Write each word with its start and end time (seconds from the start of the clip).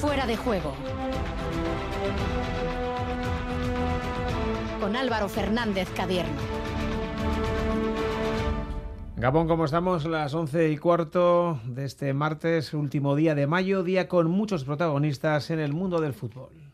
Fuera 0.00 0.26
de 0.26 0.34
juego. 0.34 0.72
Con 4.80 4.96
Álvaro 4.96 5.28
Fernández 5.28 5.90
Cadierno. 5.94 6.32
Gabón, 9.16 9.46
¿cómo 9.46 9.66
estamos? 9.66 10.06
Las 10.06 10.32
once 10.32 10.70
y 10.70 10.78
cuarto 10.78 11.60
de 11.66 11.84
este 11.84 12.14
martes, 12.14 12.72
último 12.72 13.14
día 13.14 13.34
de 13.34 13.46
mayo, 13.46 13.82
día 13.82 14.08
con 14.08 14.30
muchos 14.30 14.64
protagonistas 14.64 15.50
en 15.50 15.60
el 15.60 15.74
mundo 15.74 16.00
del 16.00 16.14
fútbol. 16.14 16.69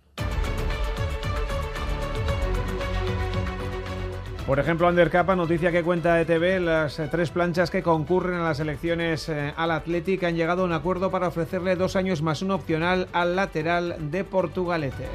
Por 4.46 4.60
ejemplo, 4.60 4.86
Ander 4.86 5.10
Capa, 5.10 5.34
noticia 5.34 5.72
que 5.72 5.82
cuenta 5.82 6.20
ETV, 6.20 6.60
las 6.60 7.00
eh, 7.00 7.08
tres 7.10 7.30
planchas 7.30 7.68
que 7.68 7.82
concurren 7.82 8.38
a 8.38 8.44
las 8.44 8.60
elecciones 8.60 9.28
eh, 9.28 9.52
al 9.56 9.72
Athletic 9.72 10.22
han 10.22 10.36
llegado 10.36 10.62
a 10.62 10.66
un 10.66 10.72
acuerdo 10.72 11.10
para 11.10 11.26
ofrecerle 11.26 11.74
dos 11.74 11.96
años 11.96 12.22
más 12.22 12.42
un 12.42 12.52
opcional 12.52 13.08
al 13.12 13.34
lateral 13.34 13.96
de 14.12 14.22
Portugalete. 14.22 15.08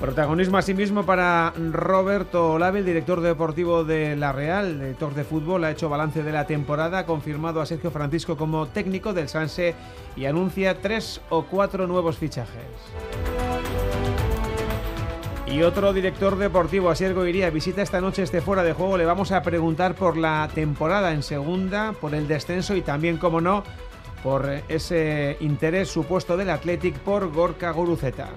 Protagonismo 0.00 0.56
asimismo 0.56 1.04
para 1.04 1.52
Roberto 1.72 2.52
Olave, 2.52 2.78
el 2.78 2.86
director 2.86 3.20
deportivo 3.20 3.84
de 3.84 4.16
La 4.16 4.32
Real, 4.32 4.78
director 4.78 5.12
de 5.12 5.24
fútbol, 5.24 5.64
ha 5.64 5.72
hecho 5.72 5.90
balance 5.90 6.22
de 6.22 6.32
la 6.32 6.46
temporada, 6.46 7.00
ha 7.00 7.06
confirmado 7.06 7.60
a 7.60 7.66
Sergio 7.66 7.90
Francisco 7.90 8.38
como 8.38 8.66
técnico 8.68 9.12
del 9.12 9.28
Sanse 9.28 9.74
y 10.16 10.24
anuncia 10.24 10.80
tres 10.80 11.20
o 11.28 11.42
cuatro 11.42 11.86
nuevos 11.86 12.16
fichajes. 12.16 12.64
Y 15.50 15.62
otro 15.62 15.92
director 15.92 16.36
deportivo, 16.36 16.90
Asiergo 16.90 17.26
Iría, 17.26 17.50
visita 17.50 17.80
esta 17.80 18.00
noche 18.00 18.22
este 18.22 18.42
fuera 18.42 18.62
de 18.62 18.74
juego. 18.74 18.98
Le 18.98 19.06
vamos 19.06 19.32
a 19.32 19.42
preguntar 19.42 19.94
por 19.94 20.16
la 20.16 20.48
temporada 20.54 21.12
en 21.12 21.22
segunda, 21.22 21.94
por 21.98 22.14
el 22.14 22.28
descenso 22.28 22.76
y 22.76 22.82
también, 22.82 23.16
como 23.16 23.40
no, 23.40 23.64
por 24.22 24.48
ese 24.68 25.38
interés 25.40 25.88
supuesto 25.88 26.36
del 26.36 26.50
Athletic 26.50 26.98
por 26.98 27.32
Gorka 27.32 27.70
Guruceta. 27.70 28.28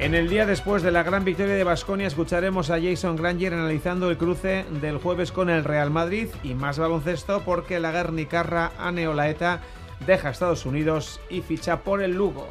En 0.00 0.14
el 0.14 0.28
día 0.28 0.46
después 0.46 0.82
de 0.82 0.92
la 0.92 1.02
gran 1.02 1.24
victoria 1.24 1.54
de 1.54 1.64
Basconia 1.64 2.06
escucharemos 2.06 2.70
a 2.70 2.80
Jason 2.80 3.16
Granger 3.16 3.52
analizando 3.52 4.08
el 4.08 4.16
cruce 4.16 4.64
del 4.80 4.98
jueves 4.98 5.32
con 5.32 5.50
el 5.50 5.64
Real 5.64 5.90
Madrid 5.90 6.28
y 6.44 6.54
más 6.54 6.78
baloncesto 6.78 7.42
porque 7.44 7.80
la 7.80 7.90
Guernicarra 7.90 8.70
Aneolaeta 8.78 9.60
deja 10.06 10.30
Estados 10.30 10.66
Unidos 10.66 11.20
y 11.28 11.42
ficha 11.42 11.80
por 11.80 12.00
el 12.00 12.14
Lugo. 12.14 12.48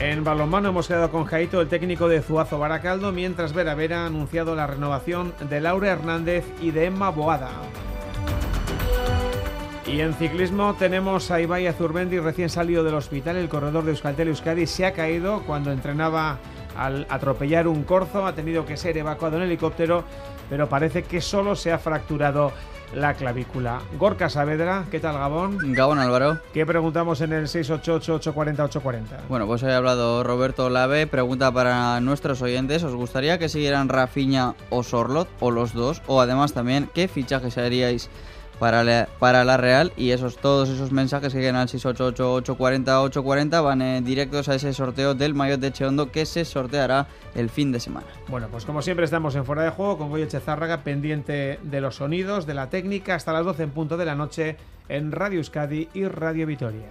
En 0.00 0.22
balonmano 0.22 0.68
hemos 0.68 0.86
quedado 0.86 1.10
con 1.10 1.24
Jaito, 1.24 1.60
el 1.60 1.66
técnico 1.66 2.06
de 2.06 2.22
Zuazo 2.22 2.56
Baracaldo, 2.60 3.10
mientras 3.10 3.52
Vera 3.52 3.74
Vera 3.74 4.04
ha 4.04 4.06
anunciado 4.06 4.54
la 4.54 4.68
renovación 4.68 5.34
de 5.50 5.60
Laura 5.60 5.88
Hernández 5.88 6.44
y 6.60 6.70
de 6.70 6.84
Emma 6.84 7.10
Boada. 7.10 7.50
Y 9.88 10.00
en 10.00 10.14
ciclismo 10.14 10.74
tenemos 10.74 11.32
a 11.32 11.40
Ibai 11.40 11.66
Azurbendi 11.66 12.20
recién 12.20 12.48
salido 12.48 12.84
del 12.84 12.94
hospital. 12.94 13.36
El 13.36 13.48
corredor 13.48 13.84
de 13.84 13.90
Euskaltel 13.90 14.28
Euskadi 14.28 14.68
se 14.68 14.86
ha 14.86 14.92
caído 14.92 15.42
cuando 15.42 15.72
entrenaba 15.72 16.38
al 16.76 17.04
atropellar 17.08 17.66
un 17.66 17.82
corzo. 17.82 18.24
Ha 18.24 18.34
tenido 18.34 18.64
que 18.66 18.76
ser 18.76 18.96
evacuado 18.98 19.38
en 19.38 19.44
helicóptero, 19.44 20.04
pero 20.48 20.68
parece 20.68 21.02
que 21.02 21.20
solo 21.20 21.56
se 21.56 21.72
ha 21.72 21.78
fracturado 21.78 22.52
la 22.94 23.14
clavícula. 23.14 23.80
Gorka 23.98 24.28
Saavedra, 24.28 24.84
¿qué 24.90 25.00
tal 25.00 25.16
Gabón? 25.16 25.74
Gabón 25.74 25.98
Álvaro. 25.98 26.40
¿Qué 26.52 26.66
preguntamos 26.66 27.20
en 27.20 27.32
el 27.32 27.46
688-840-840? 27.46 29.02
Bueno, 29.28 29.46
pues 29.46 29.62
hoy 29.62 29.72
ha 29.72 29.76
hablado 29.76 30.24
Roberto 30.24 30.70
Lave. 30.70 31.06
Pregunta 31.06 31.52
para 31.52 32.00
nuestros 32.00 32.42
oyentes. 32.42 32.82
¿Os 32.82 32.94
gustaría 32.94 33.38
que 33.38 33.48
siguieran 33.48 33.88
Rafiña 33.88 34.54
o 34.70 34.82
Sorlot 34.82 35.28
o 35.40 35.50
los 35.50 35.72
dos? 35.72 36.02
O 36.06 36.20
además 36.20 36.52
también, 36.52 36.88
¿qué 36.94 37.08
fichajes 37.08 37.58
haríais 37.58 38.10
para 38.58 38.84
la, 38.84 39.08
para 39.18 39.44
la 39.44 39.56
Real 39.56 39.92
y 39.96 40.10
esos 40.10 40.36
todos 40.36 40.68
esos 40.68 40.92
mensajes 40.92 41.32
que 41.32 41.40
llegan 41.40 41.56
al 41.56 41.68
688-840-840 41.68 43.62
van 43.62 43.82
eh, 43.82 44.00
directos 44.02 44.48
a 44.48 44.54
ese 44.54 44.72
sorteo 44.72 45.14
del 45.14 45.34
maillot 45.34 45.60
de 45.60 45.72
Cheondo 45.72 46.10
que 46.10 46.26
se 46.26 46.44
sorteará 46.44 47.06
el 47.34 47.50
fin 47.50 47.72
de 47.72 47.80
semana. 47.80 48.06
Bueno, 48.28 48.48
pues 48.50 48.64
como 48.64 48.82
siempre 48.82 49.04
estamos 49.04 49.34
en 49.34 49.44
Fuera 49.44 49.62
de 49.62 49.70
Juego 49.70 49.98
con 49.98 50.10
Goyo 50.10 50.26
Chezárraga 50.26 50.78
pendiente 50.78 51.58
de 51.62 51.80
los 51.80 51.96
sonidos, 51.96 52.46
de 52.46 52.54
la 52.54 52.70
técnica 52.70 53.14
hasta 53.14 53.32
las 53.32 53.44
12 53.44 53.62
en 53.64 53.70
punto 53.70 53.96
de 53.96 54.04
la 54.04 54.14
noche 54.14 54.56
en 54.88 55.12
Radio 55.12 55.38
Euskadi 55.38 55.88
y 55.94 56.04
Radio 56.04 56.46
Vitoria. 56.46 56.88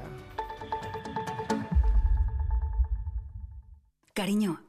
Cariño, 4.14 4.62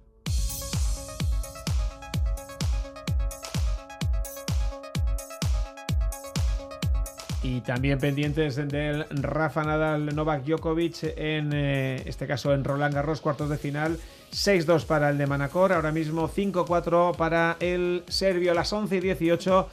Y 7.42 7.62
también 7.62 8.00
pendientes 8.00 8.58
del 8.58 9.06
Rafa 9.10 9.64
Nadal 9.64 10.14
Novak 10.14 10.44
Djokovic, 10.44 11.04
en 11.16 11.54
eh, 11.54 12.04
este 12.06 12.28
caso 12.28 12.54
en 12.54 12.66
Roland 12.66 12.94
Garros, 12.94 13.22
cuartos 13.22 13.50
de 13.50 13.58
final. 13.58 13.98
6-2 14.34 14.86
para 14.86 15.10
el 15.10 15.18
de 15.18 15.26
Manacor, 15.26 15.72
ahora 15.72 15.94
mismo 15.94 16.28
5-4 16.28 17.16
para 17.16 17.56
el 17.62 18.04
serbio, 18.10 18.54
las 18.54 18.74
11 18.74 18.98
y 18.98 19.00
18 19.00 19.70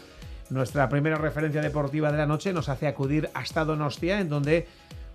nuestra 0.50 0.88
primera 0.88 1.16
referencia 1.16 1.60
deportiva 1.60 2.10
de 2.10 2.18
la 2.18 2.26
noche 2.26 2.52
nos 2.52 2.68
hace 2.68 2.86
acudir 2.86 3.30
hasta 3.34 3.64
Donostia, 3.64 4.20
en 4.20 4.28
donde 4.28 4.66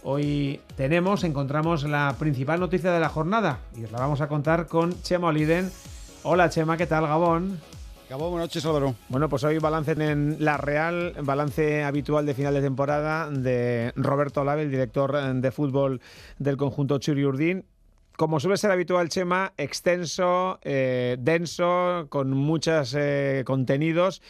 hoy 0.03 0.59
tenemos, 0.75 1.23
encontramos 1.23 1.83
la 1.83 2.15
principal 2.19 2.59
noticia 2.59 2.91
de 2.91 2.99
la 2.99 3.09
jornada 3.09 3.59
y 3.77 3.83
os 3.83 3.91
la 3.91 3.99
vamos 3.99 4.21
a 4.21 4.27
contar 4.27 4.67
con 4.67 5.01
Chema 5.01 5.27
Oliden. 5.27 5.71
Hola 6.23 6.49
Chema, 6.49 6.77
¿qué 6.77 6.87
tal 6.87 7.07
Gabón? 7.07 7.59
Gabón, 8.09 8.31
buenas 8.31 8.49
noches 8.49 8.65
Álvaro. 8.65 8.95
Bueno, 9.07 9.29
pues 9.29 9.43
hoy 9.43 9.57
balance 9.59 9.91
en 9.91 10.37
La 10.39 10.57
Real, 10.57 11.13
balance 11.23 11.83
habitual 11.83 12.25
de 12.25 12.33
final 12.33 12.53
de 12.53 12.61
temporada 12.61 13.29
de 13.29 13.93
Roberto 13.95 14.41
Olave, 14.41 14.63
el 14.63 14.71
director 14.71 15.33
de 15.33 15.51
fútbol 15.51 16.01
del 16.39 16.57
conjunto 16.57 16.97
Churi 16.97 17.25
Urdín 17.25 17.65
como 18.17 18.39
suele 18.39 18.57
ser 18.57 18.69
habitual, 18.69 19.09
Chema, 19.09 19.53
extenso, 19.57 20.59
eh, 20.61 21.17
denso, 21.19 22.05
con 22.09 22.29
muchos 22.29 22.93
eh, 22.95 23.41
contenidos 23.47 24.21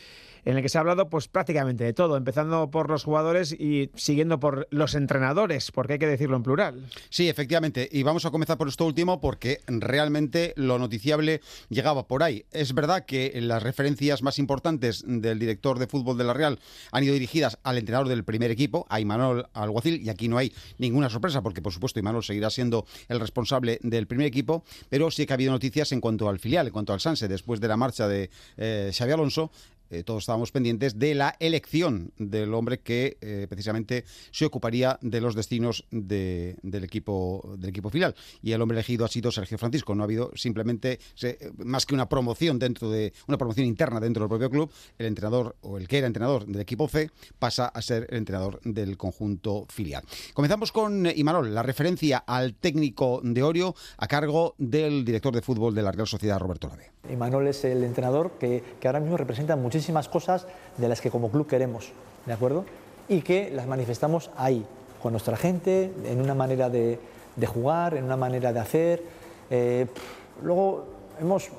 en 0.46 0.57
el 0.57 0.63
que 0.63 0.69
se 0.69 0.78
ha 0.78 0.81
hablado 0.81 1.09
pues 1.09 1.28
prácticamente 1.28 1.84
de 1.84 1.94
todo, 1.94 2.18
empezando 2.18 2.69
por 2.72 2.90
los 2.90 3.03
jugadores 3.03 3.52
y 3.52 3.90
siguiendo 3.96 4.40
por 4.40 4.68
los 4.72 4.96
entrenadores, 4.96 5.72
porque 5.72 5.94
hay 5.94 6.00
que 6.00 6.07
decirlo 6.07 6.38
en 6.38 6.44
plural. 6.44 6.85
Sí, 7.09 7.29
efectivamente, 7.29 7.88
y 7.91 8.03
vamos 8.03 8.25
a 8.25 8.31
comenzar 8.31 8.57
por 8.57 8.68
esto 8.68 8.85
último 8.85 9.22
porque 9.22 9.59
realmente 9.68 10.53
lo 10.56 10.79
noticiable 10.79 11.41
llegaba 11.69 12.07
por 12.07 12.24
ahí. 12.24 12.46
Es 12.52 12.74
verdad 12.74 13.06
que 13.06 13.31
las 13.41 13.63
referencias 13.63 14.22
más 14.22 14.40
importantes 14.40 15.03
del 15.06 15.40
director 15.40 15.79
de 15.79 15.88
fútbol 15.88 16.18
de 16.18 16.24
la 16.24 16.34
Real 16.34 16.59
han 16.91 17.03
ido 17.03 17.13
dirigidas 17.13 17.59
al 17.63 17.78
entrenador 17.78 18.08
del 18.08 18.23
primer 18.23 18.52
equipo, 18.52 18.85
a 18.90 19.00
Imanol 19.00 19.47
Alguacil, 19.53 20.02
y 20.02 20.09
aquí 20.09 20.28
no 20.28 20.38
hay 20.38 20.53
ninguna 20.78 21.09
sorpresa 21.09 21.41
porque 21.41 21.62
por 21.62 21.73
supuesto 21.73 22.00
Imanol 22.00 22.23
seguirá 22.23 22.50
siendo 22.50 22.85
el 23.08 23.19
responsable 23.19 23.79
del 23.81 24.08
primer 24.08 24.28
equipo, 24.28 24.63
pero 24.90 25.12
sí 25.12 25.25
que 25.25 25.34
ha 25.34 25.35
habido 25.35 25.52
noticias 25.52 25.91
en 25.91 26.02
cuanto 26.02 26.29
al 26.29 26.40
filial, 26.40 26.68
en 26.68 26.73
cuanto 26.73 26.94
al 26.94 27.00
Sanse, 27.00 27.28
después 27.28 27.59
de 27.59 27.68
la 27.68 27.78
marcha 27.78 28.08
de 28.08 28.29
eh, 28.58 28.91
Xavi 28.93 29.11
Alonso, 29.11 29.52
eh, 29.91 30.03
todos 30.03 30.23
estábamos 30.23 30.52
pendientes 30.52 30.97
de 30.97 31.14
la 31.16 31.35
elección 31.40 32.14
del 32.17 32.53
hombre 32.53 32.79
que 32.79 33.17
eh, 33.20 33.46
precisamente 33.49 34.05
se 34.32 34.46
ocuparía 34.46 34.97
de 35.02 35.20
los 35.20 35.35
destinos 35.35 35.85
del, 35.91 36.55
equipo, 36.84 37.55
del 37.58 37.72
equipo 37.72 37.90
filial. 37.90 38.16
Y 38.41 38.53
el 38.53 38.61
hombre 38.61 38.78
elegido 38.78 39.03
ha 39.03 39.09
sido 39.09 39.32
Sergio 39.32 39.58
Francisco. 39.58 39.93
No 39.93 40.03
ha 40.03 40.05
habido 40.05 40.32
simplemente 40.35 40.99
más 41.58 41.85
que 41.85 41.93
una 41.93 42.08
promoción 42.08 42.58
dentro 42.58 42.90
de 42.90 43.11
una 43.28 43.38
promoción 43.38 43.66
interna 43.66 43.99
dentro 43.99 44.23
del 44.23 44.29
propio 44.29 44.49
club. 44.49 44.72
El 44.97 45.08
entrenador 45.08 45.58
o 45.61 45.78
el 45.78 45.90
que 45.90 45.97
era 45.97 46.08
entrenador 46.08 46.46
del 46.46 46.61
equipo 46.61 46.88
C 46.88 47.09
pasa 47.38 47.67
a 47.67 47.82
ser 47.82 48.08
el 48.09 48.17
entrenador 48.17 48.61
del 48.64 48.97
conjunto 48.97 49.66
filial. 49.67 50.03
Comenzamos 50.34 50.72
con 50.72 51.05
Imanol, 51.14 51.53
la 51.53 51.64
referencia 51.64 52.20
al 52.20 52.55
técnico 52.55 53.20
de 53.23 53.43
Orio 53.43 53.76
a 53.97 54.08
cargo 54.08 54.55
del 54.58 55.03
director 55.03 55.34
de 55.35 55.41
fútbol 55.41 55.76
de 55.76 55.82
la 55.82 55.91
Real 55.91 56.08
Sociedad, 56.08 56.40
Roberto 56.40 56.70
Lave. 56.70 56.91
Imanol 57.09 57.47
es 57.47 57.66
el 57.66 57.84
entrenador 57.84 58.34
que, 58.40 58.64
que 58.79 58.88
ahora 58.88 58.99
mismo 58.99 59.17
representa 59.17 59.55
muchísimo 59.55 59.80
muchísimas 59.81 60.09
cosas 60.09 60.45
de 60.78 60.87
las 60.87 61.01
que 61.01 61.09
como 61.09 61.31
club 61.31 61.47
queremos, 61.47 61.91
¿de 62.28 62.33
acuerdo? 62.33 62.66
Y 63.09 63.22
que 63.22 63.49
las 63.49 63.66
manifestamos 63.66 64.29
ahí, 64.37 64.63
con 65.01 65.11
nuestra 65.11 65.35
gente, 65.35 65.91
en 66.05 66.22
una 66.22 66.35
manera 66.35 66.69
de, 66.69 66.99
jugar, 67.47 67.95
en 67.95 68.03
una 68.03 68.16
manera 68.16 68.53
de 68.53 68.59
hacer. 68.59 69.01
Eh, 69.49 69.87
luego 70.43 70.85
hemos, 71.19 71.49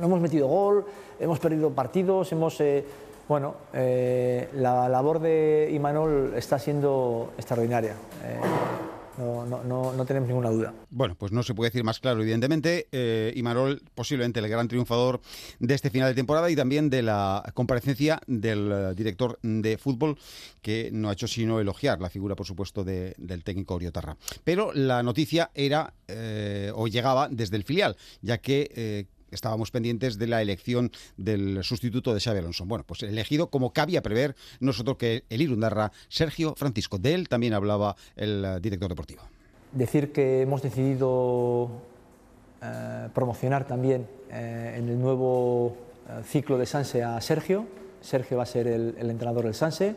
hemos 0.00 0.20
metido 0.20 0.46
gol, 0.46 0.84
hemos 1.18 1.40
perdido 1.40 1.70
partidos, 1.70 2.30
hemos, 2.30 2.60
eh, 2.60 2.84
Bueno, 3.26 3.54
eh, 3.72 4.48
la 4.54 4.88
labor 4.88 5.18
de 5.18 5.68
Imanol 5.72 6.34
está 6.36 6.60
siendo 6.60 7.32
extraordinaria. 7.36 7.94
No, 9.18 9.46
no, 9.64 9.92
no, 9.92 10.04
tenemos 10.04 10.28
ninguna 10.28 10.50
duda. 10.50 10.74
Bueno, 10.90 11.14
pues 11.18 11.32
no 11.32 11.42
se 11.42 11.54
puede 11.54 11.70
decir 11.70 11.84
más 11.84 12.00
claro, 12.00 12.20
evidentemente. 12.22 12.88
Eh, 12.92 13.32
Imanol, 13.36 13.82
posiblemente 13.94 14.40
el 14.40 14.48
gran 14.48 14.68
triunfador 14.68 15.20
de 15.58 15.74
este 15.74 15.90
final 15.90 16.10
de 16.10 16.14
temporada 16.14 16.50
y 16.50 16.56
también 16.56 16.90
de 16.90 17.02
la 17.02 17.42
comparecencia 17.54 18.20
del 18.26 18.70
eh, 18.72 18.94
director 18.94 19.38
de 19.42 19.78
fútbol, 19.78 20.18
que 20.60 20.90
no 20.92 21.08
ha 21.08 21.12
hecho 21.12 21.28
sino 21.28 21.60
elogiar 21.60 22.00
la 22.00 22.10
figura, 22.10 22.36
por 22.36 22.46
supuesto, 22.46 22.84
de, 22.84 23.14
del 23.18 23.44
técnico 23.44 23.74
Oriotarra. 23.74 24.16
Pero 24.44 24.72
la 24.74 25.02
noticia 25.02 25.50
era, 25.54 25.94
eh, 26.08 26.70
o 26.74 26.86
llegaba 26.86 27.28
desde 27.30 27.56
el 27.56 27.64
filial, 27.64 27.96
ya 28.20 28.38
que 28.38 28.70
eh, 28.74 29.06
estábamos 29.30 29.70
pendientes 29.70 30.18
de 30.18 30.26
la 30.26 30.42
elección 30.42 30.90
del 31.16 31.62
sustituto 31.62 32.14
de 32.14 32.20
Xavi 32.20 32.38
Alonso. 32.38 32.64
Bueno, 32.64 32.84
pues 32.86 33.02
elegido 33.02 33.50
como 33.50 33.72
cabía 33.72 34.02
prever 34.02 34.36
nosotros 34.60 34.96
que 34.96 35.24
el 35.30 35.42
Irundarra, 35.42 35.92
Sergio 36.08 36.54
Francisco. 36.56 36.98
De 36.98 37.14
él 37.14 37.28
también 37.28 37.54
hablaba 37.54 37.96
el 38.16 38.44
eh, 38.44 38.60
director 38.60 38.88
deportivo. 38.88 39.22
Decir 39.72 40.12
que 40.12 40.42
hemos 40.42 40.62
decidido 40.62 41.70
eh, 42.62 43.08
promocionar 43.14 43.66
también 43.66 44.06
eh, 44.30 44.74
en 44.78 44.88
el 44.88 45.00
nuevo 45.00 45.76
ciclo 46.24 46.56
de 46.56 46.66
Sanse 46.66 47.02
a 47.02 47.20
Sergio. 47.20 47.66
Sergio 48.00 48.36
va 48.36 48.44
a 48.44 48.46
ser 48.46 48.68
el, 48.68 48.94
entrenador 49.10 49.44
del 49.44 49.54
Sanse, 49.54 49.96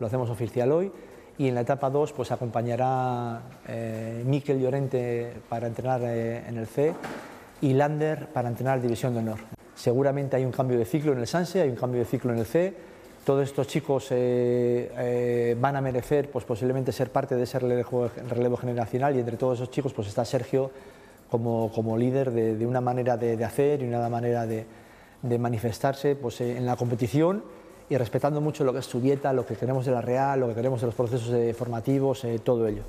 lo 0.00 0.06
hacemos 0.06 0.30
oficial 0.30 0.72
hoy. 0.72 0.90
Y 1.36 1.48
en 1.48 1.54
la 1.54 1.60
etapa 1.60 1.90
2 1.90 2.14
pues 2.14 2.32
acompañará 2.32 3.42
Miquel 4.24 4.58
Llorente 4.58 5.34
para 5.50 5.66
entrenar 5.66 6.02
en 6.02 6.56
el 6.56 6.66
C 6.66 6.94
y 7.60 7.72
Lander 7.74 8.28
para 8.28 8.48
entrenar 8.48 8.80
División 8.80 9.14
de 9.14 9.20
Honor. 9.20 9.38
Seguramente 9.74 10.36
hay 10.36 10.44
un 10.44 10.52
cambio 10.52 10.78
de 10.78 10.84
ciclo 10.84 11.12
en 11.12 11.18
el 11.18 11.26
Sanse, 11.26 11.60
hay 11.60 11.68
un 11.68 11.76
cambio 11.76 12.00
de 12.00 12.06
ciclo 12.06 12.32
en 12.32 12.38
el 12.38 12.46
C. 12.46 12.74
Todos 13.24 13.48
estos 13.48 13.66
chicos 13.66 14.08
eh, 14.10 14.90
eh, 14.96 15.56
van 15.60 15.76
a 15.76 15.80
merecer 15.80 16.30
pues, 16.30 16.44
posiblemente 16.44 16.92
ser 16.92 17.10
parte 17.10 17.34
de 17.34 17.42
ese 17.42 17.58
relevo, 17.58 18.56
generacional 18.56 19.16
y 19.16 19.18
entre 19.18 19.36
todos 19.36 19.58
esos 19.58 19.70
chicos 19.70 19.92
pues, 19.92 20.08
está 20.08 20.24
Sergio 20.24 20.70
como, 21.30 21.70
como 21.74 21.98
líder 21.98 22.30
de, 22.30 22.66
una 22.66 22.80
manera 22.80 23.16
de, 23.16 23.44
hacer 23.44 23.82
y 23.82 23.86
una 23.86 24.08
manera 24.08 24.46
de, 24.46 24.64
manifestarse 25.38 26.14
pues, 26.14 26.40
en 26.40 26.64
la 26.64 26.76
competición 26.76 27.42
y 27.90 27.96
respetando 27.96 28.40
mucho 28.40 28.64
lo 28.64 28.72
que 28.72 28.78
es 28.78 28.86
su 28.86 29.00
dieta, 29.00 29.32
lo 29.32 29.44
que 29.44 29.56
queremos 29.56 29.84
de 29.84 29.92
la 29.92 30.00
Real, 30.00 30.40
lo 30.40 30.48
que 30.48 30.54
queremos 30.54 30.80
de 30.80 30.86
los 30.86 30.94
procesos 30.94 31.30
eh, 31.34 31.52
formativos, 31.52 32.24
todo 32.44 32.66
ello. 32.66 32.82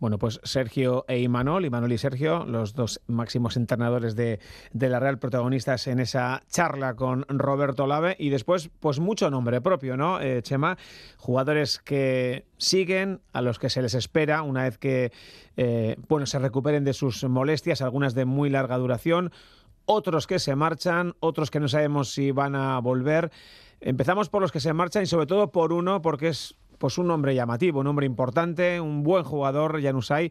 Bueno, 0.00 0.18
pues 0.18 0.40
Sergio 0.42 1.04
e 1.08 1.20
Imanol, 1.20 1.64
Imanol 1.64 1.92
y 1.92 1.98
Sergio, 1.98 2.44
los 2.44 2.74
dos 2.74 3.00
máximos 3.06 3.56
entrenadores 3.56 4.16
de, 4.16 4.40
la 4.72 4.98
Real, 4.98 5.18
protagonistas 5.18 5.86
en 5.86 6.00
esa 6.00 6.42
charla 6.50 6.94
con 6.94 7.24
Roberto 7.28 7.86
Lave. 7.86 8.16
Y 8.18 8.30
después, 8.30 8.70
pues 8.80 8.98
mucho 8.98 9.30
nombre 9.30 9.60
propio, 9.60 9.96
¿no, 9.96 10.20
eh, 10.20 10.42
Chema? 10.42 10.76
Jugadores 11.16 11.78
que 11.78 12.44
siguen, 12.58 13.20
a 13.32 13.40
los 13.40 13.58
que 13.58 13.70
se 13.70 13.82
les 13.82 13.94
espera 13.94 14.42
una 14.42 14.64
vez 14.64 14.78
que, 14.78 15.12
eh, 15.56 15.96
bueno, 16.08 16.26
se 16.26 16.38
recuperen 16.38 16.84
de 16.84 16.92
sus 16.92 17.22
molestias, 17.24 17.80
algunas 17.80 18.14
de 18.14 18.24
muy 18.24 18.50
larga 18.50 18.76
duración, 18.76 19.30
otros 19.86 20.26
que 20.26 20.38
se 20.38 20.56
marchan, 20.56 21.14
otros 21.20 21.50
que 21.50 21.60
no 21.60 21.68
sabemos 21.68 22.12
si 22.12 22.32
van 22.32 22.56
a 22.56 22.78
volver. 22.80 23.30
Empezamos 23.80 24.28
por 24.28 24.42
los 24.42 24.50
que 24.50 24.60
se 24.60 24.72
marchan 24.72 25.02
y 25.02 25.06
sobre 25.06 25.26
todo 25.26 25.52
por 25.52 25.72
uno, 25.72 26.00
porque 26.00 26.28
es 26.28 26.56
pues 26.84 26.98
un 26.98 27.10
hombre 27.10 27.34
llamativo, 27.34 27.80
un 27.80 27.86
hombre 27.86 28.04
importante, 28.04 28.78
un 28.78 29.02
buen 29.02 29.24
jugador, 29.24 29.82
Janusay, 29.82 30.30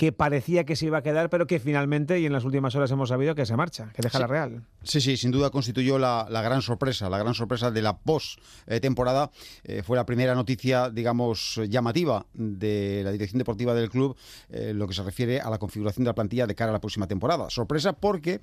que 0.00 0.12
parecía 0.12 0.64
que 0.64 0.76
se 0.76 0.86
iba 0.86 0.96
a 0.96 1.02
quedar, 1.02 1.28
pero 1.28 1.46
que 1.46 1.60
finalmente 1.60 2.18
y 2.18 2.24
en 2.24 2.32
las 2.32 2.46
últimas 2.46 2.74
horas 2.74 2.90
hemos 2.90 3.10
sabido 3.10 3.34
que 3.34 3.44
se 3.44 3.54
marcha, 3.54 3.92
que 3.94 4.00
deja 4.00 4.16
sí. 4.16 4.22
la 4.22 4.26
Real. 4.26 4.64
Sí, 4.82 4.98
sí, 4.98 5.18
sin 5.18 5.30
duda 5.30 5.50
constituyó 5.50 5.98
la, 5.98 6.26
la 6.30 6.40
gran 6.40 6.62
sorpresa, 6.62 7.10
la 7.10 7.18
gran 7.18 7.34
sorpresa 7.34 7.70
de 7.70 7.82
la 7.82 7.98
post-temporada. 7.98 9.30
Eh, 9.62 9.82
fue 9.82 9.98
la 9.98 10.06
primera 10.06 10.34
noticia, 10.34 10.88
digamos, 10.88 11.60
llamativa 11.68 12.24
de 12.32 13.02
la 13.04 13.12
dirección 13.12 13.40
deportiva 13.40 13.74
del 13.74 13.90
club, 13.90 14.16
eh, 14.48 14.72
lo 14.74 14.88
que 14.88 14.94
se 14.94 15.02
refiere 15.02 15.38
a 15.38 15.50
la 15.50 15.58
configuración 15.58 16.04
de 16.04 16.08
la 16.08 16.14
plantilla 16.14 16.46
de 16.46 16.54
cara 16.54 16.70
a 16.70 16.72
la 16.72 16.80
próxima 16.80 17.06
temporada. 17.06 17.50
Sorpresa 17.50 17.92
porque 17.92 18.40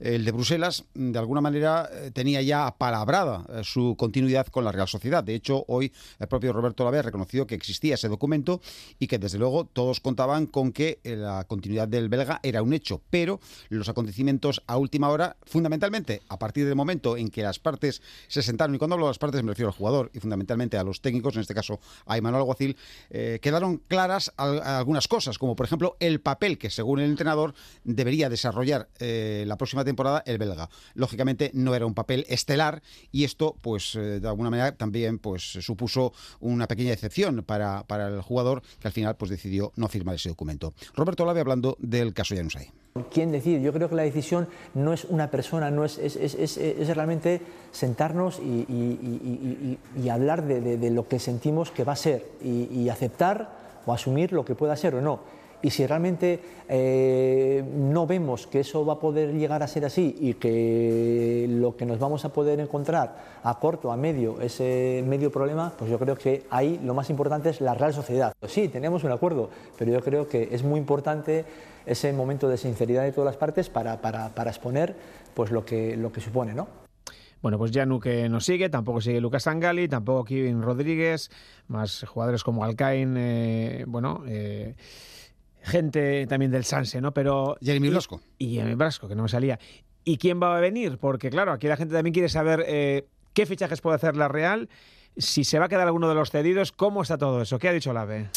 el 0.00 0.26
de 0.26 0.30
Bruselas, 0.30 0.84
de 0.92 1.18
alguna 1.18 1.40
manera, 1.40 1.88
eh, 1.90 2.10
tenía 2.12 2.42
ya 2.42 2.66
apalabrada 2.66 3.46
su 3.64 3.96
continuidad 3.96 4.46
con 4.48 4.62
la 4.62 4.72
Real 4.72 4.88
Sociedad. 4.88 5.24
De 5.24 5.34
hecho, 5.34 5.64
hoy 5.68 5.90
el 6.18 6.28
propio 6.28 6.52
Roberto 6.52 6.84
Lave 6.84 7.00
reconoció 7.00 7.46
que 7.46 7.54
existía 7.54 7.94
ese 7.94 8.08
documento 8.08 8.60
y 8.98 9.06
que, 9.06 9.18
desde 9.18 9.38
luego, 9.38 9.64
todos 9.64 10.00
contaban 10.00 10.44
con 10.44 10.70
que 10.70 10.97
la 11.04 11.44
continuidad 11.44 11.88
del 11.88 12.08
belga 12.08 12.40
era 12.42 12.62
un 12.62 12.72
hecho, 12.72 13.02
pero 13.10 13.40
los 13.68 13.88
acontecimientos 13.88 14.62
a 14.66 14.76
última 14.76 15.08
hora, 15.08 15.36
fundamentalmente 15.44 16.22
a 16.28 16.38
partir 16.38 16.66
del 16.66 16.76
momento 16.76 17.16
en 17.16 17.28
que 17.28 17.42
las 17.42 17.58
partes 17.58 18.02
se 18.28 18.42
sentaron, 18.42 18.74
y 18.74 18.78
cuando 18.78 18.94
hablo 18.94 19.06
de 19.06 19.10
las 19.10 19.18
partes 19.18 19.42
me 19.42 19.50
refiero 19.50 19.68
al 19.68 19.74
jugador 19.76 20.10
y 20.14 20.20
fundamentalmente 20.20 20.76
a 20.76 20.84
los 20.84 21.00
técnicos, 21.00 21.34
en 21.34 21.42
este 21.42 21.54
caso 21.54 21.80
a 22.06 22.16
Emanuel 22.16 22.40
Alguacil, 22.40 22.76
eh, 23.10 23.38
quedaron 23.42 23.78
claras 23.78 24.32
algunas 24.36 25.08
cosas, 25.08 25.38
como 25.38 25.56
por 25.56 25.66
ejemplo 25.66 25.96
el 26.00 26.20
papel 26.20 26.58
que 26.58 26.70
según 26.70 27.00
el 27.00 27.10
entrenador 27.10 27.54
debería 27.84 28.28
desarrollar 28.28 28.88
eh, 28.98 29.44
la 29.46 29.56
próxima 29.56 29.84
temporada 29.84 30.22
el 30.26 30.38
belga. 30.38 30.68
Lógicamente 30.94 31.50
no 31.54 31.74
era 31.74 31.86
un 31.86 31.94
papel 31.94 32.24
estelar 32.28 32.82
y 33.12 33.24
esto 33.24 33.56
pues 33.60 33.94
eh, 33.94 34.20
de 34.20 34.28
alguna 34.28 34.50
manera 34.50 34.72
también 34.72 35.18
pues 35.18 35.42
supuso 35.42 36.12
una 36.40 36.66
pequeña 36.66 36.90
decepción 36.90 37.42
para, 37.44 37.84
para 37.84 38.08
el 38.08 38.22
jugador 38.22 38.62
que 38.80 38.88
al 38.88 38.92
final 38.92 39.16
pues 39.16 39.30
decidió 39.30 39.72
no 39.76 39.88
firmar 39.88 40.14
ese 40.14 40.28
documento. 40.28 40.74
Roberto 40.94 41.24
Lave 41.24 41.40
hablando 41.40 41.76
del 41.80 42.12
caso 42.12 42.34
Janusay. 42.34 42.70
¿Quién 43.12 43.30
decide? 43.30 43.60
Yo 43.62 43.72
creo 43.72 43.88
que 43.88 43.94
la 43.94 44.02
decisión 44.02 44.48
no 44.74 44.92
es 44.92 45.04
una 45.04 45.30
persona, 45.30 45.70
no 45.70 45.84
es, 45.84 45.98
es, 45.98 46.16
es, 46.16 46.56
es 46.56 46.94
realmente 46.94 47.40
sentarnos 47.70 48.40
y, 48.40 49.78
hablar 50.10 50.44
de, 50.44 50.90
lo 50.90 51.06
que 51.06 51.18
sentimos 51.18 51.70
que 51.70 51.84
va 51.84 51.92
a 51.92 51.96
ser 51.96 52.26
y, 52.42 52.88
aceptar 52.88 53.50
o 53.86 53.92
asumir 53.92 54.32
lo 54.32 54.44
que 54.44 54.54
pueda 54.54 54.76
ser 54.76 54.94
o 54.94 55.00
no. 55.00 55.20
Y 55.60 55.70
si 55.70 55.86
realmente 55.86 56.40
eh, 56.68 57.64
no 57.74 58.06
vemos 58.06 58.46
que 58.46 58.60
eso 58.60 58.86
va 58.86 58.94
a 58.94 58.98
poder 59.00 59.32
llegar 59.32 59.62
a 59.62 59.66
ser 59.66 59.84
así 59.84 60.16
y 60.20 60.34
que 60.34 61.46
lo 61.48 61.76
que 61.76 61.84
nos 61.84 61.98
vamos 61.98 62.24
a 62.24 62.32
poder 62.32 62.60
encontrar 62.60 63.16
a 63.42 63.58
corto, 63.58 63.90
a 63.90 63.96
medio, 63.96 64.40
ese 64.40 65.02
medio 65.06 65.32
problema, 65.32 65.72
pues 65.76 65.90
yo 65.90 65.98
creo 65.98 66.16
que 66.16 66.44
ahí 66.50 66.80
lo 66.84 66.94
más 66.94 67.10
importante 67.10 67.50
es 67.50 67.60
la 67.60 67.74
Real 67.74 67.92
Sociedad. 67.92 68.32
Sí, 68.46 68.68
tenemos 68.68 69.02
un 69.02 69.10
acuerdo, 69.10 69.50
pero 69.76 69.90
yo 69.90 70.00
creo 70.00 70.28
que 70.28 70.48
es 70.52 70.62
muy 70.62 70.78
importante 70.78 71.44
ese 71.86 72.12
momento 72.12 72.48
de 72.48 72.56
sinceridad 72.56 73.02
de 73.02 73.12
todas 73.12 73.26
las 73.26 73.36
partes 73.36 73.68
para, 73.68 74.00
para, 74.00 74.28
para 74.28 74.50
exponer 74.50 74.94
pues 75.34 75.50
lo 75.50 75.64
que, 75.64 75.96
lo 75.96 76.12
que 76.12 76.20
supone, 76.20 76.54
¿no? 76.54 76.68
Bueno, 77.40 77.56
pues 77.58 77.70
Janu 77.72 78.00
que 78.00 78.28
no 78.28 78.40
sigue, 78.40 78.68
tampoco 78.68 79.00
sigue 79.00 79.20
Lucas 79.20 79.46
Angali, 79.46 79.88
tampoco 79.88 80.24
Kevin 80.24 80.60
Rodríguez, 80.60 81.30
más 81.68 82.04
jugadores 82.04 82.44
como 82.44 82.62
Alcain, 82.62 83.16
eh, 83.16 83.84
bueno... 83.88 84.22
Eh, 84.28 84.76
gente 85.68 86.26
también 86.26 86.50
del 86.50 86.64
Sanse, 86.64 87.00
¿no? 87.00 87.12
Pero 87.12 87.56
Jeremy 87.62 87.90
Blasco. 87.90 88.20
Y, 88.38 88.46
y 88.46 88.54
Jeremy 88.56 88.74
Blasco, 88.74 89.08
que 89.08 89.14
no 89.14 89.22
me 89.22 89.28
salía. 89.28 89.58
¿Y 90.04 90.16
quién 90.16 90.40
va 90.42 90.56
a 90.56 90.60
venir? 90.60 90.98
Porque 90.98 91.30
claro, 91.30 91.52
aquí 91.52 91.68
la 91.68 91.76
gente 91.76 91.94
también 91.94 92.14
quiere 92.14 92.28
saber 92.28 92.64
eh, 92.66 93.06
qué 93.34 93.46
fichajes 93.46 93.80
puede 93.80 93.96
hacer 93.96 94.16
la 94.16 94.26
Real, 94.26 94.68
si 95.16 95.44
se 95.44 95.58
va 95.58 95.66
a 95.66 95.68
quedar 95.68 95.86
alguno 95.86 96.08
de 96.08 96.14
los 96.14 96.30
cedidos, 96.30 96.72
cómo 96.72 97.02
está 97.02 97.18
todo 97.18 97.42
eso. 97.42 97.58
¿Qué 97.58 97.68
ha 97.68 97.72
dicho 97.72 97.92
la 97.92 98.04
B? 98.04 98.28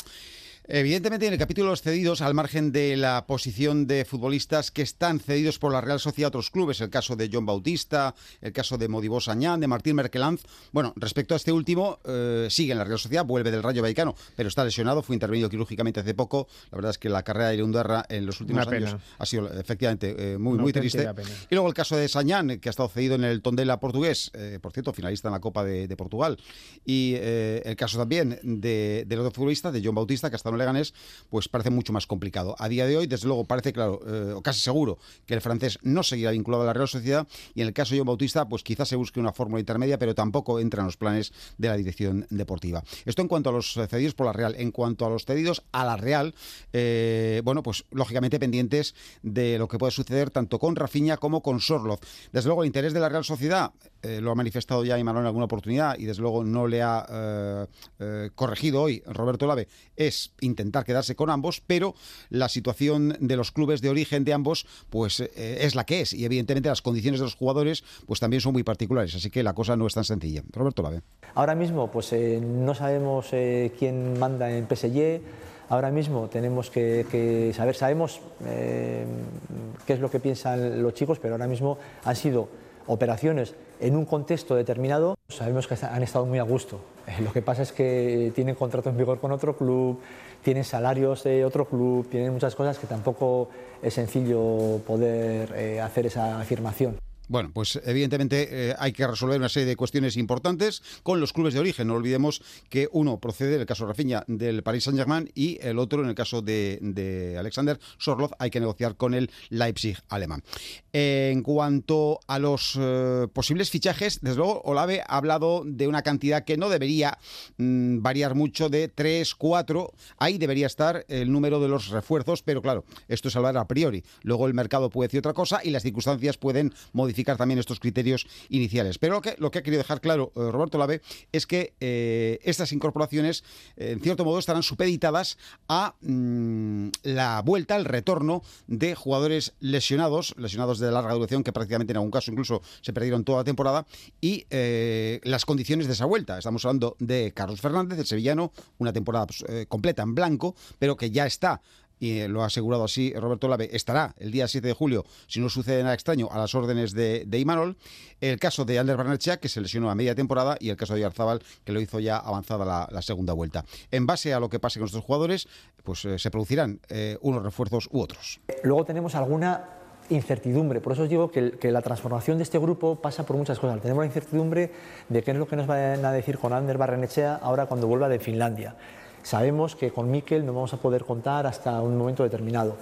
Evidentemente, 0.68 1.26
en 1.26 1.34
el 1.34 1.40
capítulo 1.40 1.66
de 1.66 1.72
los 1.72 1.82
cedidos, 1.82 2.22
al 2.22 2.34
margen 2.34 2.72
de 2.72 2.96
la 2.96 3.26
posición 3.26 3.88
de 3.88 4.06
futbolistas 4.06 4.70
que 4.70 4.84
están 4.84 5.20
cedidos 5.20 5.58
por 5.58 5.72
la 5.74 5.82
Real 5.82 6.00
Sociedad 6.00 6.28
a 6.28 6.30
otros 6.30 6.52
clubes, 6.52 6.80
el 6.82 6.90
caso 6.90 7.16
de 7.16 7.30
John 7.34 7.46
Bautista, 7.46 8.14
el 8.42 8.54
caso 8.54 8.78
de 8.78 8.88
Modibó 8.88 9.20
Sañán, 9.20 9.60
de 9.60 9.68
Martín 9.68 9.96
Merkelanz. 9.96 10.44
Bueno, 10.72 10.94
respecto 10.96 11.34
a 11.34 11.38
este 11.38 11.52
último, 11.52 12.00
eh, 12.06 12.48
sigue 12.50 12.74
en 12.74 12.78
la 12.78 12.84
Real 12.84 13.00
Sociedad, 13.00 13.26
vuelve 13.26 13.50
del 13.50 13.64
Rayo 13.64 13.82
Vallecano, 13.82 14.16
pero 14.36 14.50
está 14.50 14.64
lesionado, 14.64 15.02
fue 15.02 15.16
intervenido 15.16 15.50
quirúrgicamente 15.50 16.00
hace 16.00 16.14
poco. 16.14 16.48
La 16.72 16.78
verdad 16.78 16.92
es 16.92 17.00
que 17.00 17.10
la 17.10 17.24
carrera 17.24 17.50
de 17.50 17.58
Leundarra 17.58 18.06
en 18.08 18.28
los 18.28 18.40
últimos 18.40 18.68
años 18.68 18.96
ha 19.18 19.26
sido 19.26 19.52
efectivamente 19.52 20.16
eh, 20.18 20.38
muy, 20.38 20.60
muy 20.60 20.72
triste. 20.72 21.10
Y 21.50 21.56
luego 21.56 21.68
el 21.68 21.74
caso 21.74 21.98
de 21.98 22.08
Sañán, 22.08 22.60
que 22.60 22.70
ha 22.70 22.72
estado 22.72 22.88
cedido 22.88 23.16
en 23.16 23.24
el 23.24 23.42
Tondela 23.42 23.80
portugués, 23.80 24.32
eh, 24.36 24.60
por 24.62 24.72
cierto, 24.72 24.94
finalista 24.94 25.28
en 25.28 25.34
la 25.34 25.42
Copa 25.42 25.64
de, 25.64 25.88
de 25.88 25.98
Portugal. 25.98 26.38
Y 26.86 27.16
el 27.16 27.76
caso 27.76 27.98
también 27.98 28.40
de, 28.44 29.06
del 29.08 29.20
otro 29.20 29.32
futbolista, 29.32 29.72
de 29.72 29.82
John 29.84 29.96
Bautista, 29.96 30.30
que 30.30 30.36
ha 30.36 30.38
estado 30.38 30.51
en 30.56 30.60
Leganés, 30.60 30.94
pues 31.30 31.48
parece 31.48 31.70
mucho 31.70 31.94
más 31.94 32.08
complicado. 32.08 32.56
A 32.60 32.70
día 32.70 32.86
de 32.86 32.98
hoy, 32.98 33.08
desde 33.08 33.28
luego, 33.28 33.46
parece 33.46 33.74
claro, 33.74 34.00
eh, 34.08 34.34
o 34.34 34.42
casi 34.42 34.60
seguro, 34.60 34.98
que 35.26 35.34
el 35.34 35.42
francés 35.42 35.80
no 35.82 36.04
seguirá 36.04 36.32
vinculado 36.32 36.64
a 36.64 36.66
la 36.68 36.74
Real 36.74 36.88
Sociedad 36.88 37.28
y 37.54 37.62
en 37.62 37.68
el 37.68 37.74
caso 37.74 37.94
de 37.94 38.00
John 38.00 38.08
Bautista, 38.08 38.48
pues 38.48 38.64
quizás 38.64 38.88
se 38.88 38.96
busque 38.96 39.20
una 39.20 39.34
fórmula 39.34 39.60
intermedia, 39.60 39.98
pero 39.98 40.16
tampoco 40.16 40.60
entra 40.60 40.82
en 40.82 40.88
los 40.88 40.98
planes 40.98 41.34
de 41.58 41.68
la 41.68 41.78
dirección 41.78 42.28
deportiva. 42.30 42.84
Esto 43.06 43.22
en 43.22 43.28
cuanto 43.28 43.50
a 43.50 43.54
los 43.54 43.74
cedidos 43.74 44.14
por 44.14 44.26
la 44.26 44.34
Real. 44.34 44.56
En 44.58 44.72
cuanto 44.72 45.06
a 45.06 45.10
los 45.10 45.26
cedidos 45.26 45.64
a 45.72 45.86
la 45.86 45.98
Real, 45.98 46.34
eh, 46.74 47.42
bueno, 47.44 47.64
pues 47.64 47.86
lógicamente 47.92 48.40
pendientes 48.40 48.96
de 49.22 49.58
lo 49.58 49.68
que 49.68 49.78
puede 49.78 49.92
suceder 49.92 50.30
tanto 50.30 50.60
con 50.60 50.76
Rafinha 50.76 51.18
como 51.18 51.42
con 51.42 51.60
Sorloz. 51.60 52.00
Desde 52.32 52.48
luego, 52.48 52.64
el 52.64 52.68
interés 52.68 52.94
de 52.94 53.00
la 53.00 53.10
Real 53.10 53.24
Sociedad 53.24 53.72
eh, 54.04 54.20
lo 54.20 54.32
ha 54.32 54.36
manifestado 54.36 54.84
ya 54.84 54.98
Imanol 54.98 55.22
en 55.22 55.28
alguna 55.28 55.46
oportunidad 55.46 55.98
y 55.98 56.06
desde 56.06 56.22
luego 56.22 56.44
no 56.44 56.66
le 56.66 56.82
ha 56.82 57.06
eh, 57.10 57.66
eh, 58.00 58.30
corregido 58.34 58.82
hoy 58.82 59.04
Roberto 59.06 59.46
Lave, 59.46 59.68
es 59.96 60.34
intentar 60.42 60.86
quedarse 60.86 61.16
con 61.16 61.30
ambos, 61.30 61.62
pero 61.66 61.94
la 62.30 62.50
situación 62.50 63.16
de 63.20 63.36
los 63.36 63.52
clubes 63.52 63.82
de 63.82 63.90
origen 63.90 64.24
de 64.24 64.34
ambos 64.34 64.66
pues 64.90 65.20
es 65.20 65.76
la 65.76 65.84
que 65.86 66.02
es 66.02 66.14
y 66.14 66.26
evidentemente 66.26 66.70
las 66.70 66.82
condiciones 66.82 67.20
de 67.20 67.26
los 67.26 67.36
jugadores 67.36 67.84
pues 68.08 68.20
también 68.20 68.42
son 68.42 68.54
muy 68.54 68.64
particulares, 68.64 69.14
así 69.14 69.30
que 69.30 69.44
la 69.44 69.54
cosa 69.54 69.76
no 69.76 69.86
es 69.86 69.94
tan 69.94 70.04
sencilla. 70.04 70.42
Roberto 70.52 70.82
Lave. 70.82 71.02
Ahora 71.36 71.54
mismo 71.54 71.92
pues 71.92 72.12
no 72.14 72.74
sabemos 72.74 73.28
quién 73.30 74.18
manda 74.18 74.52
en 74.52 74.68
PSG, 74.68 75.22
ahora 75.70 75.92
mismo 75.92 76.28
tenemos 76.28 76.72
que, 76.72 77.54
saber, 77.56 77.76
sabemos 77.76 78.20
qué 78.44 79.94
es 79.94 80.00
lo 80.00 80.10
que 80.10 80.20
piensan 80.20 80.82
los 80.82 80.94
chicos, 80.96 81.20
pero 81.20 81.36
ahora 81.36 81.48
mismo 81.48 81.78
han 82.04 82.16
sido 82.16 82.50
operaciones 82.88 83.56
en 83.80 83.96
un 83.96 84.06
contexto 84.06 84.56
determinado, 84.56 85.16
sabemos 85.30 85.68
que 85.68 85.76
han 85.86 86.04
estado 86.04 86.26
muy 86.26 86.40
a 86.40 86.44
gusto. 86.44 86.82
Eh, 87.08 87.22
lo 87.22 87.34
que 87.34 87.42
pasa 87.42 87.64
es 87.64 87.72
que 87.72 88.32
tienen 88.36 88.56
contrato 88.56 88.90
en 88.90 88.98
vigor 88.98 89.20
con 89.20 89.32
otro 89.32 89.58
club, 89.58 90.00
tienen 90.44 90.64
salarios 90.64 91.24
de 91.24 91.46
otro 91.46 91.66
club, 91.66 92.08
tienen 92.10 92.34
muchas 92.34 92.56
cosas 92.56 92.78
que 92.78 92.88
tampoco 92.88 93.50
es 93.82 93.94
sencillo 93.94 94.80
poder 94.86 95.52
eh, 95.56 95.82
hacer 95.82 96.06
esa 96.06 96.40
afirmación. 96.40 96.98
Bueno, 97.32 97.52
pues 97.54 97.80
evidentemente 97.86 98.50
eh, 98.52 98.76
hay 98.78 98.92
que 98.92 99.08
resolver 99.08 99.40
una 99.40 99.48
serie 99.48 99.66
de 99.66 99.78
cuestiones 99.78 100.18
importantes 100.18 100.84
con 101.02 101.22
los 101.22 101.32
clubes 101.32 101.54
de 101.54 101.62
origen. 101.62 101.88
No 101.88 101.94
olvidemos 101.94 102.42
que 102.68 102.90
uno 102.92 103.22
procede, 103.22 103.56
en 103.56 103.62
el 103.62 103.66
caso 103.66 103.86
de 103.86 103.94
Rafinha, 103.94 104.26
del 104.28 104.64
Paris 104.64 104.84
Saint-Germain 104.84 105.32
y 105.34 105.58
el 105.62 105.80
otro, 105.80 106.04
en 106.04 106.10
el 106.10 106.16
caso 106.16 106.42
de, 106.42 107.38
Alexander 107.40 107.80
Sorloth, 108.00 108.34
hay 108.38 108.50
que 108.50 108.60
negociar 108.60 108.98
con 108.98 109.14
el 109.14 109.32
Leipzig 109.48 109.98
alemán. 110.10 110.44
En 110.92 111.42
cuanto 111.42 112.20
a 112.28 112.38
los 112.38 112.78
eh, 112.78 113.28
posibles 113.32 113.70
fichajes, 113.70 114.20
desde 114.20 114.36
luego 114.36 114.62
Olave 114.66 115.00
ha 115.00 115.16
hablado 115.16 115.64
de 115.66 115.88
una 115.88 116.02
cantidad 116.02 116.44
que 116.44 116.58
no 116.58 116.68
debería 116.68 117.18
mm, 117.56 118.02
variar 118.02 118.36
mucho 118.36 118.68
de 118.68 118.90
3, 118.90 119.36
4. 119.36 119.94
Ahí 120.18 120.38
debería 120.38 120.68
estar 120.68 121.06
el 121.08 121.32
número 121.32 121.62
de 121.62 121.70
los 121.70 121.88
refuerzos, 121.88 122.44
pero 122.44 122.62
claro, 122.62 122.84
esto 123.08 123.30
es 123.30 123.36
hablar 123.38 123.56
a 123.56 123.70
priori. 123.70 124.04
Luego 124.22 124.48
el 124.48 124.54
mercado 124.54 124.90
puede 124.90 125.08
decir 125.08 125.20
otra 125.20 125.34
cosa 125.34 125.62
y 125.64 125.70
las 125.70 125.84
circunstancias 125.84 126.38
pueden 126.38 126.74
modificar 126.92 127.21
también 127.24 127.60
estos 127.60 127.80
criterios 127.80 128.28
iniciales. 128.50 128.98
Pero 128.98 129.22
lo 129.38 129.52
que, 129.52 129.60
ha 129.60 129.64
querido 129.64 129.80
dejar 129.80 130.02
claro 130.02 130.32
eh, 130.36 130.52
Roberto 130.52 130.78
Lave 130.78 131.02
es 131.32 131.48
que 131.48 131.74
eh, 131.80 132.40
estas 132.44 132.72
incorporaciones, 132.72 133.44
en 133.78 134.00
cierto 134.02 134.26
modo, 134.26 134.40
estarán 134.40 134.64
supeditadas 134.64 135.38
a 135.68 135.96
mm, 136.02 136.90
la 137.04 137.42
vuelta, 137.42 137.76
el 137.76 137.86
retorno 137.86 138.42
de 138.68 138.96
jugadores 138.96 139.54
lesionados, 139.60 140.34
lesionados 140.38 140.80
de 140.80 140.92
larga 140.92 141.14
duración, 141.14 141.44
que 141.44 141.54
prácticamente 141.54 141.92
en 141.92 141.98
algún 141.98 142.12
caso 142.12 142.32
incluso 142.32 142.62
se 142.82 142.94
perdieron 142.94 143.24
toda 143.24 143.40
la 143.40 143.44
temporada, 143.44 143.86
y 144.20 144.46
eh, 144.50 145.20
las 145.24 145.46
condiciones 145.46 145.88
de 145.88 145.94
esa 145.94 146.06
vuelta. 146.06 146.38
Estamos 146.38 146.66
hablando 146.66 146.96
de 147.00 147.34
Carlos 147.34 147.62
Fernández, 147.62 148.00
el 148.00 148.06
sevillano, 148.06 148.52
una 148.78 148.94
temporada 148.94 149.28
pues, 149.28 149.44
completa 149.68 150.04
en 150.04 150.16
blanco, 150.16 150.56
pero 150.80 150.98
que 150.98 151.12
ya 151.12 151.26
está 151.26 151.62
y 152.02 152.20
eh, 152.20 152.28
lo 152.28 152.42
ha 152.42 152.48
asegurado 152.48 152.84
así 152.84 153.14
Roberto 153.14 153.48
Lave, 153.48 153.70
estará 153.72 154.16
el 154.18 154.32
día 154.32 154.48
7 154.48 154.68
de 154.68 154.74
julio, 154.74 155.06
si 155.28 155.40
no 155.40 155.50
sucede 155.50 155.84
nada 155.84 155.94
extraño, 155.94 156.28
a 156.32 156.40
las 156.40 156.54
órdenes 156.56 156.94
de, 156.94 157.26
Imanol. 157.32 157.78
El 158.20 158.40
caso 158.40 158.66
de 158.66 158.80
Ander 158.80 158.98
Barnechea, 158.98 159.38
que 159.38 159.48
se 159.48 159.62
lesionó 159.62 159.90
a 159.90 159.96
media 159.96 160.16
temporada, 160.16 160.58
y 160.60 160.70
el 160.70 160.78
caso 160.78 160.96
de 160.96 161.06
Arzabal, 161.06 161.42
que 161.64 161.72
lo 161.72 161.80
hizo 161.80 162.00
ya 162.00 162.18
avanzada 162.18 162.88
la, 162.92 163.02
segunda 163.02 163.34
vuelta. 163.34 163.66
En 163.92 164.08
base 164.08 164.34
a 164.34 164.40
lo 164.40 164.50
que 164.50 164.60
pase 164.60 164.80
con 164.80 164.88
estos 164.88 165.04
jugadores, 165.04 165.48
pues 165.84 166.04
eh, 166.06 166.18
se 166.18 166.32
producirán 166.32 166.80
eh, 166.90 167.18
unos 167.22 167.44
refuerzos 167.44 167.88
u 167.92 168.02
otros. 168.02 168.42
Luego 168.64 168.84
tenemos 168.84 169.14
alguna 169.14 169.66
incertidumbre. 170.10 170.82
Por 170.82 170.94
eso 170.94 171.04
os 171.04 171.10
digo 171.10 171.30
que, 171.30 171.52
que, 171.52 171.72
la 171.72 171.82
transformación 171.82 172.38
de 172.38 172.44
este 172.44 172.58
grupo 172.58 172.96
pasa 172.96 173.26
por 173.26 173.38
muchas 173.38 173.60
cosas. 173.60 173.80
Tenemos 173.82 174.02
la 174.02 174.08
incertidumbre 174.08 174.72
de 175.08 175.24
qué 175.24 175.32
es 175.32 175.38
lo 175.38 175.48
que 175.48 175.56
nos 175.56 175.68
van 175.68 176.04
a 176.04 176.12
decir 176.12 176.40
con 176.40 176.54
Ander 176.54 176.78
Barrenechea 176.78 177.36
ahora 177.36 177.68
cuando 177.68 177.88
vuelva 177.88 178.10
de 178.10 178.20
Finlandia. 178.20 178.76
Sabemos 179.24 179.76
que 179.76 179.92
con 179.92 180.10
Miquel 180.10 180.46
no 180.46 180.54
vamos 180.54 180.74
a 180.74 180.78
poder 180.78 181.06
contar 181.06 181.48
hasta 181.48 181.82
un 181.82 181.98
momento 181.98 182.24
determinado. 182.24 182.76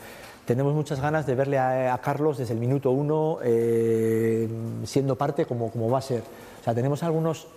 Tenemos 0.46 0.74
muchas 0.74 1.00
ganas 1.00 1.28
de 1.28 1.36
verle 1.36 1.60
a, 1.60 1.98
Carlos 2.04 2.38
desde 2.38 2.54
el 2.54 2.60
minuto 2.60 2.92
uno 2.92 3.38
eh, 3.44 4.48
siendo 4.84 5.16
parte 5.16 5.46
como, 5.46 5.72
como 5.72 5.90
va 5.90 6.00
a 6.00 6.02
ser. 6.02 6.24
O 6.60 6.64
sea, 6.64 6.74
tenemos 6.74 7.04
algunos 7.04 7.48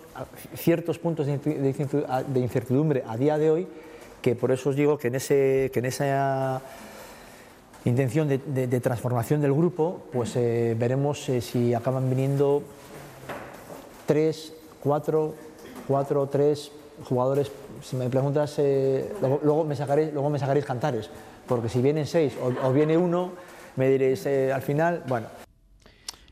ciertos 0.55 0.99
puntos 0.99 1.27
de 1.27 2.41
incertidumbre 2.41 3.03
a 3.09 3.17
día 3.17 3.39
de 3.39 3.51
hoy 3.51 3.69
que 4.23 4.37
por 4.37 4.53
eso 4.53 4.71
os 4.71 4.77
digo 4.77 4.97
que 4.97 5.09
en, 5.09 5.17
ese, 5.17 5.71
que 5.75 5.81
en 5.81 5.87
esa 5.87 6.63
intención 7.85 8.29
de, 8.29 8.81
transformación 8.81 9.43
del 9.43 9.53
grupo, 9.53 10.03
pues 10.13 10.37
eh, 10.37 10.77
veremos 10.79 11.29
eh, 11.29 11.41
si 11.41 11.75
acaban 11.75 12.09
viniendo 12.09 12.63
tres, 14.07 14.55
cuatro, 14.81 15.35
cuatro, 15.89 16.29
tres 16.29 16.71
jugadores 17.05 17.51
si 17.83 17.97
me 17.97 18.09
preguntas, 18.09 18.55
eh, 18.59 19.13
luego, 19.21 19.65
me 19.65 19.75
sacaréis, 19.75 20.13
luego 20.13 20.31
me 20.31 20.39
sacaréis 20.39 20.65
cantares, 20.65 21.11
porque 21.47 21.69
si 21.69 21.83
vienen 21.83 22.07
seis 22.07 22.35
o, 22.41 22.73
viene 22.73 22.97
uno, 22.97 23.33
me 23.77 23.89
diréis 23.89 24.25
eh, 24.27 24.53
al 24.53 24.63
final, 24.63 25.03
bueno, 25.09 25.27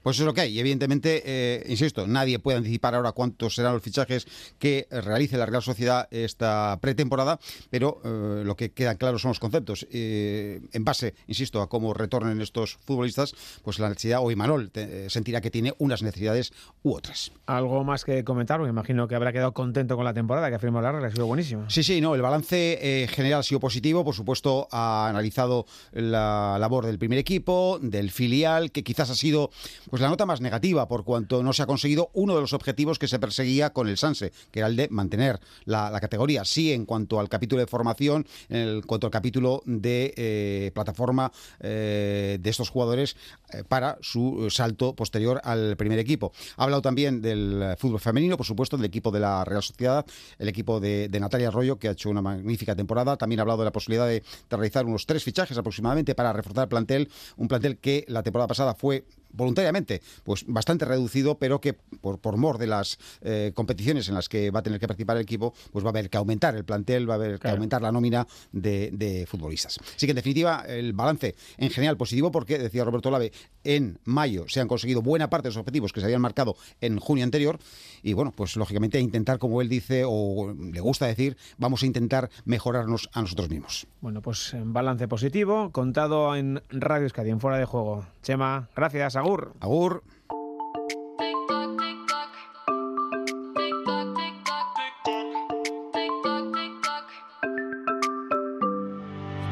pues 0.03 0.19
es 0.19 0.25
lo 0.25 0.35
que 0.35 0.43
hay. 0.43 0.57
Y 0.57 0.61
evidentemente, 0.61 1.23
eh, 1.25 1.65
insisto, 1.69 2.07
nadie 2.07 2.39
puede 2.39 2.59
anticipar 2.59 2.95
ahora 2.95 3.13
cuántos 3.13 3.55
serán 3.55 3.75
los 3.75 3.83
fichajes 3.83 4.27
que 4.59 4.87
realice 4.91 5.37
la 5.37 5.47
Real 5.47 5.63
Sociedad 5.63 6.09
esta 6.11 6.79
pretemporada, 6.81 7.39
pero 7.71 8.01
eh, 8.05 8.43
lo 8.45 8.57
que 8.57 8.73
quedan 8.73 8.97
claros 8.97 9.23
son 9.23 9.31
los 9.31 9.41
conceptos. 9.41 9.87
Eh, 9.91 10.61
en 10.73 10.85
base, 10.85 11.15
insisto, 11.27 11.63
a 11.63 11.69
cómo 11.69 11.95
retornen 11.95 12.41
estos 12.41 12.79
futbolistas, 12.85 13.35
pues 13.63 13.79
la 13.79 13.89
necesidad, 13.89 14.21
o 14.23 14.31
Imanol 14.31 14.71
sentirá 15.09 15.41
que 15.41 15.51
tiene 15.51 15.75
unas 15.79 16.03
necesidades 16.03 16.53
u 16.83 16.95
otras. 16.95 17.33
Algo 17.47 17.85
más 17.85 18.05
que 18.05 18.25
comentar, 18.25 18.61
me 18.61 18.69
imagino 18.69 19.09
que 19.09 19.15
habrá 19.15 19.33
quedado 19.33 19.53
contento 19.53 19.97
con 19.97 20.05
la 20.05 20.15
temporada, 20.15 20.49
que 20.49 20.57
ha 20.57 20.59
firmado 20.59 20.83
la 20.85 20.93
Real, 20.93 21.05
ha 21.05 21.11
sido 21.11 21.27
buenísimo. 21.27 21.69
Sí, 21.69 21.83
sí, 21.83 22.01
no, 22.01 22.15
el 22.15 22.23
balance 22.23 23.07
general 23.11 23.41
ha 23.41 23.43
sido 23.43 23.61
positivo, 23.61 24.05
por 24.05 24.15
supuesto, 24.15 24.69
ha 24.71 25.09
analizado 25.09 25.67
la 25.93 26.57
labor 26.59 26.87
del 26.87 26.99
primer 26.99 27.19
equipo, 27.19 27.79
del 27.81 28.11
filial, 28.11 28.73
que 28.73 28.83
quizás 28.83 29.11
ha 29.11 29.15
sido 29.15 29.51
pues 29.91 30.01
la 30.01 30.09
nota 30.09 30.25
más 30.25 30.41
negativa 30.41 30.87
por 30.89 31.05
cuanto 31.05 31.43
no 31.43 31.53
se 31.53 31.63
ha 31.63 31.67
conseguido 31.67 32.11
uno 32.15 32.35
de 32.35 32.41
los 32.41 32.53
objetivos 32.53 32.99
que 32.99 33.09
se 33.09 33.19
perseguía 33.19 33.73
con 33.73 33.89
el 33.89 33.99
Sanse, 33.99 34.33
que 34.51 34.61
era 34.61 34.69
el 34.69 34.77
de 34.77 34.89
mantener 34.89 35.41
la, 35.65 36.01
categoría. 36.01 36.45
Sí, 36.45 36.73
en 36.73 36.87
cuanto 36.87 37.21
al 37.21 37.29
capítulo 37.29 37.61
de 37.61 37.67
formación, 37.67 38.27
en 38.49 38.81
cuanto 38.83 39.07
al 39.07 39.11
capítulo 39.11 39.63
de 39.67 40.15
eh, 40.17 40.71
plataforma 40.73 41.31
eh, 41.59 42.39
de 42.41 42.51
estos 42.51 42.71
jugadores 42.71 43.17
eh, 43.53 43.65
para 43.67 43.99
su 44.01 44.49
salto 44.51 44.95
posterior 44.95 45.41
al 45.45 45.77
primer 45.77 45.99
equipo. 45.99 46.33
Ha 46.57 46.65
hablado 46.65 46.81
también 46.81 47.21
del 47.21 47.75
fútbol 47.77 48.01
femenino, 48.01 48.37
por 48.37 48.47
supuesto, 48.47 48.77
del 48.77 48.87
equipo 48.87 49.11
de 49.11 49.21
la 49.21 49.45
Real 49.45 49.63
Sociedad, 49.63 50.07
el 50.39 50.49
equipo 50.49 50.81
de, 50.81 51.11
Natalia 51.21 51.49
Arroyo, 51.49 51.79
que 51.79 51.89
ha 51.89 51.93
hecho 51.93 52.09
una 52.09 52.23
magnífica 52.23 52.75
temporada. 52.75 53.17
También 53.17 53.41
ha 53.41 53.43
hablado 53.43 53.59
de 53.59 53.65
la 53.67 53.73
posibilidad 53.73 54.07
de 54.07 54.23
realizar 54.49 54.87
unos 54.87 55.05
tres 55.05 55.25
fichajes 55.25 55.59
aproximadamente 55.59 56.15
para 56.15 56.33
reforzar 56.33 56.65
el 56.65 56.69
plantel, 56.69 57.11
un 57.37 57.49
plantel 57.49 57.79
que 57.79 58.05
la 58.09 58.23
temporada 58.23 58.49
pasada 58.49 58.75
fue 58.75 59.05
voluntariamente, 59.33 60.03
pues 60.25 60.45
bastante 60.47 60.85
reducido, 60.85 61.39
pero 61.39 61.61
que 61.61 61.75
por, 61.75 62.19
por 62.19 62.37
mor 62.37 62.59
de 62.59 62.67
las 62.67 62.99
eh, 63.23 63.53
competiciones 63.55 64.09
en 64.09 64.15
las 64.15 64.29
que 64.29 64.51
va 64.51 64.61
a 64.61 64.63
tener 64.63 64.81
que 64.81 64.87
participar 64.87 65.17
el 65.17 65.23
equipo, 65.23 65.55
pues 65.73 65.85
va 65.85 65.89
a 65.89 65.91
haber 65.91 66.11
que 66.11 66.19
aumentar 66.19 66.55
el 66.57 66.65
plantel, 66.65 67.09
va 67.09 67.15
a 67.15 67.17
haber 67.17 67.39
que 67.39 67.49
aumentar 67.49 67.83
la 67.83 67.93
nómina 67.93 68.27
de, 68.53 69.27
futbolistas. 69.29 69.79
Así 69.97 70.07
que 70.07 70.13
en 70.13 70.17
definitiva, 70.17 70.65
el 70.67 70.93
balance 70.93 71.35
en 71.59 71.71
general 71.71 71.97
positivo, 71.97 72.31
porque 72.31 72.59
decía 72.59 72.85
Roberto 72.85 73.11
Lave, 73.11 73.33
en 73.65 73.99
mayo 74.05 74.47
se 74.49 74.61
han 74.61 74.69
conseguido 74.69 75.03
buena 75.03 75.29
parte 75.29 75.49
de 75.49 75.51
los 75.51 75.59
objetivos 75.59 75.93
que 75.93 76.01
se 76.01 76.07
habían 76.07 76.21
marcado 76.21 76.57
en 76.81 76.99
junio 76.99 77.25
anterior, 77.25 77.59
y 78.03 78.13
bueno, 78.13 78.33
pues 78.35 78.57
lógicamente 78.57 78.99
a 78.99 79.01
intentar, 79.01 79.39
como 79.39 79.61
él 79.61 79.69
dice, 79.69 80.05
o 80.07 80.55
le 80.55 80.81
gusta 80.81 81.07
decir, 81.07 81.37
vamos 81.59 81.83
a 81.83 81.87
intentar 81.87 82.31
mejorarnos 82.45 83.11
a 83.13 83.21
nosotros 83.23 83.51
mismos. 83.51 83.87
Bueno, 84.01 84.23
pues 84.23 84.55
balance 84.57 85.09
positivo, 85.09 85.71
contado 85.73 86.35
en 86.37 86.63
Radio 86.71 87.07
Escadi, 87.07 87.31
en 87.31 87.41
Fuera 87.41 87.59
de 87.59 87.65
Juego. 87.65 88.07
Chema, 88.23 88.69
gracias. 88.75 89.17
Agur. 89.21 89.53
Agur. 89.61 90.03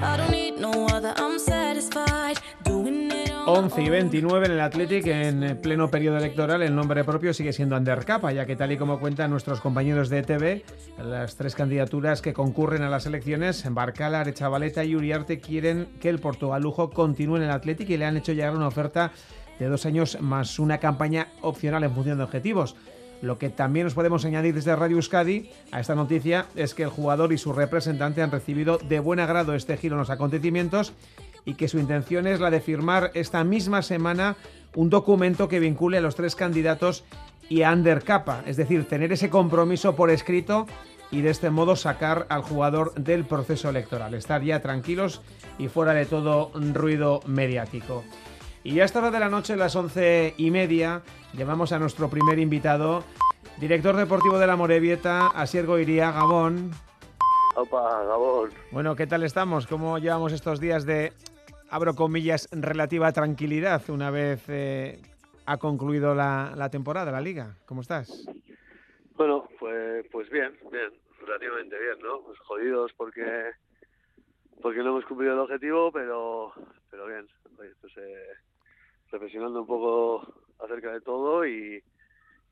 I 0.01 0.17
don't 0.17 0.31
need 0.31 0.59
no 0.59 0.87
other, 0.87 1.13
I'm 1.19 1.39
satisfied. 1.39 2.39
11 3.51 3.81
y 3.81 3.89
29 3.89 4.45
en 4.45 4.53
el 4.53 4.61
Athletic, 4.61 5.07
en 5.07 5.59
pleno 5.63 5.91
periodo 5.91 6.19
electoral, 6.19 6.61
el 6.61 6.77
nombre 6.77 7.03
propio 7.03 7.33
sigue 7.33 7.55
siendo 7.55 7.79
Undercapa, 7.79 8.31
ya 8.31 8.45
que 8.45 8.57
tal 8.57 8.73
y 8.73 8.77
como 8.77 9.01
cuentan 9.01 9.31
nuestros 9.31 9.63
compañeros 9.63 10.11
de 10.11 10.23
TV, 10.23 10.65
las 11.03 11.35
tres 11.35 11.55
candidaturas 11.55 12.21
que 12.21 12.35
concurren 12.35 12.83
a 12.83 12.91
las 12.91 13.07
elecciones, 13.07 13.65
Barcala, 13.73 14.21
Arechavaleta 14.21 14.85
y 14.85 14.95
Uriarte, 14.95 15.41
quieren 15.41 15.89
que 15.99 16.11
el 16.11 16.19
Portugalujo 16.19 16.91
continúe 16.91 17.39
en 17.39 17.45
el 17.45 17.51
Athletic 17.51 17.89
y 17.89 17.97
le 17.97 18.05
han 18.05 18.19
hecho 18.19 18.35
llegar 18.35 18.55
una 18.55 18.69
oferta 18.69 19.13
de 19.59 19.69
dos 19.69 19.87
años 19.87 20.19
más 20.21 20.59
una 20.59 20.79
campaña 20.79 21.29
opcional 21.41 21.85
en 21.85 21.95
función 21.95 22.19
de 22.19 22.25
objetivos. 22.25 22.77
Lo 23.21 23.39
que 23.39 23.51
también 23.51 23.85
nos 23.85 23.95
podemos 23.95 24.25
añadir 24.25 24.55
desde 24.55 24.77
Radio 24.77 24.97
Euskadi 24.97 25.51
a 25.73 25.81
esta 25.81 25.95
noticia 25.95 26.47
es 26.55 26.75
que 26.75 26.85
el 26.85 26.89
jugador 26.89 27.33
y 27.33 27.39
su 27.39 27.53
representante 27.53 28.23
han 28.23 28.31
recibido 28.31 28.79
de 28.79 29.01
buen 29.01 29.19
agrado 29.19 29.55
este 29.55 29.77
giro 29.77 29.97
en 29.97 30.01
los 30.01 30.11
acontecimientos 30.11 30.93
y 31.45 31.55
que 31.55 31.69
su 31.69 31.79
intención 31.79 32.27
es 32.27 32.41
la 32.41 32.51
de 32.51 32.61
firmar 32.61 33.11
esta 33.15 33.43
misma 33.43 33.83
semana 33.83 34.37
un 34.75 34.91
documento 34.91 35.49
que 35.49 35.61
vincule 35.61 35.99
a 35.99 36.01
los 36.03 36.15
tres 36.15 36.37
candidatos 36.37 37.05
y 37.49 37.63
a 37.63 37.71
Ander 37.71 38.05
es 38.47 38.57
decir, 38.57 38.87
tener 38.87 39.13
ese 39.13 39.31
compromiso 39.31 39.97
por 39.97 40.11
escrito 40.11 40.67
y 41.11 41.23
de 41.23 41.31
este 41.31 41.51
modo 41.51 41.77
sacar 41.77 42.27
al 42.29 42.43
jugador 42.43 42.95
del 42.95 43.25
proceso 43.25 43.71
electoral, 43.71 44.15
estar 44.15 44.43
ya 44.43 44.61
tranquilos 44.61 45.23
y 45.59 45.69
fuera 45.69 45.95
de 45.95 46.05
todo 46.05 46.53
ruido 46.55 47.21
mediático. 47.27 48.05
Y 48.69 48.81
a 48.81 48.85
esta 48.85 48.99
hora 48.99 49.11
de 49.11 49.19
la 49.19 49.31
noche, 49.31 49.57
las 49.57 49.75
once 49.77 50.35
y 50.37 50.51
media, 50.51 51.01
llevamos 51.33 51.73
a 51.73 51.79
nuestro 51.79 52.11
primer 52.11 52.39
invitado, 52.39 53.03
director 53.59 53.97
deportivo 53.97 54.39
de 54.39 54.47
la 54.47 54.57
Morevieta, 54.57 55.29
Asiergo 55.29 55.79
Iría, 55.79 56.13
Gabón. 56.13 56.73
Opa, 57.57 58.05
Gabón. 58.05 58.51
Bueno, 58.71 58.95
¿qué 58.95 59.07
tal 59.07 59.23
estamos? 59.23 59.67
¿Cómo 59.67 59.97
llevamos 59.99 60.35
estos 60.35 60.61
días 60.61 60.85
de, 60.85 61.15
abro 61.71 61.95
comillas, 61.95 62.47
relativa 62.53 63.11
tranquilidad 63.11 63.89
una 63.89 64.11
vez 64.11 64.45
eh, 64.49 65.01
ha 65.47 65.57
concluido 65.57 66.15
la, 66.15 66.53
la 66.55 66.69
temporada, 66.69 67.11
la 67.11 67.23
liga? 67.23 67.57
¿Cómo 67.65 67.81
estás? 67.81 68.27
Bueno, 69.17 69.49
pues, 69.59 70.05
pues 70.13 70.29
bien, 70.29 70.53
bien, 70.71 70.93
relativamente 71.25 71.75
bien, 71.79 71.99
¿no? 72.03 72.21
Pues 72.21 72.39
jodidos 72.41 72.93
porque 72.99 73.51
porque 74.61 74.81
no 74.81 74.91
hemos 74.91 75.07
cumplido 75.07 75.33
el 75.33 75.39
objetivo, 75.39 75.91
pero 75.91 76.53
pero 76.91 77.07
bien, 77.07 77.27
pues 77.57 77.97
eh, 77.97 78.35
reflexionando 79.11 79.61
un 79.61 79.67
poco 79.67 80.35
acerca 80.59 80.93
de 80.93 81.01
todo 81.01 81.47
y, 81.47 81.83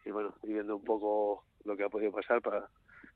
bueno, 0.07 0.35
y 0.43 0.49
viendo 0.49 0.77
un 0.77 0.85
poco 0.85 1.45
lo 1.65 1.77
que 1.77 1.85
ha 1.85 1.89
podido 1.89 2.13
pasar 2.13 2.41
para 2.41 2.69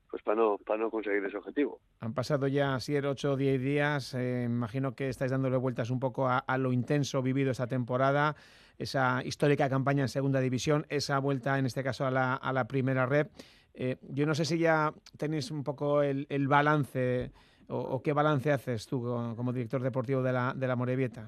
pues 0.09 0.23
para 0.23 0.41
no, 0.41 0.57
para 0.57 0.77
no 0.77 0.91
conseguir 0.91 1.23
ese 1.23 1.37
objetivo. 1.37 1.79
Han 2.01 2.13
pasado 2.13 2.45
ya 2.47 2.77
7, 2.77 3.07
8 3.07 3.31
o 3.31 3.37
10 3.37 3.61
días. 3.61 4.13
Eh, 4.13 4.43
imagino 4.43 4.93
que 4.93 5.07
estáis 5.07 5.31
dándole 5.31 5.55
vueltas 5.55 5.89
un 5.89 6.01
poco 6.01 6.27
a, 6.27 6.43
lo 6.57 6.73
intenso 6.73 7.21
vivido 7.21 7.51
esta 7.51 7.67
temporada, 7.67 8.35
esa 8.77 9.23
histórica 9.23 9.69
campaña 9.69 10.01
en 10.01 10.09
Segunda 10.09 10.41
División, 10.41 10.85
esa 10.89 11.17
vuelta 11.19 11.57
en 11.57 11.65
este 11.65 11.81
caso 11.81 12.05
a 12.05 12.11
la, 12.11 12.35
a 12.35 12.51
la 12.51 12.67
primera 12.67 13.05
red. 13.05 13.27
Eh, 13.73 13.95
yo 14.09 14.25
no 14.25 14.35
sé 14.35 14.43
si 14.43 14.57
ya 14.57 14.93
tenéis 15.17 15.49
un 15.49 15.63
poco 15.63 16.01
el, 16.03 16.27
el 16.27 16.49
balance 16.49 17.31
o, 17.69 17.77
o, 17.77 18.03
qué 18.03 18.11
balance 18.11 18.51
haces 18.51 18.85
tú 18.87 19.01
como, 19.01 19.33
como, 19.37 19.53
director 19.53 19.81
deportivo 19.81 20.21
de 20.21 20.33
la, 20.33 20.53
de 20.53 20.67
la 20.67 20.75
Morevieta. 20.75 21.25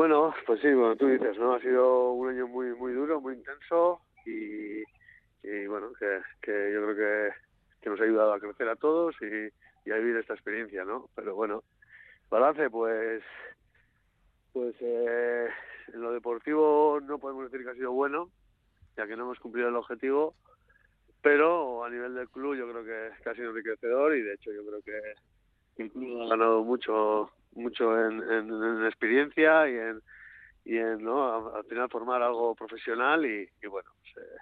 Bueno, 0.00 0.32
pues 0.46 0.62
sí, 0.62 0.72
bueno, 0.72 0.96
tú 0.96 1.08
dices, 1.08 1.36
¿no? 1.36 1.52
Ha 1.52 1.60
sido 1.60 2.12
un 2.12 2.30
año 2.30 2.48
muy, 2.48 2.74
muy 2.74 2.94
duro, 2.94 3.20
muy 3.20 3.34
intenso 3.34 4.00
y 4.24 4.82
y 5.42 5.66
bueno, 5.66 5.92
que, 5.98 6.22
que 6.40 6.72
yo 6.72 6.82
creo 6.86 6.96
que, 6.96 7.34
que, 7.82 7.90
nos 7.90 8.00
ha 8.00 8.04
ayudado 8.04 8.32
a 8.32 8.40
crecer 8.40 8.66
a 8.70 8.76
todos 8.76 9.14
y, 9.20 9.90
a 9.90 9.96
vivir 9.96 10.16
esta 10.16 10.32
experiencia, 10.32 10.86
¿no? 10.86 11.10
Pero 11.14 11.34
bueno, 11.34 11.64
balance, 12.30 12.70
pues, 12.70 13.22
pues 14.54 14.74
eh, 14.80 15.48
en 15.92 16.00
lo 16.00 16.12
deportivo 16.12 16.98
no 17.02 17.18
podemos 17.18 17.50
decir 17.50 17.62
que 17.62 17.72
ha 17.72 17.74
sido 17.74 17.92
bueno, 17.92 18.30
ya 18.96 19.06
que 19.06 19.16
no 19.16 19.24
hemos 19.24 19.38
cumplido 19.38 19.68
el 19.68 19.76
objetivo, 19.76 20.34
pero 21.20 21.84
a 21.84 21.90
nivel 21.90 22.14
del 22.14 22.30
club 22.30 22.56
yo 22.56 22.66
creo 22.70 22.84
que, 22.84 23.22
que 23.22 23.28
ha 23.28 23.34
sido 23.34 23.50
enriquecedor 23.50 24.16
y 24.16 24.22
de 24.22 24.32
hecho 24.32 24.50
yo 24.50 24.64
creo 24.64 24.80
que 24.80 25.82
el 25.82 25.90
club 25.90 26.22
ha 26.22 26.28
ganado 26.28 26.64
mucho 26.64 27.30
mucho 27.52 27.98
en, 27.98 28.22
en, 28.22 28.50
en 28.50 28.86
experiencia 28.86 29.68
y 29.68 29.76
en 29.76 30.02
y 30.64 30.76
en 30.76 31.02
no 31.02 31.54
al 31.54 31.64
final 31.64 31.88
formar 31.88 32.22
algo 32.22 32.54
profesional 32.54 33.24
y, 33.24 33.48
y 33.62 33.66
bueno 33.66 33.90
pues, 34.00 34.24
eh, 34.24 34.38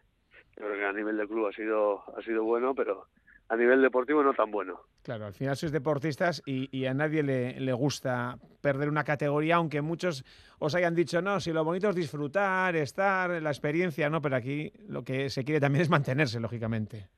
yo 0.56 0.64
creo 0.64 0.76
que 0.76 0.84
a 0.84 0.92
nivel 0.92 1.16
de 1.16 1.28
club 1.28 1.46
ha 1.46 1.52
sido 1.52 2.02
ha 2.16 2.22
sido 2.22 2.44
bueno, 2.44 2.74
pero 2.74 3.06
a 3.48 3.56
nivel 3.56 3.80
deportivo 3.80 4.22
no 4.22 4.34
tan 4.34 4.50
bueno. 4.50 4.80
Claro, 5.02 5.24
al 5.24 5.32
final 5.32 5.56
sois 5.56 5.72
deportistas 5.72 6.42
y, 6.44 6.68
y 6.76 6.84
a 6.84 6.92
nadie 6.92 7.22
le, 7.22 7.58
le, 7.60 7.72
gusta 7.72 8.36
perder 8.60 8.88
una 8.90 9.04
categoría, 9.04 9.56
aunque 9.56 9.80
muchos 9.80 10.24
os 10.58 10.74
hayan 10.74 10.94
dicho, 10.94 11.22
no, 11.22 11.40
si 11.40 11.52
lo 11.52 11.64
bonito 11.64 11.88
es 11.88 11.96
disfrutar, 11.96 12.76
estar, 12.76 13.40
la 13.40 13.48
experiencia, 13.48 14.10
¿no? 14.10 14.20
Pero 14.20 14.36
aquí 14.36 14.70
lo 14.86 15.02
que 15.02 15.30
se 15.30 15.44
quiere 15.44 15.60
también 15.60 15.82
es 15.82 15.88
mantenerse, 15.88 16.40
lógicamente. 16.40 17.08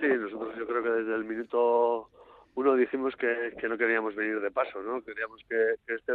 Sí, 0.00 0.06
nosotros 0.06 0.54
yo 0.56 0.66
creo 0.66 0.82
que 0.82 0.90
desde 0.90 1.14
el 1.16 1.24
minuto 1.24 2.08
uno 2.54 2.74
dijimos 2.74 3.16
que, 3.16 3.54
que 3.58 3.68
no 3.68 3.78
queríamos 3.78 4.14
venir 4.14 4.40
de 4.40 4.50
paso, 4.50 4.82
¿no? 4.82 5.02
Queríamos 5.02 5.40
que, 5.48 5.74
este 5.94 6.14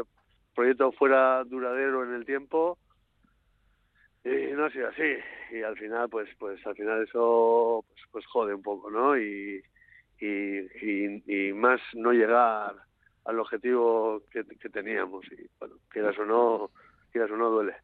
proyecto 0.55 0.91
fuera 0.91 1.43
duradero 1.43 2.03
en 2.03 2.13
el 2.13 2.25
tiempo 2.25 2.77
y 4.23 4.53
no 4.53 4.65
ha 4.65 4.71
sido 4.71 4.89
así. 4.89 5.17
Y 5.51 5.61
al 5.61 5.77
final 5.77 6.09
pues 6.09 6.29
pues 6.37 6.65
al 6.65 6.75
final 6.75 7.03
eso 7.03 7.83
pues, 7.87 8.01
pues 8.11 8.25
jode 8.27 8.53
un 8.53 8.63
poco 8.63 8.89
no 8.89 9.17
y, 9.17 9.63
y, 10.19 10.27
y, 10.27 11.23
y 11.27 11.53
más 11.53 11.79
no 11.93 12.11
llegar 12.11 12.75
al 13.25 13.39
objetivo 13.39 14.21
que, 14.31 14.43
que, 14.43 14.69
teníamos. 14.69 15.25
Y 15.31 15.47
bueno 15.59 15.75
quieras 15.89 16.17
o 16.19 16.25
no 16.25 16.71
quieras 17.11 17.31
o 17.31 17.37
no 17.37 17.49
duele 17.49 17.75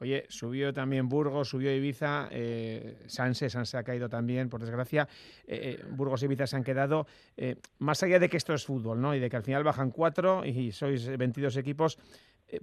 Oye, 0.00 0.24
subió 0.28 0.72
también 0.72 1.08
Burgos, 1.08 1.48
subió 1.48 1.74
Ibiza, 1.74 2.28
eh, 2.30 3.04
Sanse, 3.06 3.50
Sanse 3.50 3.76
ha 3.76 3.82
caído 3.82 4.08
también, 4.08 4.48
por 4.48 4.60
desgracia. 4.60 5.08
Eh, 5.46 5.82
Burgos 5.90 6.22
y 6.22 6.26
Ibiza 6.26 6.46
se 6.46 6.56
han 6.56 6.64
quedado. 6.64 7.06
Eh, 7.36 7.56
más 7.78 8.02
allá 8.02 8.18
de 8.18 8.28
que 8.28 8.36
esto 8.36 8.54
es 8.54 8.66
fútbol, 8.66 9.00
¿no? 9.00 9.14
Y 9.14 9.20
de 9.20 9.30
que 9.30 9.36
al 9.36 9.42
final 9.42 9.64
bajan 9.64 9.90
cuatro 9.90 10.44
y 10.44 10.72
sois 10.72 11.06
22 11.16 11.56
equipos, 11.56 11.98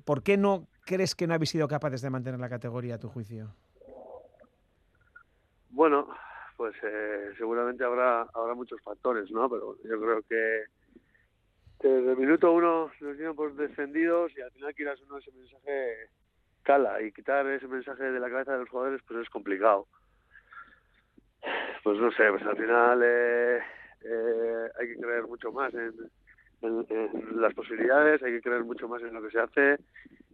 ¿por 0.06 0.24
qué 0.24 0.38
no 0.38 0.68
crees 0.86 1.16
que 1.16 1.28
no 1.28 1.34
habéis 1.34 1.50
sido 1.50 1.68
capaces 1.68 2.02
de 2.02 2.10
mantener 2.10 2.40
la 2.40 2.50
categoría 2.50 2.96
a 2.96 3.00
tu 3.00 3.10
juicio? 3.10 3.56
Bueno, 5.70 6.08
pues 6.60 6.76
eh, 6.84 7.32
seguramente 7.38 7.86
habrá 7.86 8.24
habrá 8.34 8.54
muchos 8.54 8.82
factores, 8.82 9.32
¿no? 9.32 9.50
Pero 9.50 9.78
yo 9.82 10.02
creo 10.02 10.22
que, 10.24 10.64
que 11.80 11.88
desde 11.88 12.12
el 12.12 12.18
minuto 12.18 12.52
uno 12.52 12.92
nos 13.00 13.18
dieron 13.18 13.34
por 13.34 13.56
descendidos 13.56 14.34
y 14.36 14.42
al 14.42 14.52
final 14.52 14.76
quieras 14.76 15.00
uno 15.08 15.20
ese 15.20 15.32
mensaje 15.32 16.10
y 17.02 17.12
quitar 17.12 17.48
ese 17.48 17.68
mensaje 17.68 18.04
de 18.04 18.20
la 18.20 18.30
cabeza 18.30 18.54
de 18.54 18.60
los 18.60 18.70
jugadores 18.70 19.02
pues 19.08 19.22
es 19.22 19.30
complicado. 19.30 19.88
Pues 21.84 21.98
no 21.98 22.12
sé, 22.12 22.30
pues 22.30 22.44
al 22.44 22.58
final 22.58 23.02
eh, 23.04 23.60
eh, 24.04 24.70
hay 24.80 24.88
que 24.88 25.02
creer 25.02 25.24
mucho 25.24 25.52
más 25.52 25.74
en, 25.74 25.94
en, 26.62 27.42
las 27.42 27.54
posibilidades, 27.56 28.22
hay 28.22 28.34
que 28.34 28.42
creer 28.42 28.64
mucho 28.64 28.88
más 28.88 29.02
en 29.02 29.14
lo 29.14 29.22
que 29.24 29.32
se 29.32 29.40
hace 29.40 29.80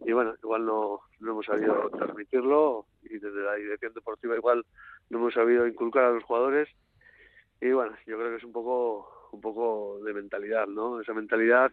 y 0.04 0.12
bueno, 0.12 0.34
igual 0.42 0.66
no, 0.66 1.00
no 1.20 1.30
hemos 1.30 1.46
sabido 1.46 1.88
transmitirlo 1.90 2.84
y 3.04 3.18
desde 3.18 3.42
la 3.42 3.54
dirección 3.54 3.94
deportiva 3.94 4.36
igual 4.36 4.66
no 5.08 5.18
hemos 5.18 5.32
sabido 5.32 5.66
inculcar 5.66 6.04
a 6.04 6.10
los 6.10 6.24
jugadores 6.24 6.68
y 7.62 7.70
bueno, 7.70 7.96
yo 8.06 8.18
creo 8.18 8.30
que 8.30 8.36
es 8.36 8.44
un 8.44 8.52
poco 8.52 9.30
un 9.32 9.40
poco 9.40 10.00
de 10.04 10.12
mentalidad, 10.12 10.66
¿no? 10.66 11.00
Esa 11.00 11.14
mentalidad 11.14 11.72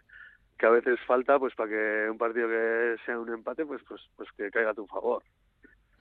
que 0.57 0.65
a 0.65 0.69
veces 0.69 0.99
falta 1.07 1.39
pues 1.39 1.53
para 1.55 1.69
que 1.69 2.07
un 2.09 2.17
partido 2.17 2.47
que 2.47 2.95
sea 3.05 3.19
un 3.19 3.29
empate 3.29 3.65
pues 3.65 3.81
pues 3.87 4.01
pues 4.15 4.29
que 4.37 4.49
caiga 4.51 4.71
a 4.71 4.73
tu 4.73 4.85
favor. 4.87 5.23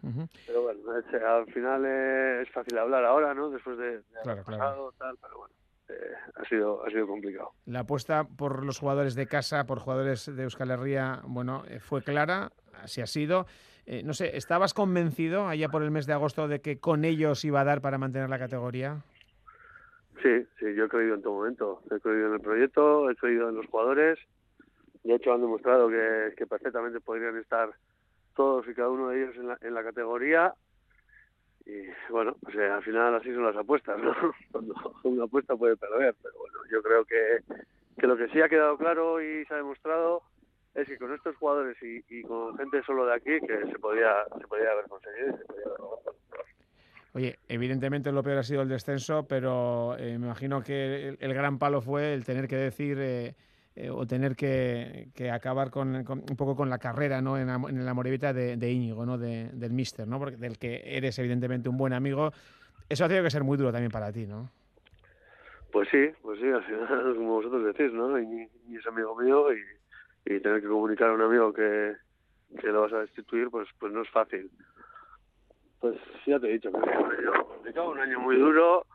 Uh 0.02 0.08
-huh. 0.08 0.28
Pero 0.46 0.62
bueno, 0.62 0.80
al 0.90 1.46
final 1.52 1.84
es 2.42 2.50
fácil 2.50 2.76
hablar 2.78 3.04
ahora, 3.04 3.34
¿no? 3.34 3.50
Después 3.50 3.78
de, 3.78 3.98
de 3.98 4.02
claro, 4.22 4.42
pasado, 4.44 4.92
claro. 4.92 4.94
tal, 4.98 5.18
pero 5.22 5.38
bueno. 5.38 5.54
Eh, 5.88 6.14
ha 6.36 6.44
sido 6.48 6.84
ha 6.84 6.90
sido 6.90 7.06
complicado. 7.06 7.52
La 7.66 7.80
apuesta 7.80 8.24
por 8.24 8.64
los 8.64 8.78
jugadores 8.78 9.14
de 9.14 9.26
casa, 9.26 9.64
por 9.64 9.78
jugadores 9.78 10.34
de 10.34 10.42
Euskal 10.42 10.70
Herria, 10.70 11.20
bueno, 11.24 11.64
eh, 11.68 11.80
fue 11.80 12.02
clara, 12.02 12.50
así 12.82 13.00
ha 13.00 13.06
sido. 13.06 13.46
Eh, 13.84 14.02
no 14.04 14.12
sé, 14.14 14.36
¿estabas 14.36 14.74
convencido 14.74 15.48
allá 15.48 15.68
por 15.68 15.82
el 15.82 15.90
mes 15.90 16.06
de 16.06 16.12
agosto 16.12 16.46
de 16.46 16.60
que 16.60 16.78
con 16.78 17.04
ellos 17.04 17.44
iba 17.44 17.60
a 17.60 17.64
dar 17.64 17.80
para 17.80 17.98
mantener 17.98 18.30
la 18.30 18.38
categoría? 18.38 19.02
Sí, 20.22 20.46
sí, 20.60 20.74
yo 20.76 20.84
he 20.84 20.88
creído 20.88 21.16
en 21.16 21.22
todo 21.22 21.34
momento. 21.34 21.82
He 21.90 21.98
creído 21.98 22.28
en 22.28 22.34
el 22.34 22.40
proyecto, 22.40 23.10
he 23.10 23.16
creído 23.16 23.48
en 23.48 23.56
los 23.56 23.66
jugadores. 23.66 24.20
De 25.04 25.14
hecho, 25.14 25.32
han 25.32 25.40
demostrado 25.40 25.88
que, 25.88 26.46
perfectamente 26.46 27.00
podrían 27.00 27.36
estar 27.38 27.70
todos 28.34 28.66
y 28.68 28.74
cada 28.74 28.88
uno 28.88 29.08
de 29.08 29.22
ellos 29.22 29.36
en 29.36 29.48
la, 29.48 29.58
en 29.60 29.74
la 29.74 29.82
categoría 29.82 30.54
y 31.64 31.86
bueno, 32.10 32.36
o 32.44 32.50
sea, 32.50 32.76
al 32.76 32.82
final 32.82 33.14
así 33.14 33.32
son 33.32 33.44
las 33.44 33.56
apuestas, 33.56 33.98
¿no? 34.00 34.12
Cuando 34.52 34.74
una 35.04 35.24
apuesta 35.24 35.56
puede 35.56 35.76
perder, 35.76 36.14
pero 36.22 36.34
bueno, 36.38 36.58
yo 36.70 36.82
creo 36.82 37.04
que, 37.04 37.38
que 37.98 38.06
lo 38.06 38.16
que 38.16 38.28
sí 38.28 38.40
ha 38.40 38.48
quedado 38.48 38.76
claro 38.76 39.22
y 39.22 39.44
se 39.44 39.54
ha 39.54 39.58
demostrado 39.58 40.22
es 40.74 40.88
que 40.88 40.98
con 40.98 41.12
estos 41.12 41.36
jugadores 41.36 41.76
y, 41.82 42.02
y 42.08 42.22
con 42.22 42.56
gente 42.56 42.82
solo 42.82 43.06
de 43.06 43.14
aquí 43.14 43.38
que 43.46 43.66
se 43.70 43.78
podía, 43.78 44.24
se 44.40 44.46
podía 44.46 44.70
haber 44.70 44.86
conseguido 44.88 45.28
y 45.28 45.38
se 45.38 45.44
podía 45.44 45.64
haber 45.64 46.12
Oye, 47.14 47.38
evidentemente 47.46 48.10
lo 48.10 48.22
peor 48.22 48.38
ha 48.38 48.42
sido 48.42 48.62
el 48.62 48.70
descenso, 48.70 49.26
pero 49.28 49.96
eh, 49.98 50.18
me 50.18 50.26
imagino 50.26 50.62
que 50.62 51.08
el, 51.08 51.18
el, 51.20 51.34
gran 51.34 51.58
palo 51.58 51.82
fue 51.82 52.14
el 52.14 52.24
tener 52.24 52.48
que 52.48 52.56
decir 52.56 52.96
eh, 52.98 53.34
eh, 53.74 53.88
o 53.88 54.06
tener 54.06 54.36
que, 54.36 55.08
que 55.14 55.30
acabar 55.30 55.70
con, 55.70 56.04
con, 56.04 56.18
un 56.18 56.36
poco 56.36 56.54
con 56.54 56.68
la 56.68 56.78
carrera 56.78 57.22
¿no? 57.22 57.38
en, 57.38 57.46
la, 57.46 57.54
en 57.54 57.84
la 57.86 57.94
de, 58.34 58.70
Íñigo, 58.70 59.06
¿no? 59.06 59.16
De, 59.16 59.48
del 59.54 59.72
Mister, 59.72 60.06
¿no? 60.06 60.18
Porque 60.18 60.36
del 60.36 60.58
que 60.58 60.82
eres 60.84 61.18
evidentemente 61.18 61.70
un 61.70 61.78
buen 61.78 61.94
amigo. 61.94 62.32
Eso 62.90 63.04
ha 63.04 63.08
tenido 63.08 63.24
que 63.24 63.30
ser 63.30 63.44
muy 63.44 63.56
duro 63.56 63.72
también 63.72 63.90
para 63.90 64.12
ti, 64.12 64.26
¿no? 64.26 64.50
Pues 65.72 65.88
sí, 65.88 66.10
pues 66.20 66.38
sí, 66.38 66.48
al 66.48 66.62
final, 66.64 67.14
como 67.16 67.34
vosotros 67.34 67.64
decís, 67.64 67.90
¿no? 67.94 68.20
Y, 68.20 68.46
y 68.68 68.76
es 68.76 68.86
amigo 68.86 69.16
mío 69.16 69.46
y, 69.52 70.40
tener 70.40 70.60
que 70.60 70.68
comunicar 70.68 71.08
a 71.08 71.14
un 71.14 71.22
amigo 71.22 71.52
que, 71.52 71.94
que 72.60 72.66
lo 72.68 72.82
vas 72.82 72.92
a 72.92 73.00
destituir, 73.00 73.48
pues, 73.48 73.68
pues 73.78 73.92
no 73.92 74.02
es 74.02 74.10
fácil. 74.10 74.50
Pues 75.80 75.96
ya 76.26 76.38
te 76.38 76.48
he 76.48 76.52
dicho 76.52 76.70
que 76.70 76.78
me 76.78 77.72
cago 77.72 77.90
un 77.90 77.98
año 77.98 78.20
muy 78.20 78.36
duro 78.36 78.86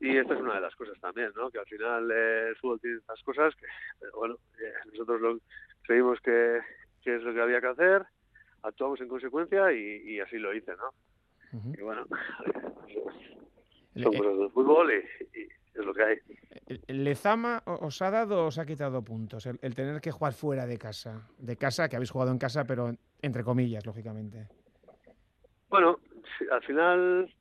y 0.00 0.16
esta 0.16 0.34
es 0.34 0.40
una 0.40 0.54
de 0.54 0.60
las 0.60 0.74
cosas 0.74 0.98
también, 1.00 1.32
¿no? 1.36 1.50
Que 1.50 1.58
al 1.58 1.66
final 1.66 2.10
eh, 2.10 2.48
el 2.48 2.56
fútbol 2.56 2.80
tiene 2.80 2.98
estas 2.98 3.22
cosas 3.22 3.54
que, 3.56 3.66
pero 3.98 4.12
bueno, 4.16 4.38
eh, 4.60 4.72
nosotros 4.92 5.20
lo, 5.20 5.38
creímos 5.82 6.20
que, 6.20 6.60
que, 7.02 7.16
es 7.16 7.22
lo 7.22 7.32
que 7.32 7.40
había 7.40 7.60
que 7.60 7.68
hacer, 7.68 8.04
actuamos 8.62 9.00
en 9.00 9.08
consecuencia 9.08 9.72
y, 9.72 10.14
y 10.14 10.20
así 10.20 10.38
lo 10.38 10.54
hice, 10.54 10.72
¿no? 10.76 10.90
Y 11.78 11.82
bueno, 11.82 12.04
son 14.02 14.12
cosas 14.16 14.38
del 14.38 14.50
fútbol 14.50 14.92
y, 14.92 15.48
es 15.74 15.84
lo 15.84 15.94
que 15.94 16.02
hay. 16.02 16.18
¿El 16.66 17.04
Lezama 17.04 17.62
os 17.64 18.00
ha 18.02 18.10
dado 18.10 18.46
os 18.46 18.58
ha 18.58 18.66
quitado 18.66 19.02
puntos? 19.02 19.46
El, 19.46 19.58
el, 19.62 19.74
tener 19.74 20.00
que 20.00 20.10
jugar 20.10 20.32
fuera 20.32 20.66
de 20.66 20.78
casa. 20.78 21.28
De 21.38 21.56
casa, 21.56 21.88
que 21.88 21.96
habéis 21.96 22.10
jugado 22.10 22.30
en 22.30 22.38
casa, 22.38 22.64
pero 22.64 22.92
entre 23.22 23.44
comillas, 23.44 23.86
lógicamente. 23.86 24.48
Bueno, 25.68 25.98
al 26.50 26.62
final 26.62 27.34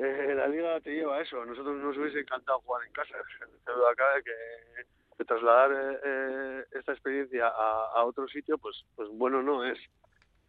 eh, 0.00 0.34
la 0.36 0.48
liga 0.48 0.80
te 0.80 0.94
lleva 0.94 1.16
a 1.16 1.20
eso. 1.20 1.44
Nosotros 1.44 1.76
nos 1.76 1.96
hubiese 1.96 2.20
encantado 2.20 2.60
jugar 2.60 2.86
en 2.86 2.92
casa. 2.92 3.14
Pero 3.64 3.88
acá 3.88 4.04
que, 4.24 4.84
que 5.16 5.24
trasladar 5.24 6.00
eh, 6.04 6.64
esta 6.72 6.92
experiencia 6.92 7.48
a, 7.48 7.90
a, 7.96 8.04
otro 8.04 8.26
sitio, 8.28 8.58
pues, 8.58 8.84
pues 8.96 9.08
bueno 9.10 9.42
no 9.42 9.64
es. 9.64 9.78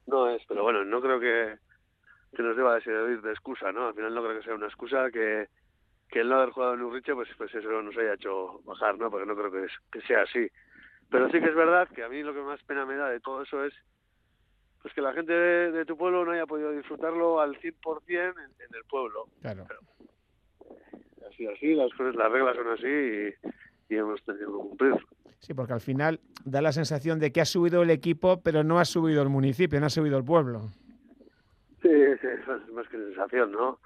No 0.08 0.30
es, 0.30 0.42
pero 0.48 0.64
bueno, 0.64 0.84
no 0.84 1.00
creo 1.00 1.20
que, 1.20 1.58
que 2.36 2.42
nos 2.42 2.58
deba 2.58 2.74
de 2.74 2.82
servir 2.82 3.22
de 3.22 3.32
excusa, 3.32 3.72
¿no? 3.72 3.88
Al 3.88 3.94
final 3.94 4.14
no 4.16 4.24
creo 4.24 4.40
que 4.40 4.44
sea 4.44 4.56
una 4.56 4.66
excusa 4.66 5.12
que, 5.12 5.48
que 6.10 6.22
el 6.22 6.30
no 6.30 6.38
haber 6.38 6.50
jugado 6.50 6.74
en 6.74 6.82
Urriche, 6.82 7.14
pues, 7.14 7.30
pues 7.38 7.54
eso 7.54 7.70
nos 7.84 7.96
haya 7.96 8.16
hecho 8.16 8.62
bajar, 8.64 8.98
¿no? 8.98 9.12
Porque 9.12 9.28
no 9.28 9.36
creo 9.36 9.52
que, 9.52 9.68
que 9.92 10.02
sea 10.08 10.24
así. 10.24 10.50
Pero 11.12 11.30
sí 11.30 11.40
que 11.40 11.50
es 11.50 11.56
verdad 11.56 11.88
que 11.90 12.04
a 12.04 12.10
mí 12.10 12.24
lo 12.24 12.34
que 12.34 12.42
más 12.42 12.62
pena 12.64 12.84
me 12.86 12.96
da 12.96 13.10
de 13.10 13.20
todo 13.20 13.44
eso 13.44 13.64
es 13.64 13.74
pues 14.82 14.94
que 14.94 15.02
la 15.02 15.14
gente 15.14 15.34
de, 15.34 15.72
de 15.72 15.86
tu 15.86 15.96
pueblo 15.98 16.26
no 16.26 16.32
haya 16.32 16.46
podido 16.46 16.72
disfrutarlo 16.72 17.40
al 17.40 17.56
100% 17.60 18.04
en, 18.10 18.28
en 18.40 18.76
el 18.76 18.84
pueblo. 18.90 19.28
Claro. 19.42 19.66
Pero, 19.68 19.82
así, 21.30 21.48
así, 21.48 21.76
las 21.76 21.92
cosas, 21.94 22.16
las 22.16 22.32
reglas 22.32 22.56
son 22.56 22.68
así 22.70 22.88
y, 22.88 23.94
y 23.94 23.98
hemos 23.98 24.24
tenido 24.24 24.48
que 24.48 24.70
cumplir. 24.70 24.94
Sí, 25.40 25.54
porque 25.54 25.74
al 25.74 25.82
final 25.82 26.20
da 26.46 26.62
la 26.62 26.72
sensación 26.72 27.20
de 27.20 27.32
que 27.32 27.42
ha 27.42 27.46
subido 27.46 27.82
el 27.84 27.90
equipo, 27.90 28.42
pero 28.42 28.64
no 28.64 28.80
ha 28.80 28.86
subido 28.86 29.22
el 29.22 29.30
municipio, 29.30 29.80
no 29.80 29.88
ha 29.88 29.90
subido 29.90 30.18
el 30.18 30.24
pueblo. 30.24 30.70
Sí, 31.82 31.90
sí 31.90 32.28
es 32.28 32.74
más 32.74 32.88
que 32.90 32.98
sensación, 32.98 33.52
¿no? 33.52 33.80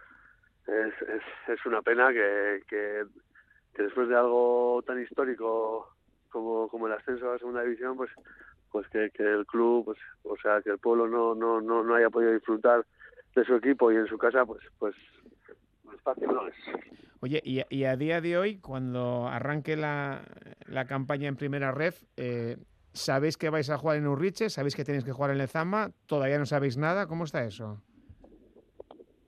Es, 0.67 0.93
es, 1.07 1.21
es 1.47 1.65
una 1.65 1.81
pena 1.81 2.11
que, 2.11 2.61
que, 2.67 3.05
que 3.73 3.83
después 3.83 4.09
de 4.09 4.15
algo 4.15 4.83
tan 4.85 5.01
histórico 5.01 5.95
como, 6.29 6.67
como 6.67 6.87
el 6.87 6.93
ascenso 6.93 7.29
a 7.29 7.33
la 7.33 7.39
segunda 7.39 7.61
división, 7.61 7.95
pues 7.95 8.11
pues 8.75 8.89
que, 8.89 9.09
que, 9.11 9.23
el 9.23 9.45
club, 9.45 9.85
pues, 9.85 9.97
o 10.23 10.35
sea, 10.35 10.61
que 10.61 10.69
el 10.69 10.79
pueblo 10.79 11.07
no, 11.07 11.33
no, 11.33 11.61
no, 11.61 11.81
no 11.81 11.95
haya 11.95 12.09
podido 12.09 12.33
disfrutar 12.33 12.85
de 13.33 13.45
su 13.45 13.55
equipo 13.55 13.89
y 13.89 13.95
en 13.95 14.05
su 14.05 14.17
casa, 14.17 14.45
pues, 14.45 14.61
pues, 14.77 14.93
pues 15.85 16.01
fácil 16.01 16.27
no 16.27 16.45
es. 16.45 16.55
Oye, 17.21 17.39
y, 17.45 17.61
y, 17.69 17.85
a 17.85 17.95
día 17.95 18.19
de 18.19 18.37
hoy, 18.37 18.57
cuando 18.59 19.29
arranque 19.29 19.77
la, 19.77 20.25
la 20.65 20.87
campaña 20.87 21.29
en 21.29 21.37
primera 21.37 21.71
ref, 21.71 22.03
eh, 22.17 22.57
¿sabéis 22.91 23.37
que 23.37 23.49
vais 23.49 23.69
a 23.69 23.77
jugar 23.77 23.95
en 23.95 24.07
Urriche? 24.07 24.49
¿Sabéis 24.49 24.75
que 24.75 24.83
tenéis 24.83 25.05
que 25.05 25.13
jugar 25.13 25.31
en 25.31 25.37
Lezama? 25.37 25.91
¿Todavía 26.05 26.37
no 26.37 26.45
sabéis 26.45 26.75
nada? 26.75 27.07
¿Cómo 27.07 27.23
está 27.23 27.45
eso? 27.45 27.81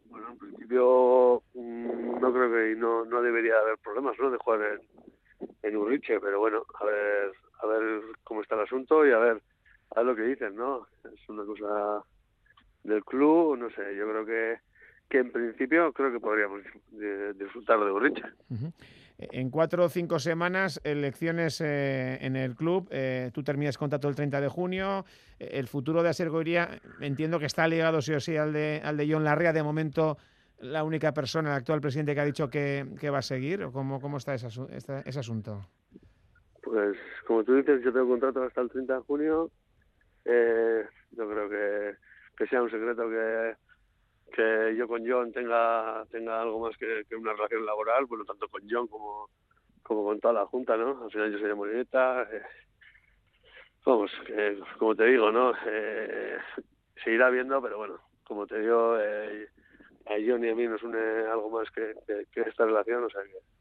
Bueno, 0.10 0.28
en 0.30 0.38
principio 0.40 1.42
mmm, 1.54 2.20
no 2.20 2.34
creo 2.34 2.52
que 2.52 2.76
no, 2.76 3.06
no 3.06 3.22
debería 3.22 3.58
haber 3.60 3.78
problemas, 3.78 4.20
¿no? 4.20 4.30
De 4.30 4.38
jugar 4.40 4.60
en, 4.62 5.48
en 5.64 5.78
Urriche, 5.78 6.20
pero 6.20 6.38
bueno, 6.38 6.66
a 6.82 6.84
ver, 6.84 7.32
a 7.60 7.68
ver 7.68 8.02
cómo 8.24 8.42
está 8.42 8.56
el 8.56 8.62
asunto 8.62 9.06
y 9.06 9.12
a 9.12 9.18
ver, 9.18 9.42
a 9.96 10.02
lo 10.04 10.16
que 10.16 10.24
dicen, 10.24 10.56
¿no? 10.56 10.88
Es 11.04 11.30
una 11.30 11.44
cosa 11.46 12.04
del 12.84 13.04
club, 13.04 13.58
no 13.58 13.70
sé, 13.70 13.96
yo 13.96 14.08
creo 14.10 14.26
que, 14.26 14.60
que 15.10 15.20
en 15.20 15.32
principio 15.32 15.92
creo 15.94 16.12
que 16.12 16.20
podríamos 16.20 16.62
disfrutar 17.36 17.80
de 17.80 17.92
Urriche. 17.92 18.24
-huh. 18.50 18.74
En 19.20 19.50
cuatro 19.50 19.86
o 19.86 19.90
cinco 19.90 20.20
semanas, 20.20 20.80
elecciones 20.84 21.60
eh, 21.62 22.20
en 22.22 22.36
el 22.36 22.56
club. 22.56 22.88
Eh, 22.92 23.32
tú 23.34 23.42
terminas 23.44 23.78
contrato 23.78 24.08
el 24.08 24.16
30 24.16 24.40
de 24.42 24.48
junio. 24.48 25.06
El 25.40 25.68
futuro 25.68 26.04
de 26.04 26.10
Asergoiría 26.10 26.80
entiendo 27.02 27.40
que 27.40 27.48
está 27.48 27.68
ligado 27.68 28.02
sí 28.02 28.14
o 28.14 28.20
sí 28.20 28.38
al 28.38 28.54
de, 28.54 28.80
al 28.84 28.96
de 28.96 29.12
John 29.12 29.24
Larrea. 29.24 29.54
De 29.54 29.64
momento, 29.64 30.18
la 30.60 30.84
única 30.84 31.14
persona, 31.14 31.50
el 31.50 31.56
actual 31.56 31.82
presidente, 31.82 32.14
que 32.14 32.22
ha 32.22 32.26
dicho 32.26 32.48
que, 32.48 32.86
que 33.00 33.10
va 33.10 33.20
a 33.20 33.24
seguir. 33.24 33.64
¿O 33.64 33.72
cómo, 33.72 34.00
cómo 34.00 34.18
está 34.18 34.36
ese, 34.36 34.48
ese 35.06 35.20
asunto? 35.20 35.68
Pues 36.70 36.98
como 37.26 37.44
tú 37.44 37.56
dices, 37.56 37.82
yo 37.84 37.94
tengo 37.94 38.10
contrato 38.10 38.44
hasta 38.44 38.62
el 38.62 38.70
30 38.70 38.96
de 38.96 39.02
junio. 39.02 39.52
Eh, 40.26 40.86
no 41.16 41.30
creo 41.30 41.50
que, 41.50 41.96
que, 42.36 42.48
sea 42.48 42.62
un 42.62 42.70
secreto 42.70 43.10
que, 43.10 43.56
que 44.34 44.76
yo 44.76 44.88
con 44.88 45.08
John 45.08 45.32
tenga 45.32 46.06
tenga 46.12 46.42
algo 46.42 46.60
más 46.60 46.78
que, 46.78 47.04
una 47.16 47.34
relación 47.34 47.66
laboral, 47.66 48.06
bueno, 48.06 48.26
tanto 48.26 48.48
con 48.50 48.62
John 48.70 48.88
como, 48.88 49.30
como 49.84 50.04
con 50.04 50.20
toda 50.20 50.34
la 50.34 50.46
Junta, 50.46 50.76
¿no? 50.76 51.04
Al 51.04 51.12
final 51.12 51.32
yo 51.32 51.40
soy 51.40 51.48
de 51.48 51.56
Molineta. 51.56 52.24
Eh, 52.24 52.42
vamos, 53.86 54.12
eh, 54.30 54.60
como 54.78 54.96
te 54.96 55.06
digo, 55.06 55.32
¿no? 55.32 55.54
Eh, 55.66 56.38
se 57.04 57.12
irá 57.12 57.30
viendo, 57.30 57.62
pero 57.62 57.78
bueno, 57.78 58.02
como 58.26 58.46
te 58.46 58.60
digo, 58.60 58.98
eh, 59.00 59.48
a 60.08 60.16
John 60.26 60.44
y 60.44 60.50
a 60.50 60.56
mí 60.56 60.68
nos 60.68 60.84
une 60.84 61.00
algo 61.32 61.50
más 61.50 61.72
que, 61.72 61.94
que 62.32 62.42
esta 62.42 62.66
relación, 62.66 63.06
o 63.06 63.10
sea 63.10 63.24
que 63.24 63.57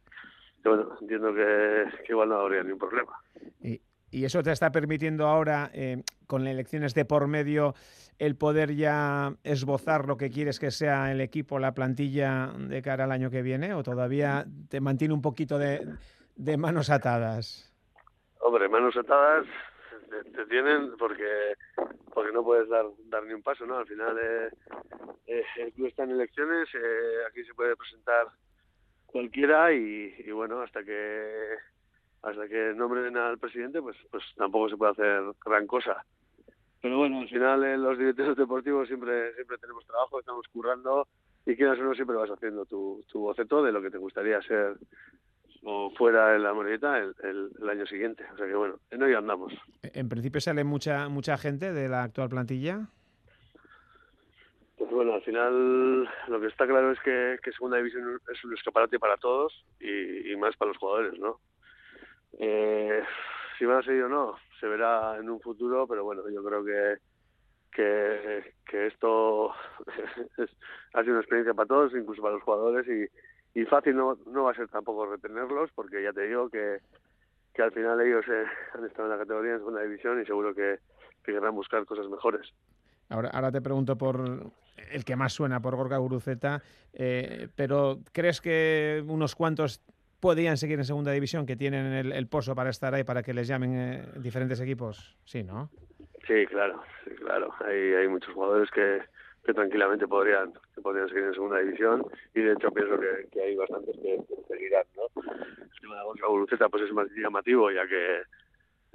bueno, 0.68 0.96
entiendo 1.00 1.35
que, 1.35 1.85
que, 2.05 2.12
igual 2.12 2.29
no 2.29 2.37
habría 2.37 2.62
ningún 2.62 2.79
problema. 2.79 3.12
Y, 3.61 3.81
y 4.11 4.24
eso 4.24 4.42
te 4.42 4.52
está 4.52 4.70
permitiendo 4.70 5.26
ahora, 5.26 5.70
eh, 5.72 6.02
con 6.26 6.46
elecciones 6.46 6.94
de 6.94 7.05
por 7.05 7.26
medio, 7.29 7.74
el 8.18 8.37
poder 8.37 8.74
ya 8.74 9.35
esbozar 9.44 10.07
lo 10.07 10.16
que 10.16 10.31
quieres 10.31 10.59
que 10.59 10.70
sea 10.70 11.12
el 11.12 11.20
equipo, 11.20 11.59
la 11.59 11.74
plantilla 11.74 12.52
de 12.57 12.83
cara 12.83 13.05
al 13.05 13.12
año 13.12 13.31
que 13.31 13.42
viene, 13.42 13.74
o 13.74 13.83
todavía 13.83 14.46
te 14.68 14.81
mantiene 14.81 15.14
un 15.14 15.22
poquito 15.22 15.59
de, 15.59 15.87
de 16.37 16.57
manos 16.57 16.90
atadas? 16.90 17.72
Hombre, 18.40 18.68
manos 18.68 18.96
atadas 18.96 19.46
te, 20.09 20.31
te, 20.31 20.46
tienen 20.46 20.96
porque 20.96 21.55
porque 22.14 22.33
no 22.33 22.44
puedes 22.44 22.68
dar 22.68 22.87
dar 23.07 23.24
ni 23.24 23.35
un 23.35 23.42
paso, 23.42 23.66
¿no? 23.66 23.79
Al 23.79 23.87
final 23.87 24.16
eh, 24.18 24.50
eh, 25.26 25.44
el 25.59 25.72
club 25.72 25.88
está 25.88 26.05
en 26.05 26.11
elecciones, 26.11 26.68
eh, 26.74 27.24
aquí 27.29 27.44
se 27.44 27.55
puede 27.55 27.76
presentar 27.76 28.29
cualquiera 29.07 29.73
y, 29.73 30.14
y, 30.19 30.31
bueno 30.31 30.61
hasta 30.61 30.83
que 30.85 31.57
hasta 32.23 32.49
que 32.49 32.73
nombren 32.75 33.16
al 33.16 33.38
presidente 33.38 33.81
pues 33.81 33.97
pues 34.11 34.25
tampoco 34.37 34.69
se 34.69 34.77
puede 34.77 34.92
hacer 34.92 35.23
gran 35.45 35.66
cosa. 35.66 36.05
Pero 36.83 36.99
bueno 36.99 37.21
al 37.21 37.29
final 37.29 37.64
en 37.64 37.83
los 37.83 37.99
directores 37.99 38.37
deportivos 38.37 38.88
siempre 38.88 39.35
siempre 39.35 39.59
tenemos 39.59 39.87
trabajo 39.87 40.21
estamos 40.21 40.47
currando 40.49 41.09
y 41.47 41.55
quieras 41.57 41.79
o 41.79 41.83
no 41.83 41.95
siempre 41.95 42.16
vas 42.16 42.31
haciendo 42.31 42.66
tu, 42.66 43.05
tu 43.11 43.21
boceto 43.21 43.62
de 43.62 43.73
lo 43.73 43.81
que 43.81 43.90
te 43.90 43.99
gustaría 43.99 44.42
ser 44.42 44.77
o 45.62 45.90
fuera 45.90 46.37
en 46.37 46.42
la 46.42 46.55
monedita 46.55 46.99
el, 46.99 47.14
el, 47.25 47.51
el, 47.61 47.69
año 47.69 47.87
siguiente. 47.87 48.25
O 48.33 48.37
sea 48.37 48.47
que 48.47 48.55
bueno 48.55 48.79
en 48.90 49.03
hoy 49.03 49.14
andamos. 49.14 49.53
En 49.83 50.09
principio 50.09 50.40
sale 50.40 50.64
mucha 50.64 51.09
mucha 51.09 51.38
gente 51.38 51.73
de 51.73 51.88
la 51.88 52.05
actual 52.05 52.29
plantilla 52.29 52.88
pues 54.87 54.94
bueno, 54.94 55.14
al 55.14 55.22
final 55.22 56.05
lo 56.29 56.40
que 56.40 56.46
está 56.46 56.64
claro 56.64 56.92
es 56.92 57.01
que, 57.01 57.38
que 57.42 57.51
Segunda 57.51 57.79
División 57.79 58.20
es 58.33 58.44
un 58.44 58.55
escaparate 58.55 59.01
para 59.01 59.16
todos 59.16 59.64
y, 59.81 60.37
más 60.37 60.57
para 60.57 60.68
los 60.68 60.79
jugadores, 60.79 61.18
¿no? 61.18 61.40
Eh, 62.38 63.03
si 63.59 63.64
van 63.64 63.79
a 63.79 63.83
seguir 63.83 64.05
o 64.05 64.09
no, 64.09 64.37
se 64.61 64.68
verá 64.68 65.16
en 65.16 65.29
un 65.29 65.40
futuro, 65.40 65.88
pero 65.88 66.05
bueno, 66.05 66.22
yo 66.31 66.44
creo 66.44 66.64
que 66.64 66.99
que, 67.72 68.55
que 68.64 68.87
esto 68.87 69.51
es, 70.38 70.51
ha 70.94 71.03
sido 71.03 71.14
una 71.14 71.20
experiencia 71.20 71.53
para 71.53 71.66
todos, 71.66 71.92
incluso 71.92 72.22
para 72.22 72.35
los 72.35 72.44
jugadores, 72.44 72.87
y, 72.87 73.61
y 73.61 73.64
fácil 73.64 73.96
no, 73.96 74.16
no 74.27 74.44
va 74.44 74.53
a 74.53 74.55
ser 74.55 74.68
tampoco 74.68 75.07
retenerlos, 75.07 75.70
porque 75.75 76.01
ya 76.01 76.12
te 76.12 76.29
digo 76.29 76.49
que, 76.49 76.79
que 77.53 77.62
al 77.62 77.72
final 77.72 78.01
ellos 78.01 78.25
eh, 78.29 78.44
han 78.72 78.85
estado 78.85 79.05
en 79.05 79.18
la 79.18 79.18
categoría 79.18 79.55
en 79.55 79.59
segunda 79.59 79.83
división 79.83 80.22
y 80.22 80.27
seguro 80.27 80.55
que, 80.55 80.79
que 81.25 81.33
querrán 81.33 81.57
buscar 81.57 81.85
cosas 81.85 82.09
mejores. 82.09 82.53
Ahora, 83.11 83.31
ahora 83.35 83.51
te 83.51 83.61
pregunto 83.61 83.99
por 83.99 84.53
el 84.91 85.05
que 85.05 85.17
más 85.17 85.33
suena, 85.33 85.61
por 85.61 85.77
Gorka 85.77 85.97
Guruceta, 85.99 86.62
eh, 86.93 87.49
pero 87.55 88.01
¿crees 88.12 88.41
que 88.41 89.03
unos 89.07 89.35
cuantos 89.35 89.81
podrían 90.21 90.57
seguir 90.57 90.79
en 90.79 90.85
segunda 90.85 91.12
división, 91.12 91.47
que 91.47 91.57
tienen 91.57 91.93
el, 91.93 92.12
el 92.12 92.27
pozo 92.27 92.55
para 92.55 92.71
estar 92.71 92.95
ahí, 92.95 93.05
para 93.05 93.23
que 93.23 93.35
les 93.35 93.49
llamen 93.49 93.75
eh, 93.77 94.03
diferentes 94.17 94.61
equipos? 94.61 95.17
Sí, 95.25 95.43
¿no? 95.43 95.71
Sí, 96.27 96.45
claro, 96.47 96.83
claro. 97.21 97.55
Hay, 97.65 98.09
muchos 98.09 98.35
jugadores 98.35 98.69
que, 98.71 99.01
tranquilamente 99.53 100.09
podrían, 100.09 100.53
que 100.75 100.81
podrían 100.81 101.09
seguir 101.09 101.25
en 101.25 101.35
segunda 101.35 101.59
división 101.59 102.05
y 102.35 102.41
de 102.41 102.53
hecho 102.53 102.71
pienso 102.73 102.99
que, 102.99 103.41
hay 103.41 103.55
bastantes 103.55 103.95
que, 103.97 104.19
seguirán, 104.49 104.85
¿no? 104.97 105.23
El 105.23 105.81
tema 105.81 105.97
de 105.97 106.05
Gorka 106.05 106.27
Guruceta 106.27 106.69
pues 106.69 106.83
es 106.83 106.93
más 106.93 107.07
llamativo 107.17 107.71
ya 107.71 107.87
que 107.87 108.23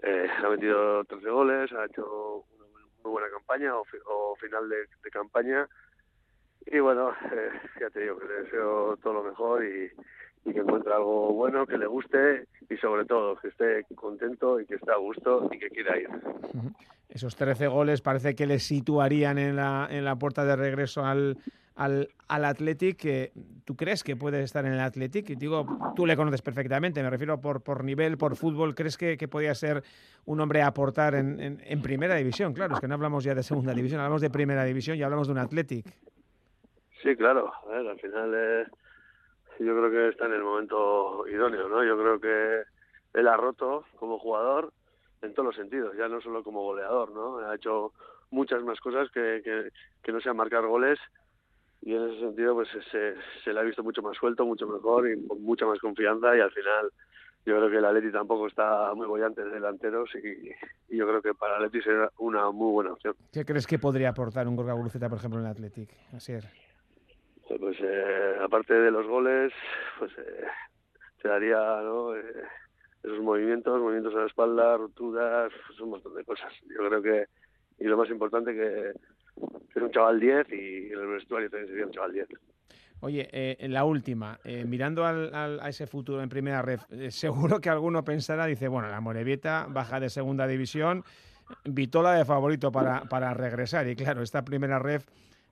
eh, 0.04 0.28
ha 0.44 0.50
metido 0.50 1.06
13 1.06 1.30
goles, 1.30 1.72
ha 1.72 1.86
hecho 1.86 2.44
muy 3.04 3.12
buena 3.12 3.30
campaña 3.30 3.76
o, 3.76 3.84
o 4.08 4.36
final 4.36 4.70
de, 4.70 4.78
de, 5.04 5.10
campaña. 5.12 5.68
Y 6.66 6.80
bueno 6.80 7.12
eh, 7.32 7.50
ya 7.80 7.90
te 7.90 8.02
digo 8.02 8.18
que 8.20 8.28
le 8.28 8.34
deseo 8.44 8.98
todo 8.98 9.14
lo 9.14 9.24
mejor 9.24 9.66
y, 9.66 9.92
y, 10.46 10.54
que 10.54 10.60
encuentre 10.60 10.94
algo 10.94 11.34
bueno 11.34 11.66
que 11.66 11.78
le 11.78 11.88
guste 11.88 12.48
y 12.70 12.78
sobre 12.78 13.06
todo 13.06 13.36
que 13.38 13.48
esté 13.48 13.86
contento 13.96 14.60
y 14.60 14.66
que 14.66 14.76
esté 14.76 14.92
a 14.92 14.98
gusto 14.98 15.50
y 15.52 15.58
que 15.58 15.70
quiera 15.70 15.98
ir. 15.98 16.10
Esos 17.10 17.36
13 17.36 17.68
goles 17.68 18.02
parece 18.02 18.36
que 18.36 18.46
le 18.46 18.60
situarían 18.60 19.38
en 19.38 19.56
la, 19.56 19.88
en 19.90 20.06
la 20.06 20.16
puerta 20.16 20.46
de 20.46 20.56
regreso 20.56 21.04
al, 21.04 21.38
al, 21.82 22.10
al 22.28 22.46
Athletic. 22.46 23.32
¿Tú 23.66 23.76
crees 23.76 24.04
que 24.04 24.16
puede 24.16 24.44
estar 24.44 24.66
en 24.66 24.74
el 24.74 24.80
Athletic? 24.80 25.26
Digo, 25.38 25.66
tú 25.96 26.06
le 26.06 26.16
conoces 26.16 26.44
perfectamente, 26.44 27.02
me 27.02 27.10
refiero 27.10 27.42
por, 27.42 27.64
por 27.64 27.84
nivel, 27.84 28.20
por 28.20 28.36
fútbol. 28.36 28.76
¿Crees 28.76 28.98
que, 28.98 29.18
que 29.18 29.28
podría 29.28 29.56
ser 29.56 29.82
un 30.26 30.40
hombre 30.40 30.62
a 30.62 30.68
aportar 30.68 31.16
en, 31.16 31.60
en, 31.60 31.82
primera 31.82 32.16
división? 32.16 32.54
Claro, 32.54 32.76
es 32.76 32.80
que 32.80 32.88
no 32.88 32.94
hablamos 32.94 33.24
ya 33.24 33.34
de 33.34 33.42
segunda 33.42 33.74
división, 33.74 34.00
hablamos 34.00 34.22
de 34.22 34.30
primera 34.30 34.64
división 34.64 34.96
y 34.96 35.02
hablamos 35.02 35.28
de 35.28 35.34
un 35.34 35.40
Athletic. 35.40 35.88
Sí, 37.02 37.16
claro. 37.16 37.52
A 37.66 37.70
ver, 37.72 37.88
al 37.88 38.00
final 38.00 38.32
eh, 38.36 38.66
yo 39.60 39.76
creo 39.76 39.90
que 39.90 40.10
está 40.10 40.28
en 40.28 40.34
el 40.34 40.44
momento 40.44 41.28
idóneo, 41.28 41.68
¿no? 41.68 41.84
Yo 41.84 41.98
creo 41.98 42.20
que 42.20 43.20
él 43.20 43.28
ha 43.28 43.38
roto 43.38 43.86
como 43.98 44.20
jugador 44.20 44.72
en 45.24 45.34
todos 45.34 45.48
los 45.48 45.56
sentidos, 45.56 45.96
ya 45.98 46.08
no 46.08 46.22
solo 46.22 46.44
como 46.44 46.62
goleador, 46.62 47.12
¿no? 47.12 47.40
Ha 47.40 47.56
hecho 47.56 47.92
muchas 48.30 48.64
más 48.64 48.80
cosas 48.80 49.10
que, 49.12 49.42
que, 49.44 49.70
que 50.04 50.12
no 50.12 50.22
sean 50.22 50.38
marcar 50.38 50.66
goles 50.68 51.00
y 51.82 51.96
en 51.96 52.10
ese 52.10 52.20
sentido 52.20 52.54
pues 52.56 52.70
se, 52.92 53.16
se 53.44 53.54
le 53.54 53.60
ha 53.60 53.64
visto 53.64 53.84
mucho 53.84 54.02
más 54.02 54.16
suelto, 54.18 54.46
mucho 54.46 54.68
mejor 54.68 55.10
y 55.10 55.28
con 55.28 55.42
mucha 55.42 55.66
más 55.66 55.80
confianza 55.80 56.36
y 56.36 56.40
al 56.40 56.52
final 56.52 56.92
yo 57.46 57.58
creo 57.58 57.72
que 57.72 57.78
el 57.78 57.86
Atleti 57.86 58.12
tampoco 58.12 58.48
está 58.48 58.94
muy 58.94 59.08
bollante 59.08 59.44
de 59.44 59.50
delanteros 59.50 60.10
y, 60.16 60.50
y 60.94 60.98
yo 60.98 61.08
creo 61.08 61.22
que 61.22 61.34
para 61.34 61.58
el 61.58 61.66
Atleti 61.66 61.84
será 61.84 62.12
una 62.20 62.52
muy 62.52 62.72
buena 62.72 62.94
opción. 62.94 63.16
¿Qué 63.34 63.44
crees 63.46 63.66
que 63.66 63.80
podría 63.80 64.10
aportar 64.10 64.48
un 64.48 64.56
Gorka 64.56 64.74
Guruceta, 64.74 65.10
por 65.10 65.18
ejemplo, 65.18 65.40
en 65.40 65.46
el 65.46 65.52
Athletic? 65.52 65.90
Así 66.14 66.34
es. 66.34 66.48
Pues 67.60 67.78
eh, 67.82 68.36
aparte 68.42 68.74
de 68.74 68.92
los 68.92 69.08
goles, 69.08 69.52
pues 69.98 70.12
eh, 70.20 70.46
te 71.22 71.28
daría 71.28 71.58
¿no? 71.82 72.16
eh, 72.16 72.44
esos 73.04 73.20
movimientos, 73.20 73.82
movimientos 73.82 74.16
a 74.16 74.20
la 74.20 74.28
espalda, 74.28 74.78
rupturas, 74.78 75.52
pues, 75.68 75.80
un 75.82 75.90
montón 75.90 76.16
de 76.16 76.24
cosas. 76.24 76.54
Yo 76.70 76.88
creo 76.88 77.02
que, 77.02 77.26
y 77.80 77.86
lo 77.86 77.98
más 77.98 78.10
importante 78.10 78.54
que, 78.54 78.94
es 79.38 79.82
un 79.82 79.92
chaval 79.92 80.20
10 80.20 80.48
y 80.52 80.88
en 80.92 81.00
el 81.00 81.08
vestuario 81.08 81.50
también 81.50 81.70
sería 81.70 81.86
un 81.86 81.92
chaval 81.92 82.14
10. 82.14 82.28
Oye, 83.04 83.28
eh, 83.32 83.68
la 83.68 83.84
última, 83.84 84.40
eh, 84.44 84.64
mirando 84.64 85.06
al, 85.06 85.34
al, 85.34 85.60
a 85.60 85.70
ese 85.70 85.88
futuro 85.88 86.22
en 86.22 86.30
primera 86.30 86.62
red, 86.62 86.80
eh, 86.92 87.10
seguro 87.10 87.60
que 87.60 87.70
alguno 87.70 88.04
pensará, 88.04 88.46
dice, 88.46 88.68
bueno, 88.68 88.90
la 88.90 89.02
Morevieta 89.02 89.66
baja 89.68 90.00
de 90.00 90.10
segunda 90.10 90.46
división, 90.46 91.04
Vitola 91.66 92.14
de 92.14 92.26
favorito 92.26 92.72
para, 92.72 93.02
para 93.06 93.34
regresar. 93.34 93.88
Y 93.88 93.96
claro, 93.96 94.22
esta 94.22 94.46
primera 94.46 94.80
red 94.80 95.02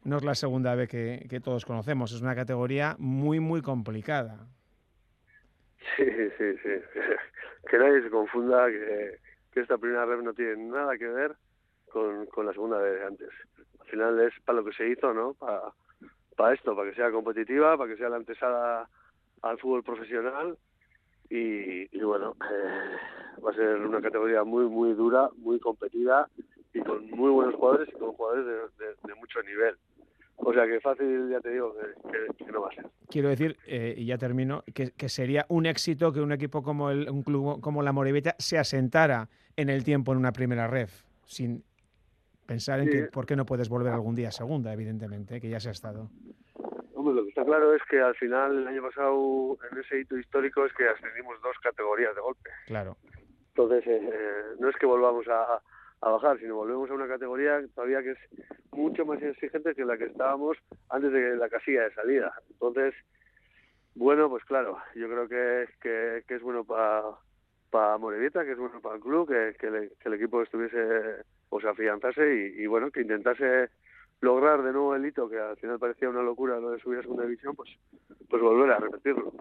no 0.03 0.17
es 0.17 0.23
la 0.23 0.35
segunda 0.35 0.75
vez 0.75 0.87
que, 0.87 1.25
que, 1.29 1.39
todos 1.39 1.65
conocemos, 1.65 2.11
es 2.11 2.21
una 2.21 2.35
categoría 2.35 2.95
muy, 2.99 3.39
muy 3.39 3.61
complicada. 3.61 4.47
Sí, 5.97 6.05
sí, 6.37 6.57
sí. 6.63 6.69
Que 7.69 7.77
nadie 7.77 8.01
se 8.01 8.09
confunda 8.09 8.67
que, 8.67 9.19
que 9.51 9.59
esta 9.59 9.77
primera 9.77 10.05
red 10.05 10.21
no 10.21 10.33
tiene 10.33 10.55
nada 10.55 10.97
que 10.97 11.07
ver 11.07 11.35
con, 11.91 12.25
con 12.27 12.45
la 12.45 12.53
segunda 12.53 12.79
vez 12.79 12.99
de 12.99 13.05
antes. 13.05 13.29
Al 13.89 13.91
final 13.91 14.19
es 14.21 14.33
para 14.45 14.59
lo 14.59 14.65
que 14.65 14.73
se 14.73 14.87
hizo, 14.87 15.13
¿no? 15.13 15.33
Para 15.33 15.73
para 16.39 16.55
esto, 16.55 16.73
para 16.73 16.89
que 16.89 16.95
sea 16.95 17.11
competitiva, 17.11 17.77
para 17.77 17.91
que 17.91 17.97
sea 17.97 18.07
la 18.07 18.15
antesada 18.15 18.87
al 19.41 19.57
fútbol 19.59 19.83
profesional 19.83 20.57
y, 21.29 21.85
bueno, 22.01 22.33
eh, 22.49 23.41
va 23.45 23.51
a 23.51 23.53
ser 23.53 23.75
una 23.81 24.01
categoría 24.01 24.45
muy, 24.45 24.63
muy 24.67 24.93
dura, 24.93 25.29
muy 25.35 25.59
competida 25.59 26.29
y 26.73 26.79
con 26.79 27.11
muy 27.11 27.29
buenos 27.29 27.55
jugadores 27.55 27.89
y 27.89 27.99
con 27.99 28.13
jugadores 28.13 28.71
de, 29.05 29.15
mucho 29.15 29.41
nivel. 29.43 29.75
O 30.37 30.53
sea 30.53 30.65
que 30.65 30.79
fácil, 30.79 31.29
ya 31.29 31.41
te 31.41 31.49
digo, 31.49 31.75
que, 32.07 32.51
no 32.53 32.61
va 32.61 32.69
a 32.69 32.75
ser. 32.75 32.85
Quiero 33.09 33.27
decir, 33.27 33.57
eh, 33.67 33.95
y 33.97 34.05
ya 34.05 34.17
termino, 34.17 34.63
que, 34.73 34.91
que, 34.91 35.09
sería 35.09 35.45
un 35.49 35.65
éxito 35.65 36.13
que 36.13 36.21
un 36.21 36.31
equipo 36.31 36.63
como 36.63 36.89
el, 36.89 37.09
un 37.09 37.21
club 37.21 37.59
como 37.59 37.83
la 37.83 37.91
Moribeta 37.91 38.35
se 38.39 38.57
asentara 38.57 39.27
en 39.57 39.67
el 39.67 39.83
tiempo 39.83 40.13
en 40.13 40.19
una 40.19 40.31
primera 40.31 40.67
ref, 40.67 41.03
sin 41.25 41.65
pensar 42.49 42.79
en 42.79 42.85
sí. 42.85 42.91
que 42.91 43.03
por 43.03 43.27
qué 43.27 43.35
no 43.35 43.45
puedes 43.45 43.69
volver 43.69 43.93
algún 43.93 44.15
día 44.15 44.29
a 44.29 44.31
segunda, 44.31 44.73
evidentemente, 44.73 45.39
que 45.39 45.49
ya 45.49 45.59
se 45.59 45.69
ha 45.69 45.71
estado. 45.71 46.09
Hombre, 46.95 47.13
lo 47.13 47.23
que 47.23 47.29
está 47.29 47.45
claro 47.45 47.75
es 47.75 47.81
que 47.87 48.01
al 48.01 48.15
final, 48.15 48.57
el 48.57 48.67
año 48.67 48.81
pasado, 48.81 49.57
en 49.71 49.77
ese 49.77 49.99
hito 49.99 50.17
histórico, 50.17 50.65
es 50.65 50.73
que 50.73 50.87
ascendimos 50.89 51.39
dos 51.43 51.55
categorías 51.61 52.15
de 52.15 52.21
golpe. 52.21 52.49
Claro. 52.65 52.97
Entonces, 53.49 53.83
eh, 53.85 54.43
no 54.59 54.67
es 54.67 54.75
que 54.77 54.87
volvamos 54.87 55.27
a, 55.27 55.61
a, 56.01 56.09
bajar, 56.09 56.39
sino 56.39 56.55
volvemos 56.55 56.89
a 56.89 56.95
una 56.95 57.07
categoría 57.07 57.61
todavía 57.75 58.01
que 58.01 58.11
es 58.11 58.19
mucho 58.71 59.05
más 59.05 59.21
exigente 59.21 59.75
que 59.75 59.85
la 59.85 59.97
que 59.97 60.05
estábamos 60.05 60.57
antes 60.89 61.11
de 61.11 61.37
la 61.37 61.49
casilla 61.49 61.83
de 61.83 61.93
salida. 61.93 62.33
Entonces, 62.49 62.95
bueno, 63.93 64.27
pues 64.27 64.43
claro, 64.45 64.77
yo 64.95 65.07
creo 65.07 65.27
que, 65.27 65.67
que, 65.81 66.23
que 66.27 66.35
es 66.35 66.41
bueno 66.41 66.63
para 66.63 67.03
para 67.69 67.97
Morevieta, 67.97 68.43
que 68.43 68.51
es 68.51 68.57
bueno 68.57 68.81
para 68.81 68.95
el 68.95 69.01
club, 69.01 69.27
que, 69.27 69.55
que, 69.59 69.69
le, 69.69 69.89
que 69.99 70.09
el 70.09 70.15
equipo 70.15 70.41
estuviese 70.41 71.23
o 71.49 71.59
se 71.61 71.67
afianzase 71.67 72.35
y, 72.35 72.63
y, 72.63 72.67
bueno, 72.67 72.91
que 72.91 73.01
intentase 73.01 73.69
lograr 74.21 74.61
de 74.63 74.73
nuevo 74.73 74.95
el 74.95 75.05
hito, 75.05 75.29
que 75.29 75.39
al 75.39 75.57
final 75.57 75.79
parecía 75.79 76.09
una 76.09 76.21
locura 76.21 76.59
lo 76.59 76.71
de 76.71 76.79
subir 76.79 76.99
a 76.99 77.01
segunda 77.01 77.23
división, 77.23 77.55
pues, 77.55 77.69
pues 78.29 78.41
volver 78.41 78.71
a 78.71 78.79
repetirlo. 78.79 79.31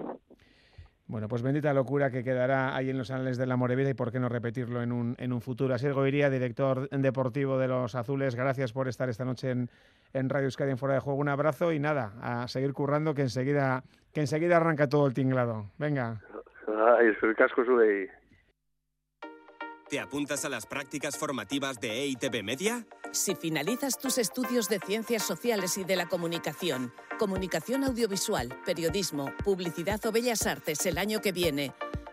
Bueno, 1.08 1.26
pues 1.26 1.42
bendita 1.42 1.72
locura 1.72 2.10
que 2.10 2.22
quedará 2.22 2.76
ahí 2.76 2.90
en 2.90 2.98
los 2.98 3.10
anales 3.10 3.38
de 3.38 3.46
la 3.46 3.56
Morevida 3.56 3.88
y 3.88 3.94
por 3.94 4.12
qué 4.12 4.20
no 4.20 4.28
repetirlo 4.28 4.82
en 4.82 4.92
un, 4.92 5.16
en 5.18 5.32
un 5.32 5.40
futuro. 5.40 5.72
Así 5.72 5.88
Goiría, 5.88 6.28
director 6.28 6.86
deportivo 6.90 7.56
de 7.56 7.66
los 7.66 7.94
Azules, 7.94 8.34
gracias 8.34 8.74
por 8.74 8.88
estar 8.88 9.08
esta 9.08 9.24
noche 9.24 9.50
en, 9.50 9.70
en 10.12 10.28
Radio 10.28 10.44
Euskadi 10.44 10.70
en 10.70 10.76
Fuera 10.76 10.96
de 10.96 11.00
Juego. 11.00 11.18
Un 11.18 11.30
abrazo 11.30 11.72
y 11.72 11.78
nada, 11.78 12.12
a 12.20 12.46
seguir 12.46 12.74
currando 12.74 13.14
que 13.14 13.22
enseguida, 13.22 13.84
que 14.12 14.20
enseguida 14.20 14.58
arranca 14.58 14.86
todo 14.86 15.06
el 15.06 15.14
tinglado. 15.14 15.70
Venga. 15.78 16.20
Ay, 16.66 17.06
el 17.22 17.34
casco 17.36 17.64
sube 17.64 18.02
y 18.02 18.06
¿Te 19.88 20.00
apuntas 20.00 20.44
a 20.44 20.50
las 20.50 20.66
prácticas 20.66 21.16
formativas 21.16 21.80
de 21.80 22.02
EITB 22.02 22.42
Media? 22.42 22.86
Si 23.10 23.34
finalizas 23.34 23.96
tus 23.96 24.18
estudios 24.18 24.68
de 24.68 24.80
Ciencias 24.80 25.22
Sociales 25.22 25.78
y 25.78 25.84
de 25.84 25.96
la 25.96 26.06
Comunicación, 26.06 26.92
Comunicación 27.18 27.84
Audiovisual, 27.84 28.54
Periodismo, 28.66 29.32
Publicidad 29.42 30.04
o 30.04 30.12
Bellas 30.12 30.46
Artes 30.46 30.84
el 30.84 30.98
año 30.98 31.22
que 31.22 31.32
viene, 31.32 31.72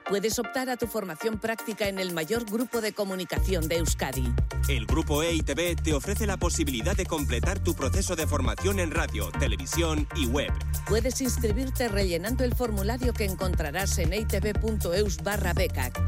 puedes 0.09 0.39
optar 0.39 0.69
a 0.69 0.77
tu 0.77 0.87
formación 0.87 1.39
práctica 1.39 1.87
en 1.87 1.99
el 1.99 2.13
mayor 2.13 2.45
grupo 2.45 2.81
de 2.81 2.93
comunicación 2.93 3.67
de 3.67 3.77
Euskadi. 3.77 4.33
El 4.67 4.85
grupo 4.85 5.23
EITB 5.23 5.81
te 5.81 5.93
ofrece 5.93 6.25
la 6.25 6.37
posibilidad 6.37 6.95
de 6.95 7.05
completar 7.05 7.59
tu 7.59 7.73
proceso 7.73 8.15
de 8.15 8.27
formación 8.27 8.79
en 8.79 8.91
radio, 8.91 9.31
televisión 9.39 10.07
y 10.15 10.27
web. 10.27 10.51
Puedes 10.87 11.21
inscribirte 11.21 11.87
rellenando 11.87 12.43
el 12.43 12.55
formulario 12.55 13.13
que 13.13 13.25
encontrarás 13.25 13.97
en 13.97 14.13
eitb.eus 14.13 15.17
barra 15.23 15.53
becac. 15.53 15.99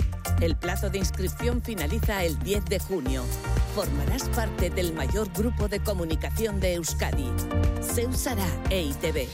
El 0.42 0.56
plazo 0.56 0.90
de 0.90 1.00
inscripción 1.00 1.62
finaliza 1.62 2.24
el 2.24 2.38
10 2.40 2.66
de 2.66 2.80
junio. 2.80 3.24
Formarás 3.74 4.30
parte 4.30 4.70
del 4.70 4.94
mayor 4.94 5.32
grupo 5.34 5.68
de 5.68 5.80
comunicación 5.80 6.60
de 6.60 6.76
Euskadi. 6.76 7.32
Se 7.82 8.06
usará 8.06 8.48
EITB. 8.70 9.28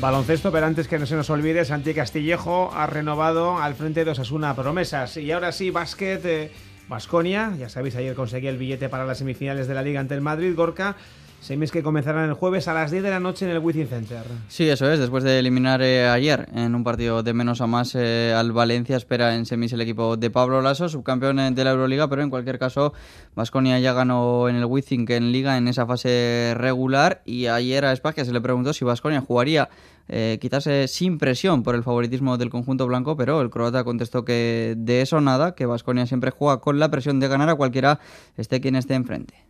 Baloncesto, 0.00 0.52
pero 0.52 0.66
antes 0.66 0.88
que 0.88 0.98
no 0.98 1.06
se 1.06 1.16
nos 1.16 1.30
olvide, 1.30 1.64
Santi 1.64 1.94
Castillejo 1.94 2.70
ha 2.74 2.86
renovado 2.86 3.58
al 3.58 3.74
frente 3.74 4.04
de 4.04 4.10
Osasuna 4.10 4.54
promesas. 4.54 5.16
Y 5.16 5.32
ahora 5.32 5.52
sí, 5.52 5.70
básquet, 5.70 6.52
Vasconia, 6.86 7.52
eh, 7.54 7.60
ya 7.60 7.68
sabéis, 7.70 7.96
ayer 7.96 8.14
conseguí 8.14 8.46
el 8.46 8.58
billete 8.58 8.90
para 8.90 9.06
las 9.06 9.18
semifinales 9.18 9.68
de 9.68 9.74
la 9.74 9.82
Liga 9.82 9.98
ante 10.00 10.14
el 10.14 10.20
Madrid, 10.20 10.54
Gorka. 10.54 10.96
Semis 11.40 11.70
que 11.70 11.82
comenzarán 11.82 12.28
el 12.28 12.34
jueves 12.34 12.66
a 12.68 12.74
las 12.74 12.90
10 12.90 13.02
de 13.02 13.10
la 13.10 13.20
noche 13.20 13.44
en 13.44 13.52
el 13.52 13.58
Wizzing 13.58 13.86
Center. 13.86 14.22
Sí, 14.48 14.68
eso 14.68 14.90
es. 14.90 14.98
Después 14.98 15.22
de 15.22 15.38
eliminar 15.38 15.80
eh, 15.82 16.08
ayer 16.08 16.48
en 16.52 16.74
un 16.74 16.82
partido 16.82 17.22
de 17.22 17.32
menos 17.34 17.60
a 17.60 17.66
más 17.66 17.94
eh, 17.94 18.34
al 18.36 18.52
Valencia, 18.52 18.96
espera 18.96 19.34
en 19.34 19.46
semis 19.46 19.72
el 19.72 19.80
equipo 19.80 20.16
de 20.16 20.30
Pablo 20.30 20.60
Lasso, 20.60 20.88
subcampeón 20.88 21.54
de 21.54 21.64
la 21.64 21.70
Euroliga, 21.70 22.08
pero 22.08 22.22
en 22.22 22.30
cualquier 22.30 22.58
caso, 22.58 22.92
Vasconia 23.34 23.78
ya 23.78 23.92
ganó 23.92 24.48
en 24.48 24.56
el 24.56 24.64
Wizzing 24.64 25.06
en 25.10 25.32
Liga 25.32 25.56
en 25.56 25.68
esa 25.68 25.86
fase 25.86 26.54
regular. 26.56 27.22
Y 27.24 27.46
ayer 27.46 27.84
a 27.84 27.92
Espacia 27.92 28.24
se 28.24 28.32
le 28.32 28.40
preguntó 28.40 28.72
si 28.72 28.84
Vasconia 28.84 29.20
jugaría 29.20 29.68
eh, 30.08 30.38
quizás 30.40 30.66
eh, 30.68 30.86
sin 30.86 31.18
presión 31.18 31.62
por 31.62 31.74
el 31.74 31.82
favoritismo 31.82 32.38
del 32.38 32.50
conjunto 32.50 32.86
blanco, 32.86 33.16
pero 33.16 33.40
el 33.40 33.50
croata 33.50 33.82
contestó 33.82 34.24
que 34.24 34.74
de 34.76 35.00
eso 35.00 35.20
nada, 35.20 35.54
que 35.54 35.66
Vasconia 35.66 36.06
siempre 36.06 36.30
juega 36.30 36.60
con 36.60 36.78
la 36.78 36.90
presión 36.90 37.18
de 37.18 37.28
ganar 37.28 37.48
a 37.48 37.56
cualquiera 37.56 37.98
esté 38.36 38.60
quien 38.60 38.76
esté 38.76 38.94
enfrente. 38.94 39.45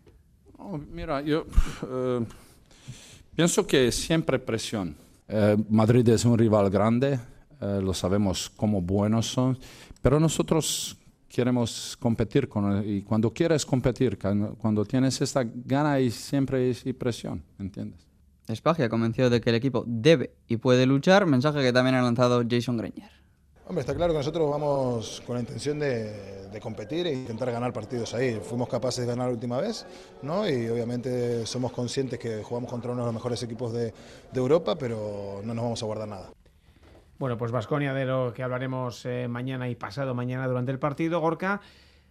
Oh, 0.68 0.78
mira, 0.78 1.20
yo 1.20 1.46
eh, 1.88 2.26
pienso 3.36 3.64
que 3.64 3.92
siempre 3.92 4.36
presión. 4.40 4.96
Eh, 5.28 5.56
Madrid 5.70 6.08
es 6.08 6.24
un 6.24 6.36
rival 6.36 6.70
grande, 6.70 7.20
eh, 7.60 7.80
lo 7.80 7.94
sabemos 7.94 8.50
cómo 8.50 8.80
buenos 8.80 9.28
son, 9.28 9.56
pero 10.02 10.18
nosotros 10.18 10.96
queremos 11.28 11.96
competir 12.00 12.48
con 12.48 12.82
y 12.84 13.02
cuando 13.02 13.32
quieres 13.32 13.64
competir, 13.64 14.18
cuando 14.58 14.84
tienes 14.84 15.20
esta 15.20 15.44
gana 15.44 16.00
y 16.00 16.10
siempre 16.10 16.74
hay 16.84 16.92
presión, 16.94 17.44
¿entiendes? 17.60 18.00
Espagia 18.48 18.88
convencido 18.88 19.30
de 19.30 19.40
que 19.40 19.50
el 19.50 19.56
equipo 19.56 19.84
debe 19.86 20.32
y 20.48 20.56
puede 20.56 20.84
luchar, 20.84 21.26
mensaje 21.26 21.62
que 21.62 21.72
también 21.72 21.94
ha 21.94 22.02
lanzado 22.02 22.42
Jason 22.48 22.76
Greiner. 22.76 23.25
Hombre, 23.68 23.80
está 23.80 23.96
claro 23.96 24.12
que 24.12 24.18
nosotros 24.18 24.48
vamos 24.48 25.22
con 25.26 25.34
la 25.34 25.40
intención 25.40 25.80
de, 25.80 26.34
competir 26.62 27.06
e 27.06 27.12
intentar 27.12 27.50
ganar 27.50 27.72
partidos 27.72 28.14
ahí. 28.14 28.40
Fuimos 28.42 28.68
capaces 28.68 29.04
de 29.04 29.06
ganar 29.12 29.26
la 29.26 29.34
última 29.34 29.60
vez, 29.60 29.84
¿no? 30.22 30.48
Y 30.48 30.68
obviamente 30.68 31.44
somos 31.44 31.70
conscientes 31.70 32.18
que 32.18 32.42
jugamos 32.42 32.70
contra 32.70 32.92
uno 32.92 33.02
de 33.02 33.06
los 33.06 33.14
mejores 33.14 33.42
equipos 33.42 33.74
de, 33.74 33.92
de 34.32 34.40
Europa, 34.40 34.76
pero 34.78 35.42
no 35.44 35.52
nos 35.52 35.64
vamos 35.64 35.82
a 35.82 35.86
guardar 35.86 36.08
nada. 36.08 36.30
Bueno, 37.18 37.36
pues 37.36 37.50
Vasconia, 37.50 37.92
de 37.92 38.06
lo 38.06 38.32
que 38.32 38.42
hablaremos 38.42 39.04
eh, 39.04 39.26
mañana 39.28 39.68
y 39.68 39.74
pasado 39.74 40.14
mañana 40.14 40.46
durante 40.46 40.70
el 40.70 40.78
partido, 40.78 41.20
Gorka. 41.20 41.60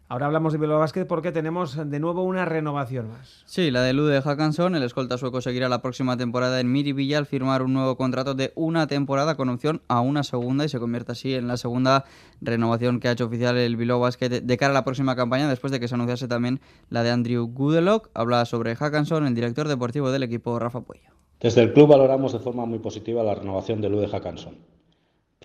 Ahora 0.08 0.28
hablamos 0.28 0.54
de 0.54 0.60
Bilbao 0.60 0.78
Basket 0.78 1.06
porque 1.06 1.32
tenemos 1.32 1.76
de 1.89 2.00
nuevo 2.00 2.22
una 2.22 2.46
renovación 2.46 3.10
más. 3.10 3.41
Sí, 3.46 3.72
la 3.72 3.82
de 3.82 3.94
Lude 3.94 4.22
Hackanson, 4.22 4.76
el 4.76 4.84
escolta 4.84 5.18
sueco 5.18 5.41
seguirá 5.41 5.68
la 5.68 5.82
próxima 5.82 6.15
temporada 6.15 6.60
en 6.60 6.72
Miribilla 6.72 7.18
al 7.18 7.26
firmar 7.26 7.63
un 7.63 7.74
nuevo 7.74 7.98
contrato 7.98 8.36
de 8.36 8.54
una 8.54 8.86
temporada 8.86 9.36
con 9.36 9.50
opción 9.50 9.82
a 9.88 10.02
una 10.02 10.22
segunda 10.22 10.63
y 10.63 10.70
se 10.70 10.80
convierte 10.80 11.13
así 11.13 11.34
en 11.34 11.48
la 11.48 11.58
segunda 11.58 12.06
renovación 12.39 13.00
que 13.00 13.08
ha 13.08 13.13
hecho 13.13 13.26
oficial 13.26 13.58
el 13.58 13.78
Bilbao 13.78 14.00
Basket 14.00 14.30
de 14.30 14.58
cara 14.58 14.70
a 14.70 14.74
la 14.76 14.84
próxima 14.84 15.15
campaña 15.15 15.50
después 15.50 15.72
de 15.72 15.80
que 15.80 15.88
se 15.88 15.96
anunciase 15.96 16.28
también 16.28 16.62
la 16.91 17.02
de 17.02 17.10
Andrew 17.10 17.48
Goodelock. 17.48 18.12
Habla 18.13 18.46
sobre 18.46 18.76
Hackanson 18.76 19.26
el 19.26 19.34
director 19.34 19.68
deportivo 19.68 20.12
del 20.12 20.22
equipo 20.22 20.60
Rafa 20.60 20.82
Puello. 20.82 21.10
Desde 21.39 21.63
el 21.63 21.74
club 21.74 21.88
valoramos 21.88 22.32
de 22.32 22.38
forma 22.38 22.68
muy 22.68 22.78
positiva 22.78 23.24
la 23.24 23.34
renovación 23.34 23.82
de 23.82 23.89
Lude 23.89 24.08
Hackanson 24.08 24.75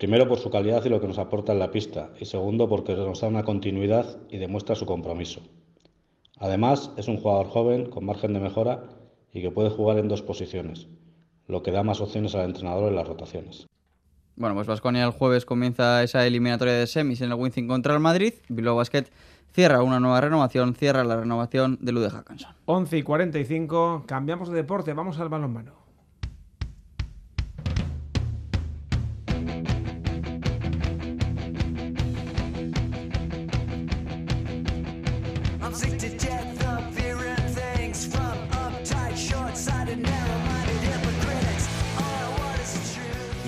Primero 0.00 0.26
por 0.26 0.38
su 0.38 0.48
calidad 0.48 0.82
y 0.86 0.88
lo 0.88 0.98
que 0.98 1.06
nos 1.06 1.18
aporta 1.18 1.52
en 1.52 1.58
la 1.58 1.70
pista 1.70 2.08
y 2.18 2.24
segundo 2.24 2.70
porque 2.70 2.96
nos 2.96 3.20
da 3.20 3.28
una 3.28 3.44
continuidad 3.44 4.16
y 4.30 4.38
demuestra 4.38 4.74
su 4.74 4.86
compromiso. 4.86 5.42
Además, 6.38 6.90
es 6.96 7.06
un 7.06 7.18
jugador 7.18 7.48
joven 7.48 7.90
con 7.90 8.06
margen 8.06 8.32
de 8.32 8.40
mejora 8.40 8.82
y 9.30 9.42
que 9.42 9.50
puede 9.50 9.68
jugar 9.68 9.98
en 9.98 10.08
dos 10.08 10.22
posiciones, 10.22 10.88
lo 11.48 11.62
que 11.62 11.70
da 11.70 11.82
más 11.82 12.00
opciones 12.00 12.34
al 12.34 12.46
entrenador 12.46 12.88
en 12.88 12.96
las 12.96 13.06
rotaciones. 13.06 13.66
Bueno, 14.36 14.54
pues 14.54 14.66
Vasconia 14.66 15.04
el 15.04 15.10
jueves 15.10 15.44
comienza 15.44 16.02
esa 16.02 16.26
eliminatoria 16.26 16.72
de 16.72 16.86
semis 16.86 17.20
en 17.20 17.30
el 17.30 17.34
Wincing 17.34 17.68
contra 17.68 17.92
el 17.92 18.00
Madrid. 18.00 18.32
Bilbao 18.48 18.76
Basket 18.76 19.04
cierra 19.52 19.82
una 19.82 20.00
nueva 20.00 20.22
renovación, 20.22 20.74
cierra 20.76 21.04
la 21.04 21.18
renovación 21.18 21.76
de 21.78 21.92
Lude 21.92 22.08
Hackanson. 22.08 22.54
11 22.64 22.96
y 22.96 23.02
45, 23.02 24.04
cambiamos 24.06 24.48
de 24.48 24.56
deporte, 24.56 24.94
vamos 24.94 25.18
al 25.18 25.28
balonmano. 25.28 25.79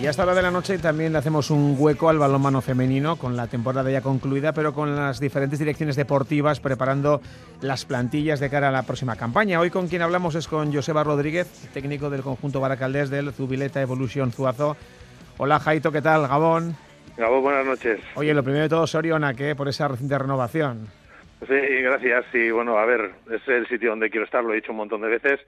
Y 0.03 0.09
hasta 0.09 0.27
la 0.27 0.33
hora 0.33 0.41
de 0.41 0.43
la 0.43 0.51
noche 0.51 0.79
también 0.79 1.13
le 1.13 1.19
hacemos 1.19 1.49
un 1.53 1.77
hueco 1.79 2.09
al 2.09 2.19
balonmano 2.19 2.61
femenino 2.61 3.15
con 3.15 3.37
la 3.37 3.47
temporada 3.47 3.89
ya 3.89 4.01
concluida, 4.01 4.53
pero 4.53 4.75
con 4.75 4.97
las 4.97 5.21
diferentes 5.21 5.61
direcciones 5.61 5.95
deportivas 5.95 6.59
preparando 6.59 7.21
las 7.61 7.85
plantillas 7.85 8.41
de 8.41 8.51
cara 8.51 8.71
a 8.71 8.73
la 8.73 8.83
próxima 8.83 9.15
campaña. 9.15 9.61
Hoy 9.61 9.71
con 9.71 9.87
quien 9.87 10.03
hablamos 10.03 10.35
es 10.35 10.49
con 10.49 10.75
Joseba 10.75 11.05
Rodríguez, 11.05 11.47
técnico 11.73 12.11
del 12.11 12.23
conjunto 12.23 12.59
Baracaldés 12.59 13.11
del 13.11 13.31
Zubileta 13.31 13.81
Evolution 13.81 14.33
Zuazo. 14.33 14.77
Hola 15.39 15.61
Jaito, 15.61 15.93
¿qué 15.93 16.03
tal? 16.03 16.27
Gabón. 16.27 16.75
Gabón, 17.17 17.43
buenas 17.43 17.65
noches. 17.65 18.01
Oye, 18.17 18.35
lo 18.35 18.43
primero 18.43 18.65
de 18.65 18.71
todo, 18.71 18.89
Soriona, 18.89 19.35
¿qué? 19.35 19.55
Por 19.55 19.69
esa 19.69 19.87
reciente 19.87 20.19
renovación. 20.19 20.89
Sí, 21.47 21.55
gracias. 21.55 22.25
Sí, 22.33 22.51
bueno, 22.51 22.77
a 22.77 22.87
ver, 22.87 23.13
es 23.31 23.47
el 23.47 23.69
sitio 23.69 23.91
donde 23.91 24.11
quiero 24.11 24.25
estar, 24.25 24.43
lo 24.43 24.53
he 24.53 24.57
dicho 24.57 24.73
un 24.73 24.79
montón 24.79 25.03
de 25.03 25.11
veces. 25.11 25.39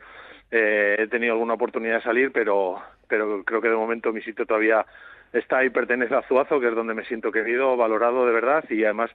Eh, 0.52 0.94
he 1.00 1.08
tenido 1.08 1.32
alguna 1.32 1.54
oportunidad 1.54 1.96
de 1.96 2.02
salir, 2.02 2.30
pero, 2.30 2.80
pero 3.14 3.44
creo 3.44 3.60
que 3.60 3.68
de 3.68 3.76
momento 3.76 4.12
mi 4.12 4.20
sitio 4.22 4.44
todavía 4.44 4.84
está 5.32 5.64
y 5.64 5.70
pertenece 5.70 6.16
a 6.16 6.22
Zuazo, 6.22 6.58
que 6.58 6.68
es 6.68 6.74
donde 6.74 6.94
me 6.94 7.04
siento 7.04 7.30
querido, 7.30 7.76
valorado 7.76 8.26
de 8.26 8.32
verdad 8.32 8.64
y 8.68 8.82
además 8.82 9.10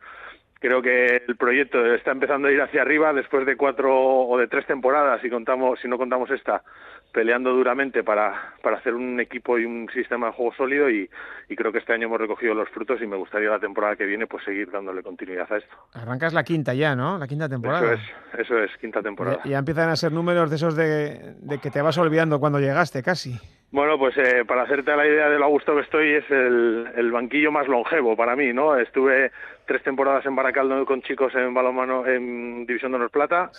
creo 0.59 0.81
que 0.81 1.23
el 1.27 1.35
proyecto 1.35 1.85
está 1.93 2.11
empezando 2.11 2.47
a 2.47 2.51
ir 2.51 2.61
hacia 2.61 2.81
arriba 2.81 3.11
después 3.11 3.45
de 3.45 3.57
cuatro 3.57 3.93
o 3.93 4.37
de 4.37 4.47
tres 4.47 4.65
temporadas, 4.65 5.21
si 5.21 5.29
contamos, 5.29 5.79
si 5.81 5.89
no 5.89 5.97
contamos 5.97 6.29
esta, 6.31 6.63
peleando 7.11 7.51
duramente 7.51 8.03
para, 8.03 8.53
para 8.61 8.77
hacer 8.77 8.93
un 8.93 9.19
equipo 9.19 9.57
y 9.57 9.65
un 9.65 9.89
sistema 9.93 10.27
de 10.27 10.33
juego 10.33 10.53
sólido 10.55 10.89
y, 10.89 11.09
y, 11.49 11.55
creo 11.57 11.73
que 11.73 11.79
este 11.79 11.93
año 11.93 12.07
hemos 12.07 12.21
recogido 12.21 12.53
los 12.53 12.69
frutos 12.69 13.01
y 13.01 13.07
me 13.07 13.17
gustaría 13.17 13.49
la 13.49 13.59
temporada 13.59 13.97
que 13.97 14.05
viene 14.05 14.27
pues 14.27 14.45
seguir 14.45 14.71
dándole 14.71 15.03
continuidad 15.03 15.51
a 15.51 15.57
esto. 15.57 15.75
Arrancas 15.93 16.33
la 16.33 16.43
quinta 16.43 16.73
ya, 16.73 16.95
¿no? 16.95 17.17
La 17.17 17.27
quinta 17.27 17.49
temporada. 17.49 17.93
Eso 17.93 18.01
es, 18.33 18.39
eso 18.39 18.59
es, 18.59 18.77
quinta 18.77 19.01
temporada. 19.01 19.41
Y 19.43 19.49
ya 19.49 19.57
empiezan 19.57 19.89
a 19.89 19.95
ser 19.97 20.11
números 20.13 20.49
de 20.49 20.55
esos 20.55 20.75
de, 20.75 21.35
de 21.39 21.57
que 21.57 21.69
te 21.69 21.81
vas 21.81 21.97
olvidando 21.97 22.39
cuando 22.39 22.59
llegaste 22.59 23.01
casi. 23.03 23.39
Bueno, 23.71 23.99
pues 23.99 24.17
eh, 24.17 24.43
para 24.47 24.63
hacerte 24.63 24.95
la 24.95 25.05
idea 25.05 25.29
de 25.29 25.37
lo 25.37 25.45
a 25.45 25.47
gusto 25.47 25.75
que 25.75 25.81
estoy, 25.81 26.13
es 26.13 26.29
el, 26.31 26.89
el, 26.95 27.11
banquillo 27.11 27.51
más 27.51 27.67
longevo 27.67 28.15
para 28.15 28.35
mí, 28.35 28.51
¿no? 28.51 28.75
Estuve 28.75 29.31
tres 29.67 29.83
temporadas 29.83 30.25
en 30.25 30.35
Baracaldo 30.35 30.83
con 30.85 31.03
chicos 31.03 31.35
en 31.35 31.53
balonmano 31.53 32.07
en 32.07 32.65
División 32.65 32.91
de 32.91 32.95
Honor 32.95 33.11
Plata, 33.11 33.51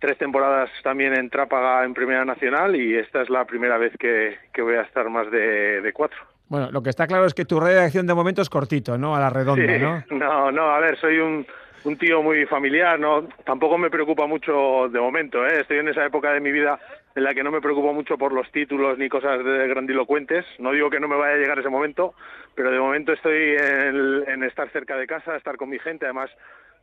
tres 0.00 0.18
temporadas 0.18 0.68
también 0.82 1.14
en 1.14 1.30
Trápaga 1.30 1.84
en 1.84 1.94
Primera 1.94 2.24
Nacional 2.24 2.74
y 2.74 2.96
esta 2.96 3.22
es 3.22 3.30
la 3.30 3.44
primera 3.44 3.78
vez 3.78 3.92
que, 3.98 4.36
que 4.52 4.62
voy 4.62 4.74
a 4.74 4.82
estar 4.82 5.08
más 5.08 5.30
de, 5.30 5.80
de, 5.80 5.92
cuatro. 5.92 6.18
Bueno, 6.48 6.68
lo 6.72 6.82
que 6.82 6.90
está 6.90 7.06
claro 7.06 7.24
es 7.24 7.34
que 7.34 7.44
tu 7.44 7.60
reacción 7.60 8.08
de 8.08 8.14
momento 8.14 8.42
es 8.42 8.50
cortito, 8.50 8.98
¿no? 8.98 9.14
A 9.14 9.20
la 9.20 9.30
redonda, 9.30 9.72
sí. 9.72 9.80
¿no? 9.80 10.02
No, 10.18 10.50
no, 10.50 10.70
a 10.70 10.80
ver, 10.80 10.98
soy 10.98 11.18
un, 11.18 11.46
un 11.84 11.96
tío 11.96 12.20
muy 12.20 12.46
familiar, 12.46 12.98
¿no? 12.98 13.28
Tampoco 13.44 13.78
me 13.78 13.90
preocupa 13.90 14.26
mucho 14.26 14.88
de 14.88 14.98
momento, 14.98 15.46
¿eh? 15.46 15.60
Estoy 15.60 15.78
en 15.78 15.88
esa 15.88 16.04
época 16.04 16.32
de 16.32 16.40
mi 16.40 16.50
vida 16.50 16.80
en 17.16 17.24
la 17.24 17.34
que 17.34 17.42
no 17.42 17.50
me 17.50 17.60
preocupo 17.60 17.92
mucho 17.92 18.16
por 18.16 18.32
los 18.32 18.50
títulos 18.52 18.96
ni 18.98 19.08
cosas 19.08 19.42
de 19.44 19.66
grandilocuentes. 19.66 20.44
No 20.58 20.70
digo 20.70 20.90
que 20.90 21.00
no 21.00 21.08
me 21.08 21.16
vaya 21.16 21.34
a 21.34 21.38
llegar 21.38 21.58
ese 21.58 21.68
momento, 21.70 22.14
pero 22.54 22.70
de 22.70 22.78
momento 22.78 23.12
estoy 23.12 23.56
en, 23.56 24.22
en 24.28 24.44
estar 24.44 24.70
cerca 24.70 24.96
de 24.96 25.06
casa, 25.06 25.34
estar 25.34 25.56
con 25.56 25.68
mi 25.70 25.78
gente. 25.78 26.04
Además, 26.04 26.30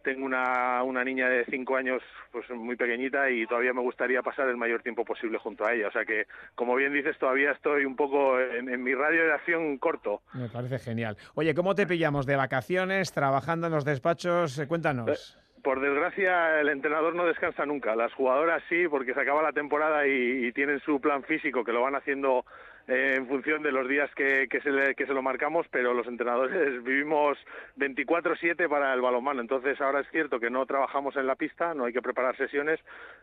tengo 0.04 0.26
una, 0.26 0.84
una 0.84 1.04
niña 1.04 1.30
de 1.30 1.46
cinco 1.46 1.78
años 1.78 2.02
pues 2.32 2.50
muy 2.50 2.76
pequeñita 2.76 3.30
y 3.30 3.46
todavía 3.46 3.74
me 3.74 3.82
gustaría 3.82 4.22
pasar 4.22 4.50
el 4.50 4.58
mayor 4.58 4.82
tiempo 4.82 5.06
posible 5.06 5.38
junto 5.38 5.66
a 5.66 5.74
ella. 5.74 5.88
O 5.88 5.92
sea 5.92 6.04
que, 6.04 6.26
como 6.56 6.76
bien 6.76 6.92
dices, 6.94 7.18
todavía 7.20 7.52
estoy 7.52 7.86
un 7.86 7.96
poco 7.96 8.38
en, 8.40 8.68
en 8.70 8.84
mi 8.84 8.94
radio 8.96 9.24
de 9.26 9.34
acción 9.34 9.78
corto. 9.78 10.22
Me 10.34 10.50
parece 10.50 10.80
genial. 10.80 11.16
Oye, 11.36 11.54
¿cómo 11.54 11.74
te 11.76 11.86
pillamos? 11.88 12.26
¿De 12.26 12.36
vacaciones? 12.36 13.14
¿Trabajando 13.14 13.68
en 13.68 13.74
los 13.74 13.86
despachos? 13.86 14.58
Eh, 14.60 14.68
Cuéntanos. 14.68 15.38
Por 15.64 15.80
desgracia, 15.80 16.60
el 16.60 16.68
entrenador 16.68 17.16
no 17.16 17.26
descansa 17.26 17.66
nunca. 17.66 17.96
Las 17.96 18.14
jugadoras 18.14 18.62
sí, 18.68 18.88
porque 18.90 19.14
se 19.14 19.22
acaba 19.22 19.42
la 19.42 19.54
temporada 19.54 20.06
y, 20.06 20.46
y 20.46 20.52
tienen 20.52 20.82
su 20.82 21.00
plan 21.00 21.24
físico, 21.24 21.64
que 21.64 21.72
lo 21.72 21.82
van 21.82 21.96
haciendo 21.96 22.46
eh, 22.88 23.16
en 23.18 23.28
función 23.28 23.64
de 23.64 23.72
los 23.72 23.88
días 23.88 24.10
que, 24.16 24.48
que, 24.50 24.60
se 24.62 24.70
le, 24.70 24.94
que 24.96 25.06
se 25.06 25.14
lo 25.14 25.22
marcamos, 25.22 25.66
pero 25.72 25.94
los 25.94 26.06
entrenadores 26.08 26.84
vivimos 26.84 27.38
24-7 27.78 28.68
para 28.68 28.94
el 28.94 29.02
balonmano. 29.02 29.42
Entonces, 29.42 29.80
ahora 29.80 30.02
es 30.02 30.08
cierto 30.12 30.40
que 30.40 30.50
no 30.50 30.66
trabajamos 30.66 31.16
en 31.16 31.28
la 31.28 31.36
pista, 31.36 31.74
no 31.74 31.86
hay 31.86 31.94
que 31.94 32.02
preparar 32.02 32.36
sesiones, 32.36 32.80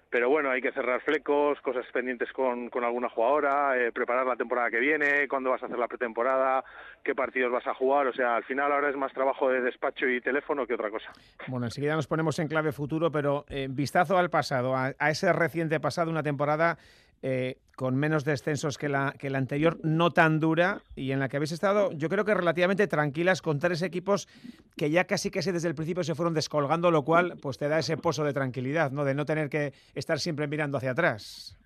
pero 0.08 0.30
bueno, 0.30 0.50
hay 0.50 0.62
que 0.62 0.72
cerrar 0.72 1.02
flecos, 1.02 1.60
cosas 1.60 1.84
pendientes 1.92 2.32
con, 2.32 2.70
con 2.70 2.84
alguna 2.84 3.10
jugadora, 3.10 3.78
eh, 3.78 3.92
preparar 3.92 4.26
la 4.26 4.36
temporada 4.36 4.70
que 4.70 4.80
viene, 4.80 5.28
cuándo 5.28 5.50
vas 5.50 5.62
a 5.62 5.66
hacer 5.66 5.78
la 5.78 5.88
pretemporada, 5.88 6.64
qué 7.04 7.14
partidos 7.14 7.52
vas 7.52 7.66
a 7.66 7.74
jugar. 7.74 8.06
O 8.06 8.12
sea, 8.12 8.36
al 8.36 8.44
final 8.44 8.72
ahora 8.72 8.88
es 8.88 8.96
más 8.96 9.12
trabajo 9.12 9.50
de 9.50 9.60
despacho 9.60 10.08
y 10.08 10.20
teléfono 10.20 10.66
que 10.66 10.74
otra 10.74 10.90
cosa. 10.90 11.12
Bueno, 11.48 11.66
enseguida 11.66 11.94
nos 11.94 12.06
ponemos 12.06 12.38
en 12.38 12.48
clave 12.48 12.72
futuro, 12.72 13.12
pero 13.12 13.44
eh, 13.48 13.68
vistazo 13.70 14.16
al 14.16 14.30
pasado, 14.30 14.74
a, 14.74 14.94
a 14.98 15.10
ese 15.10 15.32
reciente 15.32 15.78
pasado, 15.80 16.10
una 16.10 16.22
temporada 16.22 16.78
eh, 17.22 17.56
con 17.76 17.96
menos 17.96 18.24
descensos 18.24 18.76
que 18.76 18.88
la, 18.88 19.14
que 19.18 19.30
la 19.30 19.38
anterior, 19.38 19.78
no 19.82 20.10
tan 20.10 20.38
dura, 20.38 20.82
y 20.94 21.12
en 21.12 21.18
la 21.18 21.28
que 21.28 21.36
habéis 21.36 21.52
estado, 21.52 21.90
yo 21.92 22.08
creo 22.08 22.24
que 22.24 22.34
relativamente 22.34 22.86
tranquilas 22.86 23.40
con 23.40 23.58
tres 23.58 23.82
equipos 23.82 24.28
que 24.76 24.90
ya 24.90 25.04
casi 25.04 25.30
casi 25.30 25.50
desde 25.50 25.68
el 25.68 25.74
principio 25.74 26.04
se 26.04 26.14
fueron 26.14 26.34
descolgando, 26.34 26.90
lo 26.90 27.02
cual 27.04 27.34
pues 27.40 27.58
te 27.58 27.68
da 27.68 27.78
ese 27.78 27.96
pozo 27.96 28.24
de 28.24 28.32
tranquilidad, 28.32 28.90
¿no? 28.90 29.04
De 29.04 29.14
no 29.14 29.24
tener 29.24 29.48
que 29.48 29.72
estar 29.94 30.18
siempre 30.18 30.46
mirando 30.46 30.76
hacia 30.76 30.90
atrás. 30.90 31.56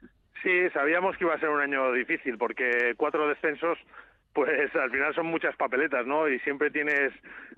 Sí, 0.43 0.69
sabíamos 0.73 1.17
que 1.17 1.25
iba 1.25 1.35
a 1.35 1.41
ser 1.41 1.49
un 1.49 1.61
año 1.61 1.93
difícil, 1.93 2.37
porque 2.39 2.95
cuatro 2.97 3.29
descensos 3.29 3.79
pues 4.35 4.75
al 4.75 4.91
final 4.91 5.15
son 5.15 5.27
muchas 5.27 5.55
papeletas, 5.57 6.07
¿no? 6.07 6.29
Y 6.29 6.41
siempre 6.41 6.71
tienes 6.71 7.13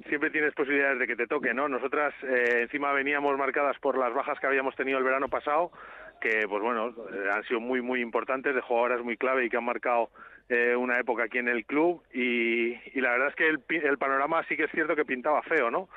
siempre 0.09 0.31
tienes 0.31 0.53
posibilidades 0.55 0.99
de 0.99 1.07
que 1.07 1.17
te 1.17 1.27
toque, 1.27 1.55
¿no? 1.55 1.69
Nosotras 1.69 2.15
eh, 2.23 2.61
encima 2.63 2.93
veníamos 2.93 3.37
marcadas 3.39 3.79
por 3.79 3.99
las 3.99 4.13
bajas 4.15 4.39
que 4.39 4.47
habíamos 4.47 4.77
tenido 4.77 4.99
el 4.99 5.05
verano 5.05 5.29
pasado, 5.29 5.73
que 6.21 6.47
pues 6.49 6.63
bueno, 6.63 6.89
eh, 6.89 7.31
han 7.33 7.43
sido 7.45 7.61
muy 7.61 7.83
muy 7.83 8.01
importantes, 8.01 8.55
de 8.55 8.61
jugadoras 8.61 9.03
muy 9.03 9.17
clave 9.17 9.45
y 9.45 9.49
que 9.49 9.57
han 9.57 9.65
marcado 9.65 10.11
eh, 10.49 10.75
una 10.77 10.99
época 10.99 11.25
aquí 11.25 11.39
en 11.39 11.49
el 11.49 11.65
club. 11.65 12.03
Y, 12.13 12.75
y 12.97 13.01
la 13.01 13.11
verdad 13.11 13.29
es 13.29 13.35
que 13.35 13.49
el, 13.49 13.63
el 13.69 13.99
panorama 13.99 14.45
sí 14.49 14.57
que 14.57 14.65
es 14.65 14.71
cierto 14.71 14.97
que 14.97 15.05
pintaba 15.05 15.43
feo, 15.43 15.71
¿no? 15.71 15.89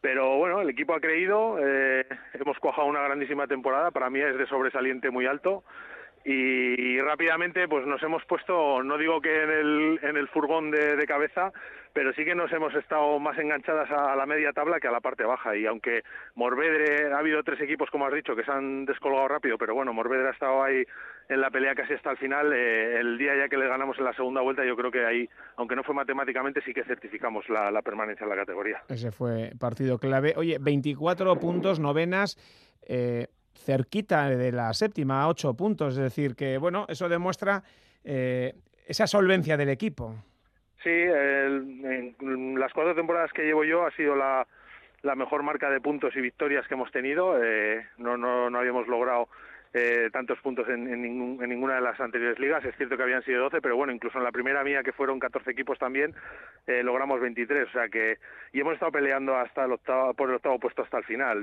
Pero 0.00 0.36
bueno, 0.36 0.60
el 0.60 0.70
equipo 0.70 0.94
ha 0.94 1.00
creído, 1.00 1.58
eh, 1.60 2.06
hemos 2.34 2.58
cuajado 2.58 2.86
una 2.86 3.02
grandísima 3.02 3.48
temporada, 3.48 3.90
para 3.90 4.10
mí 4.10 4.20
es 4.20 4.38
de 4.38 4.46
sobresaliente 4.46 5.10
muy 5.10 5.26
alto 5.26 5.64
y 6.30 7.00
rápidamente 7.00 7.66
pues 7.68 7.86
nos 7.86 8.02
hemos 8.02 8.22
puesto, 8.26 8.82
no 8.82 8.98
digo 8.98 9.18
que 9.18 9.44
en 9.44 9.50
el, 9.50 10.00
en 10.02 10.16
el 10.18 10.28
furgón 10.28 10.70
de, 10.70 11.06
cabeza, 11.06 11.50
pero 11.94 12.12
sí 12.12 12.22
que 12.22 12.34
nos 12.34 12.52
hemos 12.52 12.74
estado 12.74 13.18
más 13.18 13.38
enganchadas 13.38 13.90
a 13.90 14.14
la 14.14 14.26
media 14.26 14.52
tabla 14.52 14.78
que 14.78 14.88
a 14.88 14.90
la 14.90 15.00
parte 15.00 15.24
baja. 15.24 15.56
Y 15.56 15.64
aunque 15.64 16.02
Morvedre 16.34 17.10
ha 17.14 17.18
habido 17.18 17.42
tres 17.42 17.58
equipos 17.62 17.88
como 17.88 18.04
has 18.04 18.12
dicho 18.12 18.36
que 18.36 18.44
se 18.44 18.50
han 18.50 18.84
descolgado 18.84 19.26
rápido 19.26 19.56
pero 19.56 19.74
bueno 19.74 19.94
Morvedre 19.94 20.28
ha 20.28 20.32
estado 20.32 20.62
ahí 20.62 20.84
en 21.30 21.40
la 21.40 21.50
pelea 21.50 21.74
casi 21.74 21.94
hasta 21.94 22.10
el 22.10 22.18
final 22.18 22.52
eh, 22.52 23.00
el 23.00 23.16
día 23.16 23.34
ya 23.34 23.48
que 23.48 23.56
le 23.56 23.66
ganamos 23.66 23.96
en 23.98 24.04
la 24.04 24.12
segunda 24.12 24.42
vuelta 24.42 24.66
yo 24.66 24.76
creo 24.76 24.90
que 24.90 25.06
ahí 25.06 25.26
aunque 25.56 25.76
no 25.76 25.82
fue 25.82 25.94
matemáticamente 25.94 26.60
sí 26.60 26.74
que 26.74 26.84
certificamos 26.84 27.48
la, 27.48 27.70
la 27.70 27.80
permanencia 27.80 28.24
en 28.24 28.30
la 28.30 28.36
categoría. 28.36 28.82
Ese 28.88 29.12
fue 29.12 29.52
partido 29.58 29.98
clave. 29.98 30.34
Oye 30.36 30.58
24 30.60 31.38
puntos 31.38 31.80
novenas 31.80 32.36
eh, 32.86 33.28
cerquita 33.58 34.28
de 34.28 34.52
la 34.52 34.72
séptima 34.72 35.22
a 35.22 35.28
ocho 35.28 35.54
puntos 35.54 35.94
es 35.94 36.02
decir 36.02 36.34
que 36.36 36.58
bueno 36.58 36.86
eso 36.88 37.08
demuestra 37.08 37.62
eh, 38.04 38.54
esa 38.86 39.06
solvencia 39.06 39.56
del 39.56 39.68
equipo 39.68 40.14
Sí, 40.82 40.90
el, 40.90 42.14
en 42.20 42.58
las 42.58 42.72
cuatro 42.72 42.94
temporadas 42.94 43.32
que 43.32 43.42
llevo 43.42 43.64
yo 43.64 43.84
ha 43.84 43.90
sido 43.92 44.14
la, 44.14 44.46
la 45.02 45.14
mejor 45.14 45.42
marca 45.42 45.70
de 45.70 45.80
puntos 45.80 46.14
y 46.16 46.20
victorias 46.20 46.66
que 46.68 46.74
hemos 46.74 46.90
tenido. 46.92 47.42
Eh, 47.42 47.84
no, 47.98 48.16
no, 48.16 48.48
no 48.48 48.58
habíamos 48.58 48.86
logrado 48.86 49.28
eh, 49.74 50.08
tantos 50.12 50.38
puntos 50.40 50.68
en, 50.68 50.88
en, 50.92 51.02
ningún- 51.02 51.42
en 51.42 51.50
ninguna 51.50 51.74
de 51.74 51.80
las 51.82 51.98
anteriores 52.00 52.38
ligas. 52.38 52.64
Es 52.64 52.74
cierto 52.76 52.96
que 52.96 53.02
habían 53.02 53.22
sido 53.22 53.42
12, 53.42 53.60
pero 53.60 53.76
bueno, 53.76 53.92
incluso 53.92 54.18
en 54.18 54.24
la 54.24 54.32
primera 54.32 54.64
mía, 54.64 54.82
que 54.82 54.92
fueron 54.92 55.18
14 55.18 55.50
equipos 55.50 55.78
también, 55.78 56.14
eh, 56.66 56.82
logramos 56.82 57.20
23. 57.20 57.68
O 57.68 57.72
sea 57.72 57.88
que, 57.88 58.18
y 58.52 58.60
hemos 58.60 58.74
estado 58.74 58.92
peleando 58.92 59.36
hasta 59.36 59.64
el 59.64 59.72
octavo, 59.72 60.14
por 60.14 60.28
el 60.30 60.36
octavo 60.36 60.58
puesto 60.58 60.82
hasta 60.82 60.98
el 60.98 61.04
final. 61.04 61.38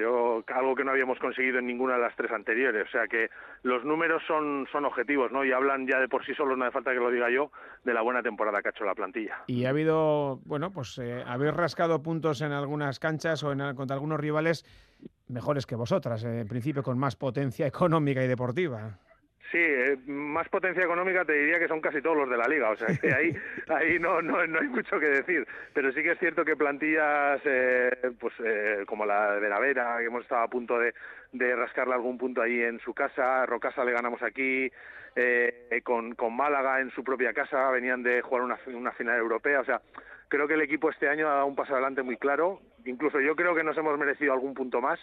Algo 0.48 0.76
que 0.76 0.84
no 0.84 0.92
habíamos 0.92 1.20
conseguido 1.20 1.60
en 1.60 1.68
ninguna 1.68 1.96
de 1.96 2.02
las 2.02 2.16
tres 2.16 2.32
anteriores. 2.32 2.88
O 2.88 2.92
sea 2.92 3.08
que 3.08 3.30
los 3.64 3.84
números 3.86 4.24
son, 4.28 4.68
son 4.72 4.86
objetivos, 4.86 5.32
¿no? 5.32 5.46
Y 5.46 5.52
hablan 5.52 5.88
ya 5.88 6.00
de 6.00 6.08
por 6.08 6.26
sí 6.26 6.34
solos, 6.34 6.58
no 6.58 6.66
hace 6.66 6.74
falta 6.74 6.92
que 6.94 7.00
lo 7.00 7.12
diga 7.12 7.30
yo, 7.30 7.52
de 7.84 7.94
la 7.94 8.02
buena 8.02 8.22
temporada 8.24 8.62
que 8.62 8.70
ha 8.70 8.72
hecho 8.72 8.86
la 8.86 8.96
plantilla. 8.96 9.44
Y 9.48 9.66
ha 9.66 9.70
habido, 9.70 10.40
bueno, 10.46 10.72
pues 10.72 10.98
eh, 10.98 11.24
habéis 11.28 11.54
rascado 11.54 12.02
puntos 12.02 12.42
en 12.42 12.52
algunas 12.52 13.00
canchas 13.00 13.44
o 13.44 13.52
en, 13.52 13.76
contra 13.76 13.94
algunos 13.96 14.20
rivales 14.20 14.66
mejores 15.28 15.66
que 15.66 15.76
vosotras, 15.76 16.24
eh, 16.24 16.42
en 16.42 16.48
principio 16.48 16.84
con 16.84 16.98
más 16.98 17.16
potencia 17.16 17.68
económica 17.68 18.24
y 18.24 18.28
deportiva. 18.28 19.00
Sí, 19.52 19.62
eh, 19.62 19.98
más 20.08 20.50
potencia 20.50 20.84
económica 20.84 21.24
te 21.24 21.34
diría 21.34 21.60
que 21.60 21.68
son 21.68 21.80
casi 21.80 22.02
todos 22.02 22.18
los 22.18 22.30
de 22.30 22.38
la 22.38 22.48
liga, 22.48 22.72
o 22.72 22.76
sea 22.76 22.88
que 22.98 23.14
ahí, 23.14 23.36
ahí 23.70 24.00
no, 24.00 24.22
no, 24.22 24.46
no 24.48 24.60
hay 24.60 24.68
mucho 24.68 25.00
que 25.00 25.06
decir. 25.06 25.48
Pero 25.74 25.92
sí 25.92 26.02
que 26.02 26.12
es 26.12 26.20
cierto 26.20 26.44
que 26.44 26.56
plantillas 26.56 27.40
eh, 27.46 27.92
pues 28.20 28.34
eh, 28.44 28.84
como 28.88 29.06
la 29.06 29.34
de 29.34 29.40
Veravera, 29.40 29.98
que 30.00 30.06
hemos 30.06 30.24
estado 30.24 30.44
a 30.44 30.50
punto 30.50 30.80
de, 30.80 30.94
de 31.32 31.56
rascarle 31.56 31.94
algún 31.94 32.18
punto 32.18 32.42
ahí 32.42 32.62
en 32.62 32.80
su 32.80 32.94
casa, 32.94 33.46
Rocasa 33.46 33.86
le 33.86 33.94
ganamos 33.94 34.22
aquí, 34.24 34.70
eh, 35.16 35.82
con, 35.84 36.16
con 36.16 36.36
Málaga 36.36 36.82
en 36.82 36.92
su 36.92 37.04
propia 37.04 37.32
casa, 37.34 37.70
venían 37.70 38.04
de 38.04 38.22
jugar 38.22 38.44
una, 38.44 38.60
una 38.74 38.92
final 38.92 39.18
europea, 39.18 39.62
o 39.62 39.66
sea, 39.66 39.82
creo 40.28 40.48
que 40.48 40.56
el 40.56 40.62
equipo 40.62 40.90
este 40.90 41.08
año 41.08 41.30
ha 41.30 41.36
dado 41.36 41.46
un 41.46 41.56
paso 41.56 41.74
adelante 41.74 42.02
muy 42.02 42.18
claro. 42.18 42.60
Incluso 42.86 43.20
yo 43.20 43.36
creo 43.36 43.56
que 43.56 43.64
nos 43.64 43.78
hemos 43.78 43.98
merecido 43.98 44.34
algún 44.34 44.54
punto 44.54 44.82
más, 44.82 45.00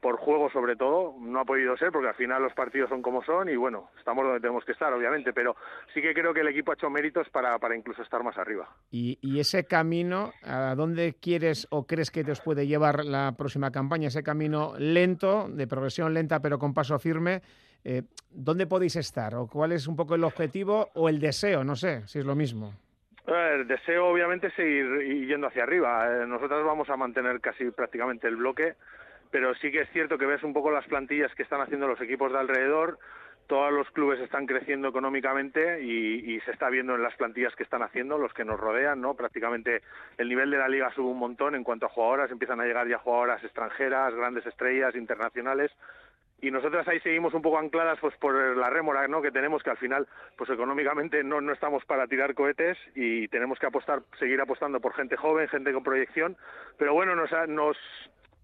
por 0.00 0.16
juego 0.16 0.50
sobre 0.50 0.76
todo. 0.76 1.14
No 1.20 1.40
ha 1.40 1.44
podido 1.44 1.76
ser 1.76 1.92
porque 1.92 2.08
al 2.08 2.14
final 2.14 2.42
los 2.42 2.52
partidos 2.52 2.90
son 2.90 3.02
como 3.02 3.22
son 3.24 3.48
y 3.48 3.56
bueno, 3.56 3.90
estamos 3.98 4.24
donde 4.24 4.40
tenemos 4.40 4.64
que 4.64 4.72
estar, 4.72 4.92
obviamente. 4.92 5.32
Pero 5.32 5.56
sí 5.94 6.02
que 6.02 6.12
creo 6.12 6.34
que 6.34 6.40
el 6.40 6.48
equipo 6.48 6.72
ha 6.72 6.74
hecho 6.74 6.90
méritos 6.90 7.28
para, 7.30 7.58
para 7.58 7.76
incluso 7.76 8.02
estar 8.02 8.22
más 8.22 8.36
arriba. 8.36 8.68
Y, 8.90 9.18
y 9.22 9.40
ese 9.40 9.64
camino, 9.64 10.32
¿a 10.42 10.74
dónde 10.74 11.14
quieres 11.20 11.66
o 11.70 11.86
crees 11.86 12.10
que 12.10 12.24
te 12.24 12.32
os 12.32 12.40
puede 12.40 12.66
llevar 12.66 13.04
la 13.04 13.34
próxima 13.36 13.70
campaña? 13.70 14.08
Ese 14.08 14.22
camino 14.22 14.74
lento, 14.78 15.48
de 15.48 15.66
progresión 15.66 16.12
lenta 16.12 16.40
pero 16.40 16.58
con 16.58 16.74
paso 16.74 16.98
firme. 16.98 17.42
Eh, 17.84 18.02
¿Dónde 18.30 18.66
podéis 18.66 18.96
estar? 18.96 19.34
¿O 19.34 19.46
cuál 19.46 19.72
es 19.72 19.86
un 19.86 19.96
poco 19.96 20.14
el 20.14 20.24
objetivo 20.24 20.88
o 20.94 21.08
el 21.08 21.18
deseo? 21.18 21.64
No 21.64 21.76
sé 21.76 22.06
si 22.06 22.18
es 22.18 22.24
lo 22.24 22.34
mismo. 22.34 22.74
El 23.26 23.68
deseo 23.68 24.06
obviamente 24.06 24.48
es 24.48 24.54
seguir 24.54 25.26
yendo 25.26 25.46
hacia 25.46 25.62
arriba. 25.62 26.06
Eh, 26.08 26.26
Nosotros 26.26 26.64
vamos 26.64 26.90
a 26.90 26.96
mantener 26.96 27.40
casi 27.40 27.70
prácticamente 27.70 28.26
el 28.26 28.36
bloque, 28.36 28.74
pero 29.30 29.54
sí 29.54 29.70
que 29.70 29.82
es 29.82 29.90
cierto 29.90 30.18
que 30.18 30.26
ves 30.26 30.42
un 30.42 30.52
poco 30.52 30.70
las 30.70 30.86
plantillas 30.86 31.34
que 31.34 31.44
están 31.44 31.60
haciendo 31.60 31.86
los 31.86 32.00
equipos 32.00 32.32
de 32.32 32.38
alrededor. 32.38 32.98
Todos 33.46 33.72
los 33.72 33.90
clubes 33.90 34.20
están 34.20 34.46
creciendo 34.46 34.88
económicamente 34.88 35.82
y, 35.82 36.34
y 36.34 36.40
se 36.40 36.52
está 36.52 36.70
viendo 36.70 36.94
en 36.94 37.02
las 37.02 37.14
plantillas 37.16 37.54
que 37.54 37.64
están 37.64 37.82
haciendo, 37.82 38.16
los 38.16 38.32
que 38.32 38.44
nos 38.44 38.58
rodean, 38.58 39.00
¿no? 39.00 39.14
Prácticamente 39.14 39.82
el 40.16 40.28
nivel 40.28 40.50
de 40.50 40.58
la 40.58 40.68
liga 40.68 40.92
sube 40.94 41.10
un 41.10 41.18
montón 41.18 41.54
en 41.54 41.64
cuanto 41.64 41.86
a 41.86 41.90
jugadoras, 41.90 42.30
empiezan 42.30 42.60
a 42.60 42.64
llegar 42.64 42.88
ya 42.88 42.98
jugadoras 42.98 43.42
extranjeras, 43.42 44.14
grandes 44.14 44.46
estrellas 44.46 44.94
internacionales 44.94 45.70
y 46.42 46.50
nosotras 46.50 46.86
ahí 46.88 46.98
seguimos 47.00 47.32
un 47.34 47.40
poco 47.40 47.58
ancladas 47.58 47.98
pues 48.00 48.14
por 48.16 48.34
la 48.56 48.68
rémora 48.68 49.06
¿no? 49.06 49.22
que 49.22 49.30
tenemos 49.30 49.62
que 49.62 49.70
al 49.70 49.78
final 49.78 50.06
pues 50.36 50.50
económicamente 50.50 51.22
no, 51.22 51.40
no 51.40 51.52
estamos 51.52 51.84
para 51.84 52.08
tirar 52.08 52.34
cohetes 52.34 52.76
y 52.96 53.28
tenemos 53.28 53.58
que 53.60 53.66
apostar 53.66 54.02
seguir 54.18 54.40
apostando 54.40 54.80
por 54.80 54.92
gente 54.92 55.16
joven 55.16 55.48
gente 55.48 55.72
con 55.72 55.84
proyección 55.84 56.36
pero 56.76 56.94
bueno 56.94 57.14
nos, 57.14 57.30
nos 57.48 57.76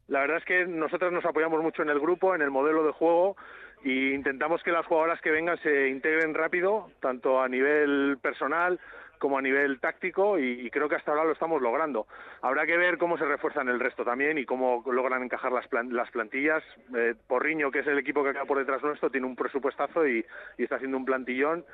la 0.07 0.21
verdad 0.21 0.39
es 0.39 0.45
que 0.45 0.65
nosotros 0.65 1.13
nos 1.13 1.25
apoyamos 1.25 1.61
mucho 1.61 1.83
en 1.83 1.91
el 1.91 1.99
grupo 1.99 2.37
en 2.37 2.43
el 2.43 2.53
modelo 2.53 2.85
de 2.85 2.93
juego 2.93 3.37
y 3.83 4.15
intentamos 4.15 4.63
que 4.63 4.73
las 4.73 4.87
jugadoras 4.87 5.21
que 5.21 5.33
vengan 5.33 5.59
se 5.59 5.89
integren 5.89 6.35
rápido 6.35 6.91
tanto 7.01 7.43
a 7.43 7.49
nivel 7.49 8.19
personal 8.23 8.79
como 9.19 9.39
a 9.39 9.43
nivel 9.43 9.81
táctico 9.81 10.39
y, 10.39 10.67
y 10.67 10.71
creo 10.71 10.89
que 10.89 10.95
hasta 10.97 11.11
ahora 11.11 11.25
lo 11.25 11.33
estamos 11.33 11.61
logrando. 11.61 12.07
Habrá 12.43 12.65
que 12.67 12.77
ver 12.77 12.99
cómo 12.99 13.19
se 13.19 13.25
refuerzan 13.25 13.69
el 13.69 13.81
resto 13.81 14.05
también 14.05 14.39
y 14.39 14.45
cómo 14.45 14.83
logran 14.91 15.23
encajar 15.23 15.53
las, 15.53 15.69
plan- 15.69 15.95
las 15.95 16.11
plantillas. 16.11 16.63
Eh, 16.97 17.15
Porriño, 17.27 17.71
que 17.71 17.81
es 17.81 17.87
el 17.87 17.99
equipo 17.99 18.25
que 18.25 18.33
queda 18.33 18.45
por 18.45 18.59
detrás 18.59 18.83
nuestro, 18.83 19.11
tiene 19.11 19.27
un 19.27 19.37
presupuestazo 19.37 20.07
y, 20.07 20.25
y 20.57 20.63
está 20.63 20.77
haciendo 20.77 20.97
un 20.97 21.05
plantillón. 21.05 21.65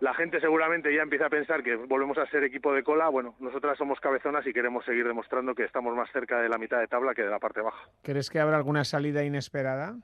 La 0.00 0.14
gente 0.14 0.40
seguramente 0.40 0.94
ya 0.94 1.02
empieza 1.02 1.26
a 1.26 1.30
pensar 1.30 1.62
que 1.62 1.76
volvemos 1.76 2.16
a 2.16 2.26
ser 2.26 2.42
equipo 2.42 2.72
de 2.72 2.82
cola. 2.82 3.08
Bueno, 3.10 3.34
nosotras 3.38 3.76
somos 3.76 4.00
cabezonas 4.00 4.46
y 4.46 4.52
queremos 4.54 4.82
seguir 4.86 5.06
demostrando 5.06 5.54
que 5.54 5.64
estamos 5.64 5.94
más 5.94 6.10
cerca 6.10 6.40
de 6.40 6.48
la 6.48 6.56
mitad 6.56 6.80
de 6.80 6.86
tabla 6.86 7.14
que 7.14 7.22
de 7.22 7.28
la 7.28 7.38
parte 7.38 7.60
baja. 7.60 7.86
¿Crees 8.02 8.30
que 8.30 8.40
habrá 8.40 8.56
alguna 8.56 8.84
salida 8.84 9.22
inesperada? 9.24 9.96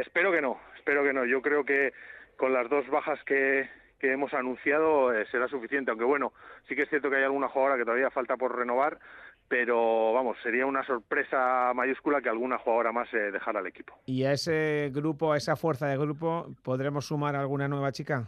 Espero 0.00 0.32
que 0.32 0.40
no, 0.40 0.58
espero 0.76 1.04
que 1.04 1.12
no. 1.12 1.24
Yo 1.24 1.40
creo 1.40 1.64
que 1.64 1.92
con 2.36 2.52
las 2.52 2.68
dos 2.68 2.88
bajas 2.88 3.22
que, 3.24 3.68
que 4.00 4.12
hemos 4.12 4.32
anunciado 4.34 5.12
eh, 5.12 5.26
será 5.30 5.46
suficiente, 5.46 5.90
aunque 5.90 6.06
bueno, 6.06 6.32
sí 6.66 6.74
que 6.74 6.82
es 6.82 6.88
cierto 6.88 7.10
que 7.10 7.16
hay 7.16 7.24
alguna 7.24 7.48
jugadora 7.48 7.76
que 7.76 7.84
todavía 7.84 8.10
falta 8.10 8.36
por 8.36 8.56
renovar, 8.56 8.98
pero 9.46 10.12
vamos, 10.12 10.36
sería 10.42 10.66
una 10.66 10.84
sorpresa 10.84 11.72
mayúscula 11.74 12.20
que 12.20 12.28
alguna 12.28 12.58
jugadora 12.58 12.92
más 12.92 13.12
eh, 13.12 13.30
dejara 13.30 13.60
el 13.60 13.66
equipo. 13.66 13.94
¿Y 14.06 14.24
a 14.24 14.32
ese 14.32 14.90
grupo, 14.92 15.32
a 15.32 15.36
esa 15.36 15.54
fuerza 15.54 15.86
de 15.86 15.98
grupo, 15.98 16.48
podremos 16.62 17.06
sumar 17.06 17.36
alguna 17.36 17.68
nueva 17.68 17.92
chica? 17.92 18.26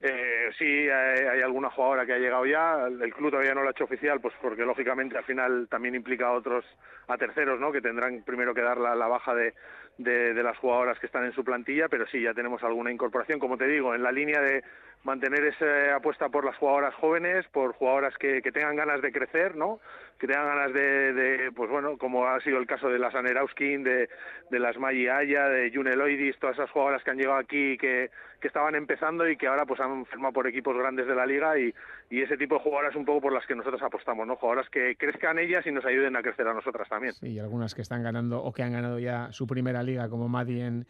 Eh, 0.00 0.50
sí, 0.58 0.64
hay, 0.64 1.26
hay 1.26 1.40
alguna 1.42 1.70
jugadora 1.70 2.06
que 2.06 2.14
ha 2.14 2.18
llegado 2.18 2.46
ya. 2.46 2.86
El 2.86 3.02
el 3.02 3.14
club 3.14 3.30
todavía 3.30 3.54
no 3.54 3.62
lo 3.62 3.68
ha 3.68 3.72
hecho 3.72 3.84
oficial, 3.84 4.20
pues 4.20 4.34
porque 4.40 4.64
lógicamente 4.64 5.16
al 5.16 5.24
final 5.24 5.68
también 5.68 5.94
implica 5.94 6.28
a 6.28 6.32
otros, 6.32 6.64
a 7.08 7.16
terceros, 7.16 7.58
¿no? 7.58 7.72
Que 7.72 7.80
tendrán 7.80 8.22
primero 8.22 8.54
que 8.54 8.62
dar 8.62 8.78
la, 8.78 8.94
la 8.94 9.08
baja 9.08 9.34
de, 9.34 9.54
de, 9.98 10.42
las 10.42 10.56
jugadoras 10.58 10.98
que 10.98 11.06
están 11.06 11.24
en 11.24 11.32
su 11.32 11.44
plantilla, 11.44 11.88
pero 11.88 12.06
sí, 12.06 12.20
ya 12.20 12.32
tenemos 12.32 12.62
alguna 12.62 12.92
incorporación, 12.92 13.40
como 13.40 13.58
te 13.58 13.66
digo, 13.66 13.94
en 13.94 14.02
la 14.02 14.12
línea 14.12 14.40
de 14.40 14.62
mantener 15.04 15.44
esa 15.44 15.96
apuesta 15.96 16.28
por 16.28 16.44
las 16.44 16.56
jugadoras 16.56 16.94
jóvenes, 16.94 17.46
por 17.48 17.72
jugadoras 17.72 18.16
que, 18.18 18.42
que 18.42 18.52
tengan 18.52 18.76
ganas 18.76 19.00
de 19.00 19.12
crecer, 19.12 19.56
¿no? 19.56 19.80
Que 20.18 20.26
tengan 20.26 20.46
ganas 20.46 20.72
de, 20.72 21.12
de, 21.12 21.52
pues 21.52 21.70
bueno, 21.70 21.96
como 21.98 22.26
ha 22.26 22.40
sido 22.40 22.58
el 22.58 22.66
caso 22.66 22.88
de 22.88 22.98
las 22.98 23.14
Anerauskin, 23.14 23.84
de, 23.84 24.08
de 24.50 24.58
las 24.58 24.76
Maggi 24.76 25.08
Aya, 25.08 25.48
de 25.48 25.70
June 25.72 25.94
Loidis, 25.94 26.38
todas 26.38 26.56
esas 26.56 26.70
jugadoras 26.70 27.02
que 27.02 27.10
han 27.10 27.18
llegado 27.18 27.38
aquí 27.38 27.78
que, 27.78 28.10
que 28.40 28.48
estaban 28.48 28.74
empezando 28.74 29.28
y 29.28 29.36
que 29.36 29.46
ahora 29.46 29.66
pues 29.66 29.80
han 29.80 30.04
firmado 30.06 30.32
por 30.32 30.46
equipos 30.46 30.76
grandes 30.76 31.06
de 31.06 31.14
la 31.14 31.26
liga 31.26 31.58
y, 31.58 31.72
y 32.10 32.22
ese 32.22 32.36
tipo 32.36 32.56
de 32.56 32.62
jugadoras 32.62 32.96
un 32.96 33.04
poco 33.04 33.22
por 33.22 33.32
las 33.32 33.46
que 33.46 33.54
nosotros 33.54 33.82
apostamos, 33.82 34.26
¿no? 34.26 34.36
Jugadoras 34.36 34.68
que 34.70 34.96
crezcan 34.96 35.38
ellas 35.38 35.64
y 35.66 35.72
nos 35.72 35.84
ayuden 35.84 36.16
a 36.16 36.22
crecer 36.22 36.46
a 36.48 36.54
nosotras 36.54 36.88
también. 36.88 36.97
Sí, 37.20 37.28
y 37.28 37.38
algunas 37.38 37.74
que 37.74 37.82
están 37.82 38.02
ganando 38.02 38.42
o 38.42 38.52
que 38.52 38.62
han 38.62 38.72
ganado 38.72 38.98
ya 38.98 39.28
su 39.32 39.46
primera 39.46 39.82
liga, 39.82 40.08
como 40.08 40.28
Madi 40.28 40.60
en, 40.60 40.86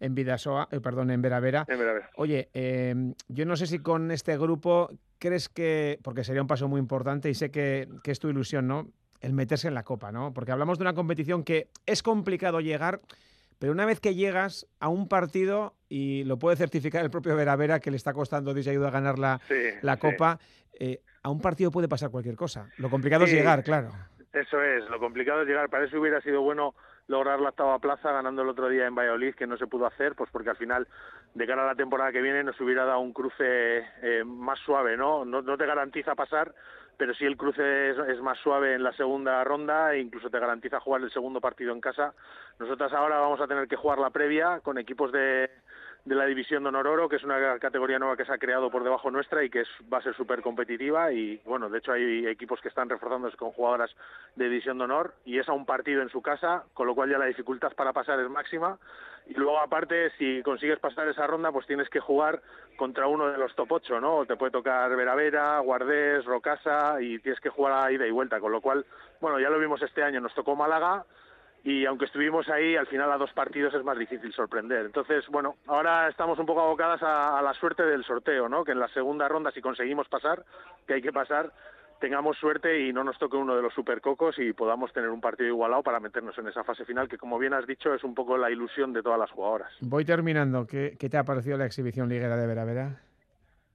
en 0.00 0.14
Vidasoa, 0.14 0.68
eh, 0.70 0.80
perdón, 0.80 1.10
en 1.10 1.22
Veravera. 1.22 1.64
En 1.68 1.78
Veravera. 1.78 2.10
Oye, 2.16 2.48
eh, 2.54 3.14
yo 3.28 3.46
no 3.46 3.56
sé 3.56 3.66
si 3.66 3.78
con 3.80 4.10
este 4.10 4.36
grupo 4.38 4.90
crees 5.18 5.48
que, 5.48 5.98
porque 6.02 6.24
sería 6.24 6.42
un 6.42 6.48
paso 6.48 6.68
muy 6.68 6.80
importante 6.80 7.28
y 7.28 7.34
sé 7.34 7.50
que, 7.50 7.88
que 8.02 8.10
es 8.10 8.18
tu 8.18 8.28
ilusión, 8.28 8.66
¿no? 8.66 8.88
El 9.20 9.34
meterse 9.34 9.68
en 9.68 9.74
la 9.74 9.82
Copa, 9.82 10.10
¿no? 10.12 10.32
Porque 10.32 10.52
hablamos 10.52 10.78
de 10.78 10.84
una 10.84 10.94
competición 10.94 11.44
que 11.44 11.68
es 11.84 12.02
complicado 12.02 12.60
llegar, 12.60 13.02
pero 13.58 13.72
una 13.72 13.84
vez 13.84 14.00
que 14.00 14.14
llegas 14.14 14.66
a 14.78 14.88
un 14.88 15.06
partido, 15.08 15.74
y 15.90 16.24
lo 16.24 16.38
puede 16.38 16.56
certificar 16.56 17.04
el 17.04 17.10
propio 17.10 17.36
Veravera, 17.36 17.80
que 17.80 17.90
le 17.90 17.98
está 17.98 18.14
costando 18.14 18.52
ayuda 18.52 18.88
a 18.88 18.90
ganar 18.90 19.18
la, 19.18 19.40
Sí, 19.46 19.54
la 19.82 19.96
sí. 19.96 20.00
Copa, 20.00 20.38
eh, 20.78 21.02
a 21.22 21.28
un 21.28 21.40
partido 21.40 21.70
puede 21.70 21.86
pasar 21.86 22.10
cualquier 22.10 22.36
cosa. 22.36 22.70
Lo 22.78 22.88
complicado 22.88 23.24
es 23.24 23.32
llegar, 23.32 23.62
claro. 23.62 23.90
Eso 24.32 24.62
es, 24.62 24.88
lo 24.88 25.00
complicado 25.00 25.42
es 25.42 25.48
llegar. 25.48 25.68
Para 25.68 25.84
eso 25.84 26.00
hubiera 26.00 26.20
sido 26.20 26.40
bueno 26.40 26.74
lograr 27.08 27.40
la 27.40 27.48
octava 27.48 27.78
plaza 27.80 28.12
ganando 28.12 28.42
el 28.42 28.48
otro 28.48 28.68
día 28.68 28.86
en 28.86 28.94
Valladolid, 28.94 29.34
que 29.34 29.46
no 29.46 29.56
se 29.56 29.66
pudo 29.66 29.86
hacer, 29.86 30.14
pues 30.14 30.30
porque 30.30 30.50
al 30.50 30.56
final, 30.56 30.86
de 31.34 31.46
cara 31.46 31.64
a 31.64 31.66
la 31.66 31.74
temporada 31.74 32.12
que 32.12 32.22
viene, 32.22 32.44
nos 32.44 32.60
hubiera 32.60 32.84
dado 32.84 33.00
un 33.00 33.12
cruce 33.12 33.78
eh, 34.02 34.22
más 34.24 34.60
suave, 34.60 34.96
¿no? 34.96 35.24
¿no? 35.24 35.42
Te 35.56 35.66
garantiza 35.66 36.14
pasar, 36.14 36.54
pero 36.96 37.12
sí 37.14 37.24
el 37.24 37.36
cruce 37.36 37.90
es, 37.90 37.98
es 37.98 38.20
más 38.20 38.38
suave 38.38 38.74
en 38.74 38.84
la 38.84 38.92
segunda 38.92 39.42
ronda 39.42 39.94
e 39.94 39.98
incluso 39.98 40.30
te 40.30 40.38
garantiza 40.38 40.78
jugar 40.78 41.02
el 41.02 41.10
segundo 41.10 41.40
partido 41.40 41.72
en 41.72 41.80
casa. 41.80 42.14
Nosotras 42.60 42.92
ahora 42.92 43.18
vamos 43.18 43.40
a 43.40 43.48
tener 43.48 43.66
que 43.66 43.76
jugar 43.76 43.98
la 43.98 44.10
previa 44.10 44.60
con 44.60 44.78
equipos 44.78 45.10
de, 45.10 45.50
de 46.04 46.14
la 46.14 46.24
División 46.26 46.62
de 46.62 46.70
Honor 46.70 46.86
Oro, 46.86 47.08
que 47.08 47.16
es 47.16 47.24
una 47.24 47.58
categoría 47.58 47.98
nueva 47.98 48.16
que 48.16 48.24
se 48.24 48.32
ha 48.32 48.38
creado 48.38 48.70
por 48.70 48.84
debajo 48.84 49.10
nuestra 49.10 49.44
y 49.44 49.50
que 49.50 49.60
es, 49.60 49.68
va 49.92 49.98
a 49.98 50.02
ser 50.02 50.14
súper 50.14 50.42
competitiva. 50.42 51.12
Y 51.12 51.40
bueno, 51.44 51.68
de 51.68 51.78
hecho 51.78 51.92
hay 51.92 52.26
equipos 52.26 52.60
que 52.60 52.68
están 52.68 52.88
reforzándose 52.88 53.36
con 53.36 53.52
jugadoras 53.52 53.90
de 54.36 54.48
División 54.48 54.78
de 54.78 54.84
Honor 54.84 55.14
y 55.24 55.38
es 55.38 55.48
a 55.48 55.52
un 55.52 55.66
partido 55.66 56.02
en 56.02 56.08
su 56.08 56.22
casa, 56.22 56.64
con 56.74 56.86
lo 56.86 56.94
cual 56.94 57.10
ya 57.10 57.18
la 57.18 57.26
dificultad 57.26 57.72
para 57.74 57.92
pasar 57.92 58.18
es 58.20 58.30
máxima. 58.30 58.78
Y 59.26 59.34
luego, 59.34 59.60
aparte, 59.60 60.10
si 60.18 60.42
consigues 60.42 60.78
pasar 60.78 61.06
esa 61.08 61.26
ronda, 61.26 61.52
pues 61.52 61.66
tienes 61.66 61.88
que 61.88 62.00
jugar 62.00 62.40
contra 62.76 63.06
uno 63.06 63.30
de 63.30 63.38
los 63.38 63.54
top 63.54 63.70
8, 63.72 64.00
¿no? 64.00 64.24
Te 64.26 64.36
puede 64.36 64.50
tocar 64.50 64.94
Veravera, 64.96 65.58
Guardés, 65.60 66.24
Rocasa 66.24 67.00
y 67.00 67.18
tienes 67.18 67.40
que 67.40 67.50
jugar 67.50 67.72
a 67.74 67.92
ida 67.92 68.06
y 68.06 68.10
vuelta. 68.10 68.40
Con 68.40 68.50
lo 68.50 68.60
cual, 68.60 68.84
bueno, 69.20 69.38
ya 69.38 69.50
lo 69.50 69.58
vimos 69.58 69.82
este 69.82 70.02
año, 70.02 70.20
nos 70.20 70.34
tocó 70.34 70.56
Málaga 70.56 71.04
y 71.62 71.84
aunque 71.84 72.06
estuvimos 72.06 72.48
ahí, 72.48 72.76
al 72.76 72.86
final 72.86 73.12
a 73.12 73.18
dos 73.18 73.32
partidos 73.32 73.74
es 73.74 73.84
más 73.84 73.98
difícil 73.98 74.32
sorprender. 74.32 74.86
Entonces, 74.86 75.24
bueno, 75.28 75.56
ahora 75.66 76.08
estamos 76.08 76.38
un 76.38 76.46
poco 76.46 76.62
abocadas 76.62 77.02
a, 77.02 77.40
la 77.42 77.52
suerte 77.54 77.82
del 77.82 78.04
sorteo, 78.04 78.48
¿no? 78.48 78.64
Que 78.64 78.72
en 78.72 78.80
la 78.80 78.88
segunda 78.88 79.28
ronda, 79.28 79.50
si 79.50 79.60
conseguimos 79.60 80.08
pasar, 80.08 80.44
que 80.86 80.94
hay 80.94 81.02
que 81.02 81.12
pasar, 81.12 81.52
tengamos 82.00 82.38
suerte 82.38 82.80
y 82.80 82.92
no 82.92 83.04
nos 83.04 83.18
toque 83.18 83.36
uno 83.36 83.54
de 83.54 83.62
los 83.62 83.74
supercocos 83.74 84.38
y 84.38 84.54
podamos 84.54 84.92
tener 84.92 85.10
un 85.10 85.20
partido 85.20 85.48
igualado 85.48 85.82
para 85.82 86.00
meternos 86.00 86.36
en 86.38 86.48
esa 86.48 86.64
fase 86.64 86.86
final 86.86 87.08
que 87.08 87.18
como 87.18 87.38
bien 87.38 87.52
has 87.52 87.66
dicho 87.66 87.94
es 87.94 88.02
un 88.04 88.14
poco 88.14 88.38
la 88.38 88.50
ilusión 88.50 88.94
de 88.94 89.02
todas 89.02 89.18
las 89.18 89.30
jugadoras. 89.30 89.72
Voy 89.80 90.06
terminando. 90.06 90.66
¿Qué, 90.66 90.96
te 90.98 91.18
ha 91.18 91.24
parecido 91.24 91.58
la 91.58 91.66
exhibición 91.66 92.08
liguera 92.08 92.36
de 92.36 92.46
Vera 92.46 93.09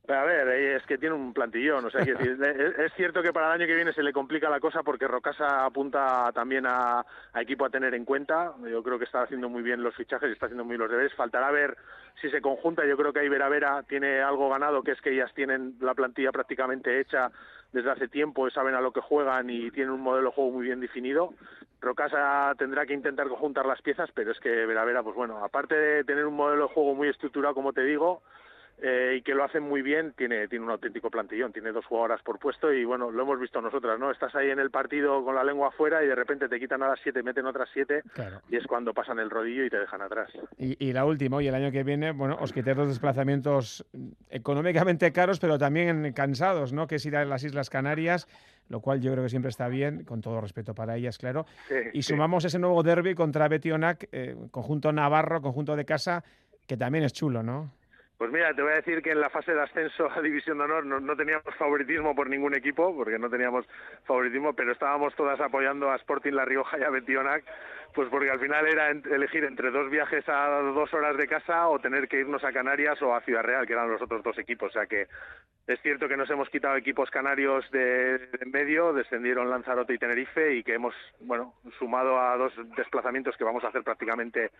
A 0.08 0.24
ver, 0.24 0.48
eh, 0.50 0.76
es 0.76 0.84
que 0.84 0.98
tiene 0.98 1.16
un 1.16 1.34
plantillón. 1.34 1.86
O 1.86 1.90
sea, 1.90 2.02
es, 2.02 2.10
es, 2.10 2.94
cierto 2.94 3.22
que 3.22 3.34
para 3.34 3.48
el 3.48 3.62
año 3.62 3.68
que 3.68 3.76
viene 3.76 3.94
se 3.94 4.04
le 4.04 4.14
complica 4.14 4.50
la 4.50 4.60
cosa 4.60 4.84
porque 4.84 5.08
Rocasa 5.08 5.66
apunta 5.66 6.32
también 6.34 6.66
a, 6.66 7.06
a, 7.34 7.42
equipo 7.42 7.66
a 7.66 7.70
tener 7.70 7.94
en 7.94 8.06
cuenta. 8.06 8.54
Yo 8.70 8.84
creo 8.84 9.00
que 9.00 9.06
está 9.06 9.24
haciendo 9.24 9.50
muy 9.50 9.64
bien 9.64 9.84
los 9.84 9.96
fichajes 9.96 10.30
y 10.30 10.34
está 10.34 10.46
haciendo 10.48 10.64
muy 10.64 10.74
bien 10.74 10.82
los 10.82 10.92
deberes. 10.92 11.14
Faltará 11.14 11.52
ver 11.52 11.76
si 12.22 12.30
se 12.30 12.42
conjunta. 12.42 12.86
Yo 12.86 12.98
creo 12.98 13.14
que 13.14 13.20
ahí 13.20 13.30
Vera 13.30 13.50
Vera 13.50 13.84
tiene 13.84 14.22
algo 14.22 14.50
ganado, 14.50 14.84
que 14.84 14.92
es 14.92 15.02
que 15.02 15.12
ellas 15.12 15.34
tienen 15.34 15.76
la 15.80 15.94
plantilla 15.94 16.32
prácticamente 16.32 17.00
hecha 17.00 17.32
desde 17.76 17.92
hace 17.92 18.08
tiempo, 18.08 18.50
saben 18.50 18.74
a 18.74 18.82
lo 18.82 18.92
que 18.92 19.02
juegan 19.02 19.50
y 19.50 19.70
tienen 19.72 19.92
un 19.92 20.02
modelo 20.02 20.30
de 20.30 20.36
juego 20.36 20.52
muy 20.52 20.66
bien 20.66 20.80
definido. 20.80 21.34
Rocasa 21.82 22.56
tendrá 22.58 22.86
que 22.86 22.94
intentar 22.94 23.28
conjuntar 23.28 23.66
las 23.66 23.82
piezas, 23.82 24.10
pero 24.14 24.32
es 24.32 24.40
que 24.40 24.66
Vera 24.66 24.86
Vera, 24.86 25.04
pues 25.04 25.16
bueno, 25.16 25.44
aparte 25.44 25.76
de 25.76 26.04
tener 26.06 26.26
un 26.26 26.36
modelo 26.36 26.64
de 26.68 26.74
juego 26.74 26.96
muy 26.96 27.10
estructurado, 27.10 27.54
como 27.54 27.74
te 27.74 27.84
digo, 27.84 28.24
eh, 28.82 29.16
y 29.18 29.22
que 29.22 29.34
lo 29.34 29.44
hacen 29.44 29.64
muy 29.64 29.82
bien, 29.82 30.14
tiene, 30.18 30.48
tiene 30.48 30.66
un 30.66 30.72
auténtico 30.72 31.10
plantillón, 31.10 31.54
tiene 31.54 31.72
dos 31.72 31.86
jugadoras 31.86 32.22
por 32.24 32.40
puesto 32.40 32.74
y 32.74 32.84
bueno, 32.84 33.10
lo 33.10 33.24
hemos 33.24 33.40
visto 33.40 33.62
nosotras, 33.62 33.98
¿no? 34.00 34.12
Estás 34.12 34.36
ahí 34.36 34.50
en 34.50 34.60
el 34.60 34.70
partido 34.70 35.24
con 35.24 35.36
la 35.36 35.44
lengua 35.44 35.70
afuera 35.70 36.04
y 36.04 36.08
de 36.08 36.16
repente 36.16 36.50
te 36.50 36.60
quitan 36.60 36.84
a 36.84 36.90
las 36.90 37.00
siete, 37.02 37.24
meten 37.24 37.46
otras 37.46 37.70
siete 37.72 38.04
y 38.50 38.58
es 38.58 38.68
cuando 38.68 38.94
pasan 38.94 39.20
el 39.20 39.30
rodillo 39.30 39.64
y 39.64 39.70
te 39.70 39.80
dejan 39.80 40.02
atrás. 40.02 40.30
Y, 40.58 40.84
y 40.86 40.92
la 40.92 41.06
última, 41.06 41.42
y 41.42 41.48
el 41.48 41.56
año 41.56 41.72
que 41.72 41.84
viene, 41.84 42.12
bueno, 42.12 42.38
os 42.40 42.52
quitéis 42.52 42.76
los 42.76 42.90
desplazamientos 42.90 43.86
económicamente 44.30 45.12
caros, 45.12 45.40
pero 45.40 45.58
también 45.58 46.12
cansados, 46.14 46.74
¿no? 46.74 46.88
Que 46.88 46.96
es 46.96 47.06
ir 47.06 47.16
a 47.16 47.24
las 47.24 47.44
Islas 47.44 47.70
Canarias, 47.70 48.28
lo 48.70 48.82
cual 48.82 49.00
yo 49.02 49.12
creo 49.12 49.24
que 49.24 49.30
siempre 49.30 49.50
está 49.50 49.68
bien, 49.68 50.04
con 50.04 50.22
todo 50.22 50.42
respeto 50.42 50.76
para 50.76 50.98
ellas, 50.98 51.18
claro. 51.18 51.46
Sí, 51.68 51.76
y 51.94 52.02
sí. 52.02 52.14
sumamos 52.14 52.44
ese 52.46 52.60
nuevo 52.60 52.84
derby 52.84 53.16
contra 53.16 53.48
Betionac, 53.48 54.10
eh, 54.12 54.36
conjunto 54.52 54.92
navarro, 54.92 55.42
conjunto 55.42 55.76
de 55.76 55.86
casa, 55.86 56.24
que 56.68 56.78
también 56.78 57.04
es 57.04 57.14
chulo, 57.14 57.44
¿no? 57.44 57.72
Pues 58.18 58.32
mira, 58.32 58.54
te 58.54 58.62
voy 58.62 58.72
a 58.72 58.76
decir 58.76 59.02
que 59.02 59.12
en 59.12 59.20
la 59.20 59.30
fase 59.30 59.54
de 59.54 59.62
ascenso 59.62 60.10
a 60.10 60.22
División 60.22 60.58
de 60.58 60.64
Honor 60.64 60.86
no, 60.86 61.02
no, 61.02 61.18
teníamos 61.18 61.54
favoritismo 61.58 62.16
por 62.16 62.30
ningún 62.30 62.56
equipo, 62.56 62.96
porque 62.96 63.20
no 63.20 63.30
teníamos 63.30 63.66
favoritismo, 64.06 64.54
pero 64.54 64.72
estábamos 64.72 65.14
todas 65.16 65.40
apoyando 65.42 65.92
a 65.92 65.98
Sporting 65.98 66.32
La 66.32 66.46
Rioja 66.46 66.80
y 66.80 66.84
a 66.84 66.90
Betionac, 66.90 67.44
pues 67.96 68.10
porque 68.10 68.30
al 68.30 68.40
final 68.40 68.68
era 68.68 68.92
elegir 68.92 69.46
entre 69.46 69.72
dos 69.72 69.90
viajes 69.90 70.28
a 70.28 70.50
dos 70.62 70.94
horas 70.94 71.16
de 71.18 71.28
casa 71.28 71.70
o 71.70 71.80
tener 71.80 72.08
que 72.08 72.20
irnos 72.20 72.44
a 72.44 72.52
Canarias 72.52 73.02
o 73.02 73.16
a 73.16 73.22
Ciudad 73.22 73.44
Real, 73.44 73.66
que 73.66 73.74
eran 73.74 73.90
los 73.90 74.02
otros 74.02 74.22
dos 74.22 74.38
equipos. 74.38 74.70
O 74.70 74.74
sea 74.74 74.86
que 74.86 75.08
es 75.66 75.82
cierto 75.82 76.08
que 76.08 76.18
nos 76.18 76.30
hemos 76.30 76.50
quitado 76.50 76.76
equipos 76.76 77.10
canarios 77.10 77.66
de, 77.72 78.18
de 78.18 78.46
medio, 78.46 78.94
descendieron 78.94 79.50
Lanzarote 79.50 79.94
y 79.94 79.98
Tenerife 79.98 80.56
y 80.56 80.64
que 80.64 80.74
hemos, 80.74 80.94
bueno, 81.22 81.56
sumado 81.80 82.20
a 82.20 82.38
dos 82.38 82.54
desplazamientos 82.76 83.36
que 83.38 83.46
vamos 83.46 83.64
a 83.64 83.70
hacer 83.70 83.84
prácticamente 83.84 84.52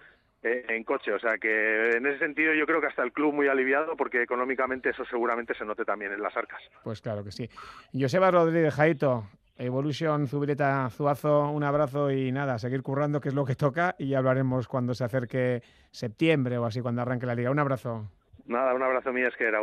eh, 0.42 0.66
en 0.70 0.84
coche. 0.86 1.12
O 1.12 1.20
sea 1.20 1.38
que 1.38 1.92
en 1.92 2.06
ese 2.08 2.20
sentido 2.20 2.54
yo 2.54 2.66
creo 2.66 2.80
que 2.80 2.88
hasta 2.88 3.04
el 3.04 3.12
club 3.12 3.34
muy 3.34 3.50
aliviado 3.50 3.98
porque 3.98 4.24
económicamente 4.24 4.92
eso 4.92 5.04
seguramente 5.06 5.54
se 5.56 5.66
note 5.66 5.84
también 5.84 6.14
en 6.14 6.22
las 6.22 6.36
arcas. 6.38 6.62
Pues 6.84 7.02
claro 7.02 7.24
que 7.24 7.32
sí. 7.32 7.50
Joseba 7.94 8.32
Rodríguez 8.32 8.74
Jaito, 8.74 9.26
Evolution, 9.58 10.28
Zubireta, 10.28 10.90
Zuazo, 10.90 11.50
un 11.50 11.64
abrazo 11.64 12.12
y 12.12 12.32
nada, 12.32 12.60
seguir 12.60 12.82
currando, 12.82 13.22
que 13.22 13.30
es 13.30 13.36
lo 13.36 13.46
que 13.46 13.56
toca, 13.56 13.96
y 13.98 14.10
ya 14.10 14.18
hablaremos 14.18 14.68
cuando 14.68 14.94
se 14.94 15.04
acerque 15.06 15.64
septiembre 15.92 16.58
o 16.58 16.66
así, 16.66 16.82
cuando 16.82 17.02
arranque 17.02 17.26
la 17.26 17.36
liga. 17.36 17.52
Un 17.52 17.60
abrazo. 17.60 18.10
Nada, 18.46 18.74
un 18.74 18.84
abrazo 18.84 19.14
mío, 19.14 19.28
es 19.28 19.36
que 19.38 19.48
era 19.48 19.62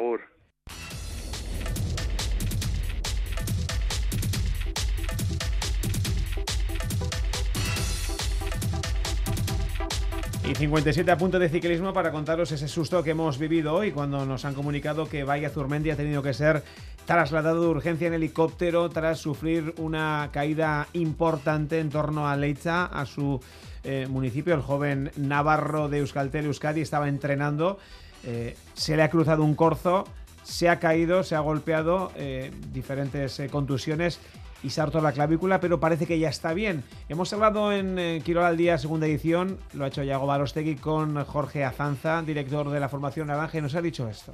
Y 10.52 10.54
57 10.54 11.10
apuntes 11.10 11.40
de 11.40 11.48
ciclismo 11.48 11.94
para 11.94 12.12
contaros 12.12 12.52
ese 12.52 12.68
susto 12.68 13.02
que 13.02 13.12
hemos 13.12 13.38
vivido 13.38 13.72
hoy 13.72 13.90
cuando 13.90 14.26
nos 14.26 14.44
han 14.44 14.52
comunicado 14.52 15.08
que 15.08 15.24
Vaya 15.24 15.48
Zurmendi 15.48 15.88
ha 15.88 15.96
tenido 15.96 16.22
que 16.22 16.34
ser 16.34 16.62
trasladado 17.06 17.62
de 17.62 17.68
urgencia 17.68 18.06
en 18.06 18.12
helicóptero 18.12 18.90
tras 18.90 19.18
sufrir 19.18 19.72
una 19.78 20.28
caída 20.30 20.88
importante 20.92 21.80
en 21.80 21.88
torno 21.88 22.28
a 22.28 22.36
Leitza, 22.36 22.84
a 22.84 23.06
su 23.06 23.40
eh, 23.82 24.06
municipio. 24.10 24.52
El 24.52 24.60
joven 24.60 25.10
navarro 25.16 25.88
de 25.88 26.00
Euskaltel, 26.00 26.44
Euskadi, 26.44 26.82
estaba 26.82 27.08
entrenando. 27.08 27.78
Eh, 28.22 28.54
se 28.74 28.94
le 28.94 29.04
ha 29.04 29.08
cruzado 29.08 29.44
un 29.44 29.54
corzo, 29.54 30.04
se 30.42 30.68
ha 30.68 30.78
caído, 30.78 31.22
se 31.22 31.34
ha 31.34 31.40
golpeado, 31.40 32.12
eh, 32.14 32.52
diferentes 32.74 33.40
contusiones 33.50 34.20
y 34.62 34.70
se 34.70 34.82
la 35.00 35.12
clavícula, 35.12 35.60
pero 35.60 35.80
parece 35.80 36.06
que 36.06 36.18
ya 36.18 36.28
está 36.28 36.54
bien. 36.54 36.84
Hemos 37.08 37.32
hablado 37.32 37.72
en 37.72 37.98
eh, 37.98 38.22
al 38.38 38.56
Día, 38.56 38.78
segunda 38.78 39.06
edición, 39.06 39.58
lo 39.74 39.84
ha 39.84 39.88
hecho 39.88 40.02
Yago 40.02 40.26
Barostegui 40.26 40.76
con 40.76 41.22
Jorge 41.24 41.64
Azanza, 41.64 42.22
director 42.22 42.68
de 42.70 42.80
la 42.80 42.88
formación 42.88 43.28
Naranja, 43.28 43.58
y 43.58 43.62
nos 43.62 43.74
ha 43.74 43.82
dicho 43.82 44.08
esto. 44.08 44.32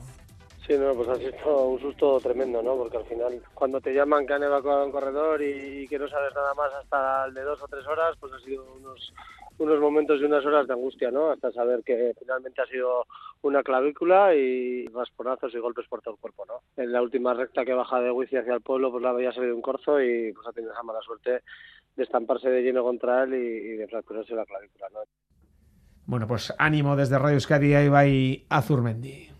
Sí, 0.67 0.77
no, 0.77 0.93
pues 0.95 1.09
ha 1.09 1.17
sido 1.17 1.63
un 1.65 1.81
susto 1.81 2.21
tremendo, 2.21 2.63
¿no? 2.63 2.77
Porque 2.77 2.99
al 2.99 3.07
final, 3.07 3.43
cuando 3.55 3.81
te 3.81 3.95
llaman 3.95 4.27
que 4.27 4.35
han 4.35 4.43
evacuado 4.43 4.85
un 4.85 4.93
corredor 4.93 5.41
y, 5.43 5.89
que 5.89 5.99
no 5.99 6.07
sabes 6.09 6.35
nada 6.35 6.53
más 6.55 6.71
hasta 6.75 7.31
de 7.31 7.43
dos 7.43 7.63
o 7.63 7.69
tres 7.69 7.87
horas, 7.87 8.15
pues 8.21 8.35
ha 8.35 8.41
sido 8.41 8.67
unos, 8.75 9.15
unos 9.59 9.81
momentos 9.81 10.21
y 10.21 10.25
unas 10.25 10.45
horas 10.45 10.67
de 10.67 10.73
angustia, 10.73 11.11
¿no? 11.11 11.31
Hasta 11.31 11.53
saber 11.53 11.83
que 11.85 12.15
finalmente 12.19 12.63
ha 12.63 12.67
sido 12.67 13.07
una 13.43 13.63
clavícula 13.63 14.35
y 14.35 14.87
rasponazos 14.89 15.55
y 15.55 15.59
golpes 15.59 15.87
por 15.89 16.01
todo 16.01 16.15
el 16.15 16.21
cuerpo, 16.21 16.45
¿no? 16.47 16.63
En 16.83 16.93
la 16.93 17.03
última 17.03 17.35
recta 17.35 17.65
que 17.65 17.75
baja 17.75 18.01
de 18.01 18.11
Huici 18.11 18.37
hacia 18.37 18.55
el 18.55 18.61
pueblo, 18.61 18.91
pues 18.91 19.03
le 19.03 19.09
había 19.09 19.33
salido 19.33 19.55
un 19.55 19.63
corzo 19.63 20.01
y 20.01 20.33
pues 20.33 20.47
ha 20.47 20.53
tenido 20.53 20.73
esa 20.73 20.83
mala 20.83 21.01
suerte 21.03 21.43
de 21.97 22.03
estamparse 22.03 22.49
de 22.49 22.63
lleno 22.63 22.83
contra 22.83 23.25
él 23.25 23.35
y, 23.35 23.77
de 23.77 23.89
fracturarse 23.89 24.35
la 24.35 24.47
clavícula, 24.47 24.87
¿no? 24.93 25.01
Bueno, 26.07 26.27
pues 26.27 26.55
ánimo 26.59 26.97
desde 26.97 27.19
Radio 27.19 27.35
Euskadi, 27.35 27.75
ahí 27.75 27.89
va 27.89 28.57
Azurmendi. 28.57 29.38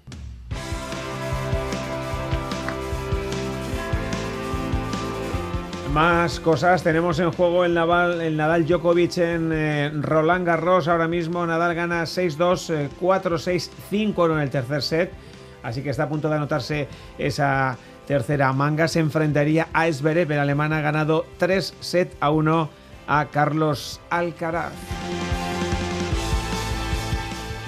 Más 5.99 6.39
cosas, 6.39 6.85
tenemos 6.85 7.19
en 7.19 7.33
juego 7.33 7.65
el 7.65 7.75
Nadal, 7.75 8.21
el 8.21 8.37
Nadal 8.37 8.65
Djokovic 8.65 9.19
en 9.19 9.51
eh, 9.53 9.91
Roland 9.93 10.47
Garros. 10.47 10.87
Ahora 10.87 11.09
mismo 11.09 11.45
Nadal 11.45 11.75
gana 11.75 12.05
6-2, 12.05 12.73
eh, 12.73 12.89
4-6, 13.01 13.69
5-1 13.91 14.35
en 14.35 14.39
el 14.39 14.49
tercer 14.49 14.83
set. 14.83 15.13
Así 15.61 15.83
que 15.83 15.91
está 15.91 16.05
a 16.05 16.09
punto 16.09 16.29
de 16.29 16.37
anotarse 16.37 16.87
esa 17.19 17.77
tercera 18.07 18.53
manga. 18.53 18.87
Se 18.87 19.01
enfrentaría 19.01 19.67
a 19.73 19.93
Zverev, 19.93 20.31
el 20.31 20.39
alemán 20.39 20.73
ha 20.73 20.81
ganado 20.81 21.27
3 21.39 21.75
set 21.81 22.17
a 22.21 22.31
1 22.31 22.71
a 23.09 23.25
Carlos 23.33 24.01
Alcaraz. 24.09 24.75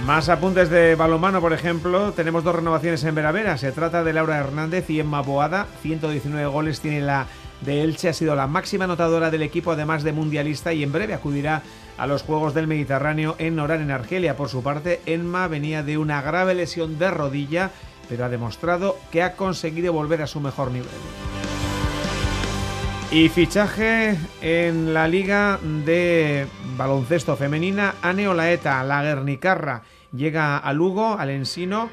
Más 0.06 0.28
apuntes 0.28 0.70
de 0.70 0.94
balomano, 0.94 1.40
por 1.40 1.52
ejemplo, 1.52 2.12
tenemos 2.12 2.44
dos 2.44 2.54
renovaciones 2.54 3.02
en 3.02 3.14
Veravera. 3.14 3.58
Se 3.58 3.72
trata 3.72 4.04
de 4.04 4.12
Laura 4.12 4.38
Hernández 4.38 4.88
y 4.88 5.00
Emma 5.00 5.20
Boada. 5.20 5.66
119 5.82 6.46
goles 6.46 6.80
tiene 6.80 7.00
la 7.00 7.26
de 7.60 7.82
Elche. 7.82 8.08
Ha 8.08 8.12
sido 8.12 8.34
la 8.34 8.46
máxima 8.46 8.84
anotadora 8.84 9.30
del 9.30 9.42
equipo, 9.42 9.72
además 9.72 10.02
de 10.02 10.12
mundialista, 10.12 10.72
y 10.72 10.82
en 10.82 10.92
breve 10.92 11.14
acudirá 11.14 11.62
a 11.98 12.06
los 12.06 12.22
Juegos 12.22 12.54
del 12.54 12.66
Mediterráneo 12.66 13.36
en 13.38 13.58
Oran, 13.58 13.82
en 13.82 13.90
Argelia. 13.90 14.36
Por 14.36 14.48
su 14.48 14.62
parte, 14.62 15.00
Emma 15.06 15.48
venía 15.48 15.82
de 15.82 15.98
una 15.98 16.22
grave 16.22 16.54
lesión 16.54 16.98
de 16.98 17.10
rodilla, 17.10 17.70
pero 18.08 18.24
ha 18.24 18.28
demostrado 18.28 18.96
que 19.12 19.22
ha 19.22 19.34
conseguido 19.34 19.92
volver 19.92 20.22
a 20.22 20.26
su 20.26 20.40
mejor 20.40 20.70
nivel. 20.70 20.88
Y 23.12 23.28
fichaje 23.28 24.16
en 24.40 24.94
la 24.94 25.08
Liga 25.08 25.58
de 25.84 26.46
Baloncesto 26.76 27.36
Femenina, 27.36 27.96
Ane 28.02 28.28
Olaeta, 28.28 28.84
la 28.84 29.02
Guernicarra, 29.02 29.82
llega 30.14 30.58
a 30.58 30.72
Lugo, 30.72 31.18
al 31.18 31.30
Ensino, 31.30 31.90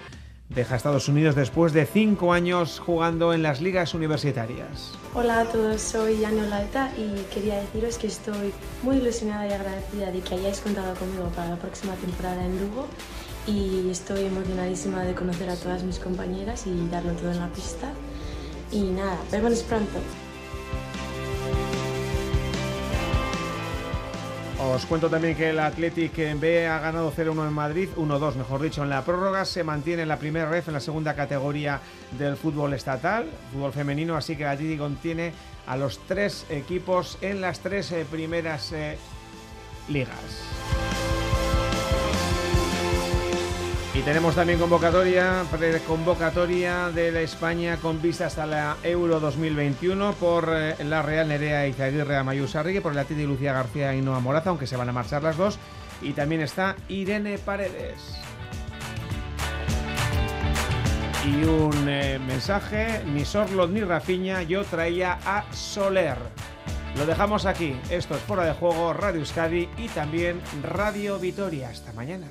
deja 0.50 0.76
Estados 0.76 1.08
Unidos 1.08 1.36
después 1.36 1.74
de 1.74 1.86
cinco 1.86 2.34
años 2.34 2.80
jugando 2.80 3.34
en 3.34 3.44
las 3.44 3.62
ligas 3.62 3.94
universitarias. 3.94 4.94
Hola 5.14 5.42
a 5.42 5.46
todos, 5.46 5.82
soy 5.82 6.24
Ane 6.24 6.46
Olaeta 6.46 6.92
y 6.98 7.24
quería 7.34 7.60
deciros 7.60 7.98
que 7.98 8.08
estoy 8.08 8.54
muy 8.84 8.98
ilusionada 8.98 9.48
y 9.48 9.54
agradecida 9.54 10.12
de 10.12 10.20
que 10.20 10.36
hayáis 10.36 10.60
contado 10.60 10.94
conmigo 10.96 11.30
para 11.36 11.50
la 11.50 11.56
próxima 11.58 11.94
temporada 11.96 12.44
en 12.46 12.60
Lugo 12.60 12.88
y 13.46 13.90
estoy 13.90 14.26
emocionadísima 14.26 15.04
de 15.04 15.16
conocer 15.16 15.50
a 15.50 15.56
todas 15.56 15.84
mis 15.84 16.00
compañeras 16.00 16.68
y 16.68 16.90
darlo 16.90 17.14
todo 17.14 17.32
en 17.32 17.40
la 17.40 17.48
pista. 17.48 17.92
Y 18.72 18.82
nada, 18.82 19.18
vémonos 19.32 19.64
pronto. 19.64 20.00
Os 24.60 24.88
cuento 24.88 25.08
también 25.08 25.36
que 25.36 25.52
el 25.52 25.60
Athletic 25.60 26.40
B 26.40 26.66
ha 26.66 26.80
ganado 26.80 27.12
0-1 27.12 27.48
en 27.48 27.54
Madrid, 27.54 27.90
1-2 27.96 28.36
mejor 28.36 28.60
dicho 28.60 28.82
en 28.82 28.90
la 28.90 29.06
prórroga, 29.06 29.46
se 29.46 29.64
mantiene 29.64 30.02
en 30.02 30.08
la 30.08 30.18
primera 30.18 30.50
ref 30.50 30.68
en 30.68 30.74
la 30.74 30.80
segunda 30.80 31.14
categoría 31.14 31.80
del 32.18 32.38
fútbol 32.38 32.74
estatal, 32.74 33.30
fútbol 33.54 33.72
femenino, 33.72 34.18
así 34.18 34.36
que 34.36 34.44
el 34.44 34.50
Athletic 34.50 34.80
contiene 34.80 35.32
a 35.68 35.78
los 35.78 36.00
tres 36.08 36.48
equipos 36.50 37.20
en 37.22 37.40
las 37.40 37.60
tres 37.60 37.92
eh, 37.92 38.04
primeras 38.10 38.72
eh, 38.72 38.98
ligas. 39.90 40.57
Y 43.98 44.02
tenemos 44.02 44.36
también 44.36 44.60
convocatoria, 44.60 45.44
convocatoria 45.88 46.92
de 46.92 47.12
la 47.12 47.22
España 47.22 47.78
con 47.78 48.00
vistas 48.00 48.38
a 48.38 48.46
la 48.46 48.78
Euro 48.84 49.20
2021 49.20 50.14
por 50.14 50.50
eh, 50.54 50.76
la 50.84 51.02
Real 51.02 51.28
Nerea 51.28 51.66
Izaguirre 51.66 52.16
Amayú 52.16 52.48
Sarrigue, 52.48 52.80
por 52.80 52.94
la 52.94 53.06
Titi 53.06 53.26
Lucía 53.26 53.54
García 53.54 53.96
y 53.96 54.02
Noa 54.02 54.20
Moraza, 54.20 54.52
aunque 54.52 54.68
se 54.68 54.78
van 54.78 54.90
a 54.90 54.92
marchar 54.92 55.24
las 55.24 55.36
dos. 55.36 55.58
Y 56.04 56.14
también 56.14 56.42
está 56.42 56.76
Irene 56.90 57.40
Paredes. 57.40 58.22
Y 61.26 61.44
un 61.46 61.90
eh, 61.90 62.20
mensaje, 62.20 63.04
ni 63.04 63.26
Sorlot 63.26 63.72
ni 63.72 63.82
Rafiña, 63.82 64.44
yo 64.44 64.64
traía 64.64 65.18
a 65.26 65.52
Soler. 65.52 66.20
Lo 66.98 67.08
dejamos 67.08 67.48
aquí. 67.48 67.76
Esto 67.90 68.14
es 68.14 68.22
Fuera 68.22 68.46
de 68.46 68.54
Juego, 68.54 68.94
Radio 68.94 69.22
Euskadi 69.22 69.68
y 69.76 69.88
también 69.88 70.40
Radio 70.62 71.18
Vitoria. 71.18 71.70
Hasta 71.70 71.92
mañana. 71.94 72.28